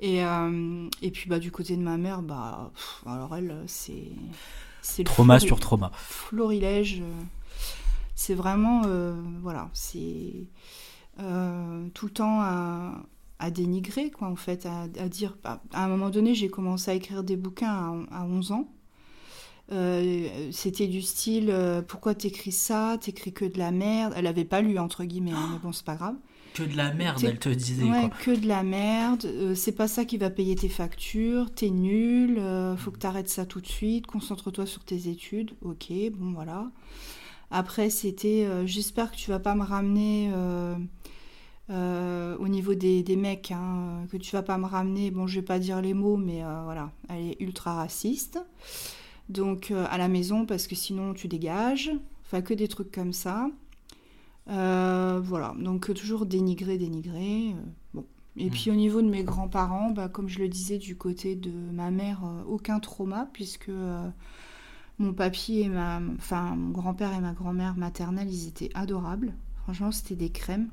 Et, 0.00 0.24
euh, 0.24 0.88
et 1.02 1.10
puis, 1.10 1.28
bah, 1.30 1.38
du 1.38 1.50
côté 1.52 1.76
de 1.76 1.82
ma 1.82 1.96
mère, 1.96 2.22
bah, 2.22 2.70
pff, 2.74 3.02
alors 3.06 3.34
elle, 3.36 3.62
c'est. 3.66 4.08
c'est 4.82 5.04
Trauma 5.04 5.38
sur 5.38 5.60
trauma. 5.60 5.92
florilège. 5.94 7.00
euh, 7.02 7.22
C'est 8.14 8.34
vraiment, 8.34 8.82
euh, 8.86 9.14
voilà, 9.42 9.70
c'est 9.74 10.48
euh, 11.20 11.86
tout 11.94 12.06
le 12.06 12.12
temps 12.12 12.40
à, 12.40 13.02
à 13.38 13.50
dénigrer, 13.50 14.10
quoi, 14.10 14.28
en 14.28 14.36
fait, 14.36 14.66
à, 14.66 14.82
à 14.98 15.08
dire. 15.08 15.36
À 15.44 15.60
un 15.84 15.88
moment 15.88 16.10
donné, 16.10 16.34
j'ai 16.34 16.48
commencé 16.48 16.90
à 16.90 16.94
écrire 16.94 17.22
des 17.22 17.36
bouquins 17.36 18.06
à, 18.10 18.22
à 18.22 18.24
11 18.24 18.52
ans. 18.52 18.68
Euh, 19.72 20.28
C'était 20.52 20.86
du 20.88 21.00
style 21.02 21.48
euh, 21.50 21.82
pourquoi 21.82 22.14
t'écris 22.14 22.52
ça? 22.52 22.98
T'écris 23.00 23.32
que 23.32 23.44
de 23.44 23.58
la 23.58 23.70
merde. 23.70 24.12
Elle 24.16 24.26
avait 24.26 24.44
pas 24.44 24.60
lu 24.60 24.78
entre 24.78 25.04
guillemets, 25.04 25.32
hein, 25.32 25.48
mais 25.52 25.58
bon 25.62 25.72
c'est 25.72 25.84
pas 25.84 25.94
grave. 25.96 26.14
Que 26.54 26.64
de 26.64 26.76
la 26.76 26.92
merde, 26.92 27.22
elle 27.22 27.38
te 27.38 27.48
disait 27.48 27.84
Ouais, 27.84 28.08
quoi. 28.08 28.10
que 28.24 28.30
de 28.32 28.48
la 28.48 28.64
merde. 28.64 29.24
euh, 29.24 29.54
c'est 29.54 29.72
pas 29.72 29.86
ça 29.86 30.04
qui 30.04 30.18
va 30.18 30.30
payer 30.30 30.56
tes 30.56 30.68
factures. 30.68 31.52
T'es 31.54 31.70
nul. 31.70 32.40
faut 32.76 32.90
que 32.90 32.98
t'arrêtes 32.98 33.28
ça 33.28 33.46
tout 33.46 33.60
de 33.60 33.66
suite. 33.68 34.06
Concentre-toi 34.06 34.66
sur 34.66 34.82
tes 34.84 35.08
études. 35.08 35.52
Ok, 35.62 35.92
bon 36.14 36.32
voilà. 36.32 36.70
Après, 37.52 37.90
c'était 37.90 38.46
j'espère 38.66 39.10
que 39.12 39.16
tu 39.16 39.30
vas 39.30 39.38
pas 39.40 39.54
me 39.54 39.62
ramener 39.64 40.30
euh, 41.70 42.36
au 42.38 42.48
niveau 42.48 42.74
des, 42.74 43.02
des 43.04 43.16
mecs, 43.16 43.52
hein, 43.52 44.06
que 44.10 44.16
tu 44.16 44.32
vas 44.32 44.42
pas 44.42 44.58
me 44.58 44.66
ramener. 44.66 45.10
Bon, 45.12 45.26
je 45.28 45.36
vais 45.38 45.44
pas 45.46 45.58
dire 45.60 45.80
les 45.80 45.94
mots, 45.94 46.16
mais 46.16 46.42
euh, 46.42 46.62
voilà, 46.64 46.90
elle 47.08 47.26
est 47.30 47.36
ultra 47.40 47.74
raciste. 47.74 48.40
Donc 49.30 49.70
euh, 49.70 49.86
à 49.90 49.96
la 49.98 50.08
maison, 50.08 50.44
parce 50.46 50.66
que 50.66 50.74
sinon 50.74 51.14
tu 51.14 51.28
dégages. 51.28 51.90
Enfin, 52.26 52.42
que 52.42 52.54
des 52.54 52.68
trucs 52.68 52.92
comme 52.92 53.12
ça. 53.14 53.48
Euh, 54.48 55.20
voilà, 55.22 55.54
donc 55.58 55.90
euh, 55.90 55.94
toujours 55.94 56.26
dénigré, 56.26 56.78
dénigré. 56.78 57.50
euh, 57.52 57.62
bon. 57.94 58.04
Et 58.36 58.46
Mm. 58.46 58.50
puis 58.50 58.70
au 58.70 58.74
niveau 58.74 59.02
de 59.02 59.08
mes 59.08 59.22
grands-parents, 59.24 59.90
bah, 59.90 60.08
comme 60.08 60.28
je 60.28 60.38
le 60.40 60.48
disais 60.48 60.78
du 60.78 60.96
côté 60.96 61.36
de 61.36 61.50
ma 61.50 61.90
mère, 61.90 62.20
aucun 62.48 62.80
trauma, 62.80 63.28
puisque 63.32 63.70
mon 64.98 65.12
papy 65.14 65.60
et 65.60 65.68
ma, 65.68 66.00
enfin 66.18 66.54
mon 66.56 66.70
grand-père 66.70 67.12
et 67.14 67.20
ma 67.20 67.32
grand-mère 67.32 67.76
maternelle, 67.76 68.28
ils 68.32 68.48
étaient 68.48 68.70
adorables. 68.74 69.34
Franchement, 69.64 69.92
c'était 69.92 70.16
des 70.16 70.30
crèmes. 70.30 70.68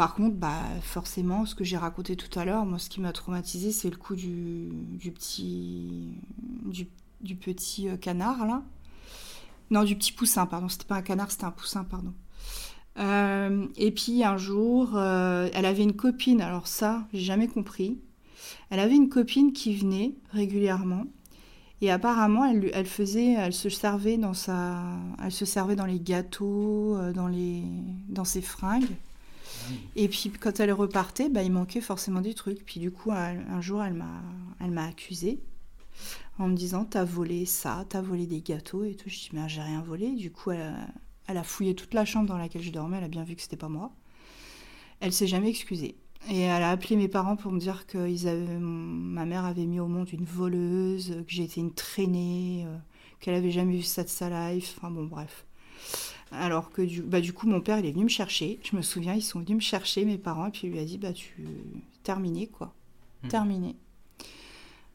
Par 0.00 0.14
contre, 0.14 0.36
bah, 0.36 0.62
forcément, 0.80 1.44
ce 1.44 1.54
que 1.54 1.62
j'ai 1.62 1.76
raconté 1.76 2.16
tout 2.16 2.38
à 2.38 2.46
l'heure, 2.46 2.64
moi, 2.64 2.78
ce 2.78 2.88
qui 2.88 3.02
m'a 3.02 3.12
traumatisé, 3.12 3.70
c'est 3.70 3.90
le 3.90 3.98
coup 3.98 4.16
du, 4.16 4.72
petit, 5.12 6.16
euh, 7.86 7.98
canard, 7.98 8.46
là. 8.46 8.62
Non, 9.70 9.84
du 9.84 9.96
petit 9.96 10.12
poussin, 10.12 10.46
pardon. 10.46 10.70
C'était 10.70 10.86
pas 10.86 10.94
un 10.94 11.02
canard, 11.02 11.30
c'était 11.30 11.44
un 11.44 11.50
poussin, 11.50 11.84
pardon. 11.84 12.14
Euh, 12.98 13.66
et 13.76 13.90
puis 13.90 14.24
un 14.24 14.38
jour, 14.38 14.92
euh, 14.94 15.50
elle 15.52 15.66
avait 15.66 15.82
une 15.82 15.92
copine, 15.92 16.40
alors 16.40 16.66
ça, 16.66 17.06
j'ai 17.12 17.20
jamais 17.20 17.46
compris. 17.46 17.98
Elle 18.70 18.80
avait 18.80 18.96
une 18.96 19.10
copine 19.10 19.52
qui 19.52 19.76
venait 19.76 20.14
régulièrement. 20.32 21.04
Et 21.82 21.90
apparemment, 21.90 22.46
elle, 22.46 22.86
faisait, 22.86 23.32
elle 23.32 23.52
se 23.52 23.68
servait 23.68 24.16
dans 24.16 24.32
sa, 24.32 24.80
elle 25.22 25.30
se 25.30 25.44
servait 25.44 25.76
dans 25.76 25.84
les 25.84 26.00
gâteaux, 26.00 26.96
dans 27.12 28.24
ses 28.24 28.40
fringues. 28.40 28.96
Et 29.96 30.08
puis 30.08 30.30
quand 30.30 30.60
elle 30.60 30.72
repartait, 30.72 31.28
bah, 31.28 31.42
il 31.42 31.52
manquait 31.52 31.80
forcément 31.80 32.20
des 32.20 32.34
trucs. 32.34 32.64
Puis 32.64 32.80
du 32.80 32.90
coup, 32.90 33.12
un, 33.12 33.60
jour, 33.60 33.82
elle 33.82 33.94
m'a, 33.94 34.22
elle 34.60 34.70
m'a 34.70 34.86
accusée 34.86 35.40
en 36.38 36.48
me 36.48 36.56
disant 36.56 36.84
t'as 36.84 37.04
volé 37.04 37.44
ça, 37.44 37.84
t'as 37.88 38.00
volé 38.00 38.26
des 38.26 38.40
gâteaux 38.40 38.84
et 38.84 38.94
tout. 38.94 39.08
Je 39.08 39.16
dis 39.16 39.30
mais 39.32 39.48
j'ai 39.48 39.62
rien 39.62 39.82
volé. 39.82 40.12
Du 40.12 40.30
coup, 40.30 40.50
elle, 40.52 40.62
a- 40.62 40.88
elle 41.26 41.36
a 41.36 41.44
fouillé 41.44 41.74
toute 41.74 41.94
la 41.94 42.04
chambre 42.04 42.26
dans 42.28 42.38
laquelle 42.38 42.62
je 42.62 42.70
dormais. 42.72 42.98
Elle 42.98 43.04
a 43.04 43.08
bien 43.08 43.24
vu 43.24 43.36
que 43.36 43.42
c'était 43.42 43.56
pas 43.56 43.68
moi. 43.68 43.92
Elle 45.00 45.12
s'est 45.12 45.26
jamais 45.26 45.48
excusée. 45.50 45.96
Et 46.28 46.40
elle 46.40 46.62
a 46.62 46.70
appelé 46.70 46.96
mes 46.96 47.08
parents 47.08 47.36
pour 47.36 47.50
me 47.50 47.58
dire 47.58 47.86
que 47.86 48.08
ils 48.08 48.28
avaient, 48.28 48.58
ma 48.58 49.24
mère 49.24 49.44
avait 49.46 49.64
mis 49.66 49.80
au 49.80 49.86
monde 49.86 50.08
une 50.12 50.24
voleuse, 50.24 51.16
que 51.26 51.32
j'étais 51.32 51.60
une 51.60 51.72
traînée, 51.72 52.64
euh, 52.66 52.76
qu'elle 53.20 53.34
avait 53.34 53.50
jamais 53.50 53.76
vu 53.76 53.82
ça 53.82 54.04
de 54.04 54.08
sa 54.08 54.52
life. 54.52 54.74
Enfin 54.76 54.90
bon, 54.90 55.04
bref. 55.04 55.46
Alors 56.32 56.70
que 56.70 56.82
du, 56.82 57.02
bah, 57.02 57.20
du 57.20 57.32
coup, 57.32 57.48
mon 57.48 57.60
père, 57.60 57.78
il 57.78 57.86
est 57.86 57.92
venu 57.92 58.04
me 58.04 58.08
chercher. 58.08 58.58
Je 58.62 58.76
me 58.76 58.82
souviens, 58.82 59.14
ils 59.14 59.22
sont 59.22 59.40
venus 59.40 59.56
me 59.56 59.60
chercher, 59.60 60.04
mes 60.04 60.18
parents, 60.18 60.46
et 60.46 60.50
puis 60.50 60.62
il 60.64 60.70
lui 60.72 60.78
a 60.78 60.84
dit, 60.84 60.98
bah 60.98 61.12
tu... 61.12 61.44
Terminé, 62.02 62.46
quoi. 62.46 62.72
Mhm. 63.24 63.30
Terminé. 63.30 63.76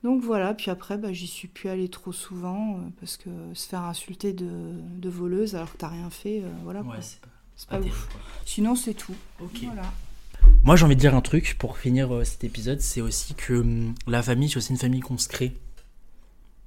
Donc 0.04 0.22
voilà, 0.22 0.54
puis 0.54 0.70
après, 0.72 0.98
bah, 0.98 1.12
j'y 1.14 1.28
suis 1.28 1.48
plus 1.48 1.68
allée 1.70 1.90
trop 1.90 2.12
souvent, 2.12 2.76
euh, 2.78 2.80
parce 3.00 3.18
que 3.18 3.30
se 3.54 3.68
faire 3.68 3.82
insulter 3.82 4.34
de, 4.34 4.50
de 4.98 5.10
voleuse 5.10 5.56
alors 5.56 5.72
que 5.72 5.78
t'as 5.78 5.88
rien 5.88 6.10
fait, 6.10 6.42
euh, 6.42 6.50
voilà. 6.64 6.82
Ouais, 6.82 6.98
c'est 7.56 7.68
pas, 7.68 7.80
ouf. 7.80 8.08
quoi. 8.12 8.20
Sinon, 8.46 8.76
c'est 8.76 8.94
tout. 8.94 9.16
Ok. 9.40 9.62
Voilà. 9.64 9.92
Moi, 10.64 10.76
j'ai 10.76 10.86
envie 10.86 10.96
de 10.96 11.00
dire 11.00 11.16
un 11.16 11.22
truc 11.22 11.56
pour 11.58 11.78
finir 11.78 12.14
euh, 12.14 12.24
cet 12.24 12.44
épisode, 12.44 12.82
c'est 12.82 13.02
aussi 13.02 13.34
que 13.34 13.54
hum, 13.54 13.96
la 14.08 14.22
famille, 14.22 14.50
c'est 14.50 14.58
aussi 14.58 14.72
une 14.72 14.78
famille 14.78 15.00
qu'on 15.02 15.18
se 15.18 15.28
crée. 15.28 15.56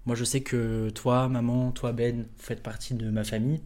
Moi, 0.06 0.16
je 0.16 0.24
sais 0.24 0.40
que 0.40 0.90
toi, 0.90 1.28
maman, 1.28 1.70
toi, 1.70 1.92
Ben, 1.92 2.22
vous 2.22 2.26
faites 2.38 2.62
partie 2.62 2.94
de 2.94 3.10
ma 3.10 3.24
famille, 3.24 3.60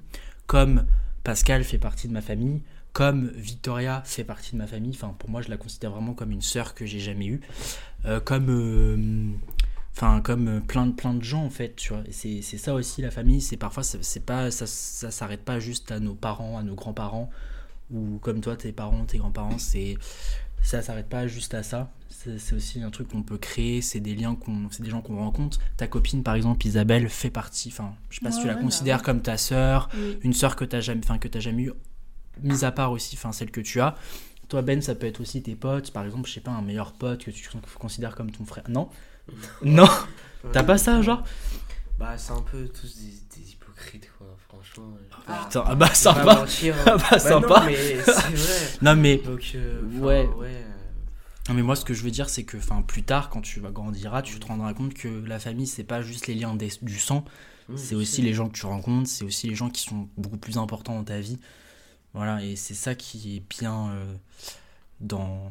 comme 0.53 0.85
Pascal 1.25 1.65
fait 1.65 1.79
partie 1.79 2.09
de 2.09 2.13
ma 2.13 2.21
famille, 2.21 2.61
comme 2.93 3.29
Victoria 3.37 4.03
fait 4.05 4.23
partie 4.23 4.53
de 4.53 4.59
ma 4.59 4.67
famille. 4.67 4.95
Pour 5.19 5.31
moi, 5.31 5.41
je 5.41 5.49
la 5.49 5.57
considère 5.57 5.93
vraiment 5.93 6.13
comme 6.13 6.31
une 6.31 6.43
sœur 6.43 6.75
que 6.75 6.85
j'ai 6.85 7.01
jamais 7.01 7.25
eue, 7.25 7.41
Euh, 8.05 8.21
comme, 8.21 8.51
euh, 8.51 10.21
comme 10.21 10.49
euh, 10.49 10.61
plein 10.61 11.15
de 11.15 11.25
gens 11.25 11.43
en 11.43 11.49
fait, 11.49 11.81
c'est 12.11 12.43
ça 12.43 12.75
aussi 12.75 13.01
la 13.01 13.11
famille. 13.11 13.41
C'est 13.41 13.57
parfois, 13.57 13.83
c'est 13.83 14.27
pas, 14.27 14.51
ça, 14.51 14.67
ça 14.67 15.11
s'arrête 15.11 15.43
pas 15.43 15.59
juste 15.59 15.91
à 15.91 16.01
nos 16.01 16.15
parents, 16.15 16.59
à 16.59 16.63
nos 16.63 16.75
grands-parents 16.75 17.31
ou 17.91 18.19
comme 18.21 18.43
toi, 18.43 18.55
tes 18.55 18.73
parents, 18.73 19.07
tes 19.07 19.17
grands-parents, 19.17 19.59
c'est 19.59 19.97
ça 20.63 20.83
s'arrête 20.83 21.09
pas 21.09 21.27
juste 21.27 21.55
à 21.55 21.63
ça. 21.63 21.91
C'est 22.09 22.55
aussi 22.55 22.81
un 22.81 22.91
truc 22.91 23.09
qu'on 23.09 23.23
peut 23.25 23.39
créer, 23.39 23.83
c'est 23.83 23.99
des 23.99 24.15
liens 24.15 24.37
qu'on, 24.37 24.69
c'est 24.71 24.83
des 24.85 24.91
gens 24.91 25.01
qu'on 25.01 25.17
rencontre. 25.17 25.59
Ta 25.77 25.89
copine, 25.89 26.23
par 26.23 26.35
exemple, 26.37 26.65
Isabelle, 26.67 27.09
fait 27.09 27.31
partie. 27.31 27.69
Enfin, 27.71 27.95
je 28.11 28.17
sais 28.21 28.25
pas 28.25 28.31
si 28.31 28.41
tu 28.41 28.47
la 28.47 28.53
ouais, 28.53 28.59
bah 28.61 28.65
considères 28.65 28.99
ouais. 28.99 29.03
comme 29.03 29.23
ta 29.23 29.37
sœur, 29.37 29.89
Oui. 29.95 30.19
une 30.23 30.33
sœur 30.33 30.55
que 30.55 30.65
t'as 30.65 30.81
jamais, 30.81 31.01
enfin 31.03 31.19
que 31.19 31.27
t'as 31.27 31.41
jamais 31.41 31.65
eu, 31.65 31.73
mis 32.43 32.65
à 32.65 32.71
part 32.71 32.93
aussi, 32.93 33.17
enfin 33.17 33.33
celle 33.33 33.51
que 33.51 33.61
tu 33.61 33.81
as. 33.81 33.97
toi, 34.49 34.63
Ben, 34.63 34.81
ça 34.83 34.95
peut 34.95 35.07
être 35.07 35.21
aussi 35.21 35.43
tes 35.43 35.57
potes. 35.57 35.91
Par 35.93 36.05
exemple, 36.05 36.29
je 36.29 36.35
sais 36.35 36.41
pas, 36.41 36.53
un 36.53 36.63
meilleur 36.63 36.93
pote 36.93 37.25
que 37.25 37.31
tu 37.33 37.49
considères 37.81 38.15
comme 38.15 38.31
ton 38.31 38.45
frère. 38.45 38.65
Non? 38.69 38.89
Non? 39.65 39.89
T'as 40.53 40.63
pas 40.63 40.79
ça, 40.79 41.01
genre? 41.03 41.25
Bah, 41.99 42.17
c'est 42.19 42.33
un 42.33 42.43
peu 42.43 42.69
tous 42.69 42.97
des, 42.99 43.43
des 43.43 43.55
quoi, 44.19 44.27
franchement. 44.49 44.97
Ah. 45.27 45.45
Putain, 45.47 45.65
ah 45.67 45.75
bah 45.75 45.93
sympa 45.95 46.35
mentir, 46.37 46.75
hein. 46.79 46.83
Ah 46.87 46.97
bah, 47.11 47.19
sympa. 47.19 47.61
Non, 47.61 47.67
mais 47.67 47.77
c'est 47.77 47.95
vrai. 48.13 48.79
Non, 48.83 48.97
mais 48.97 49.17
Donc, 49.19 49.53
euh, 49.55 49.83
Ouais. 49.99 50.27
ouais. 50.27 50.47
euh, 50.49 50.69
Non 51.49 51.55
mais 51.55 51.63
moi 51.63 51.75
ce 51.77 51.85
que 51.85 51.93
je 51.95 52.03
veux 52.05 52.11
dire 52.13 52.29
c'est 52.31 52.45
que 52.45 52.57
enfin 52.57 52.83
plus 52.83 53.03
tard 53.03 53.29
quand 53.29 53.41
tu 53.41 53.59
vas 53.61 53.71
grandiras 53.73 54.23
tu 54.23 54.39
te 54.39 54.47
rendras 54.47 54.75
compte 54.75 54.95
que 54.95 55.09
la 55.09 55.41
famille 55.41 55.67
c'est 55.67 55.83
pas 55.85 56.01
juste 56.01 56.29
les 56.29 56.35
liens 56.37 56.55
des- 56.55 56.71
du 56.83 56.99
sang 57.01 57.25
c'est 57.75 57.97
aussi 57.97 58.17
sais. 58.17 58.23
les 58.23 58.33
gens 58.33 58.49
que 58.49 58.57
tu 58.57 58.65
rencontres 58.67 59.09
c'est 59.09 59.25
aussi 59.25 59.49
les 59.49 59.55
gens 59.57 59.69
qui 59.69 59.83
sont 59.83 60.09
beaucoup 60.17 60.37
plus 60.37 60.57
importants 60.59 60.95
dans 60.95 61.03
ta 61.05 61.19
vie 61.19 61.39
voilà 62.15 62.45
et 62.45 62.55
c'est 62.55 62.75
ça 62.75 62.95
qui 62.95 63.37
est 63.37 63.43
bien 63.61 63.89
euh, 63.91 64.15
dans 65.01 65.51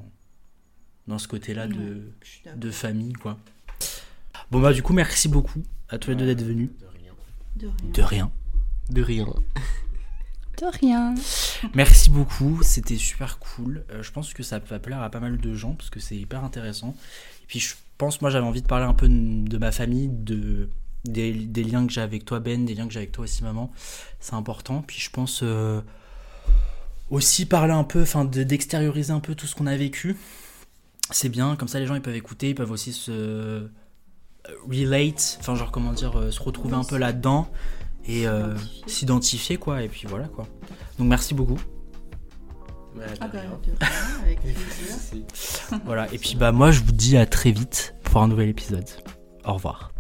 dans 1.08 1.18
ce 1.18 1.28
côté 1.28 1.54
là 1.54 1.68
de, 1.68 2.10
de 2.56 2.72
famille 2.72 3.12
quoi 3.14 3.38
bon 4.50 4.62
bah 4.62 4.72
du 4.72 4.82
coup 4.84 4.94
merci 4.94 5.28
beaucoup 5.28 5.62
à 5.90 5.98
tous 5.98 6.12
les 6.12 6.16
deux 6.16 6.26
d'être 6.26 6.44
venus 6.46 6.70
De 7.94 8.02
rien. 8.02 8.32
De 8.90 9.02
rien. 9.02 9.26
de 10.62 10.66
rien. 10.80 11.16
Merci 11.74 12.10
beaucoup, 12.10 12.62
c'était 12.64 12.98
super 12.98 13.40
cool. 13.40 13.84
Euh, 13.92 14.04
je 14.04 14.12
pense 14.12 14.34
que 14.34 14.44
ça 14.44 14.60
va 14.60 14.80
plaire 14.80 15.02
à 15.02 15.10
pas 15.10 15.20
mal 15.20 15.38
de 15.40 15.54
gens 15.56 15.74
parce 15.74 15.90
que 15.90 16.00
c'est 16.00 16.16
hyper 16.16 16.44
intéressant. 16.44 16.96
Et 17.44 17.48
puis 17.48 17.60
je 17.60 17.76
pense, 17.98 18.22
moi 18.22 18.30
j'avais 18.30 18.46
envie 18.46 18.62
de 18.62 18.68
parler 18.68 18.86
un 18.86 18.94
peu 18.94 19.08
de 19.08 19.48
de 19.48 19.58
ma 19.58 19.72
famille, 19.72 20.10
de, 20.12 20.70
des, 21.06 21.32
des 21.34 21.64
liens 21.64 21.86
que 21.88 21.94
j'ai 21.94 22.02
avec 22.02 22.26
toi 22.26 22.40
Ben, 22.40 22.66
des 22.66 22.74
liens 22.76 22.88
que 22.88 22.94
j'ai 22.94 23.00
avec 23.00 23.12
toi 23.12 23.24
aussi 23.24 23.44
maman. 23.44 23.72
C'est 24.20 24.34
important. 24.36 24.84
Puis 24.86 25.00
je 25.00 25.10
pense 25.10 25.42
euh, 25.44 25.82
aussi 27.10 27.46
parler 27.46 27.74
un 27.74 27.84
peu, 27.84 28.02
enfin 28.04 28.26
de- 28.26 28.44
d'extérioriser 28.44 29.12
un 29.14 29.20
peu 29.20 29.36
tout 29.36 29.48
ce 29.48 29.56
qu'on 29.56 29.68
a 29.68 29.76
vécu. 29.76 30.16
C'est 31.12 31.30
bien, 31.30 31.56
comme 31.56 31.68
ça 31.68 31.80
les 31.80 31.86
gens 31.88 31.96
ils 31.96 32.02
peuvent 32.02 32.16
écouter, 32.16 32.50
ils 32.50 32.56
peuvent 32.56 32.72
aussi 32.72 32.94
se 32.94 33.12
euh, 33.12 33.68
relate, 34.70 35.38
enfin 35.40 35.56
genre 35.56 35.72
comment 35.72 35.94
dire, 35.94 36.18
euh, 36.18 36.32
se 36.32 36.42
retrouver 36.42 36.76
un 36.76 36.84
peu 36.84 36.98
là-dedans 36.98 37.48
et 38.06 38.28
euh, 38.28 38.56
S'identifier. 38.88 39.58
quoi. 39.58 39.84
Et 39.84 39.90
puis 39.90 40.08
voilà 40.08 40.28
quoi. 40.28 40.48
Donc 40.98 41.08
merci 41.08 41.34
beaucoup. 41.34 41.60
Ouais, 42.96 43.06
Ah 43.22 43.28
bah, 43.28 43.40
avec 44.24 44.40
plaisir. 44.42 45.26
Voilà, 45.86 46.12
et 46.14 46.18
puis 46.18 46.36
bah 46.36 46.52
moi 46.52 46.72
je 46.72 46.82
vous 46.82 46.92
dis 46.92 47.16
à 47.18 47.26
très 47.26 47.52
vite 47.52 47.96
pour 48.04 48.22
un 48.22 48.28
nouvel 48.28 48.50
épisode. 48.50 48.90
Au 49.46 49.54
revoir. 49.54 49.92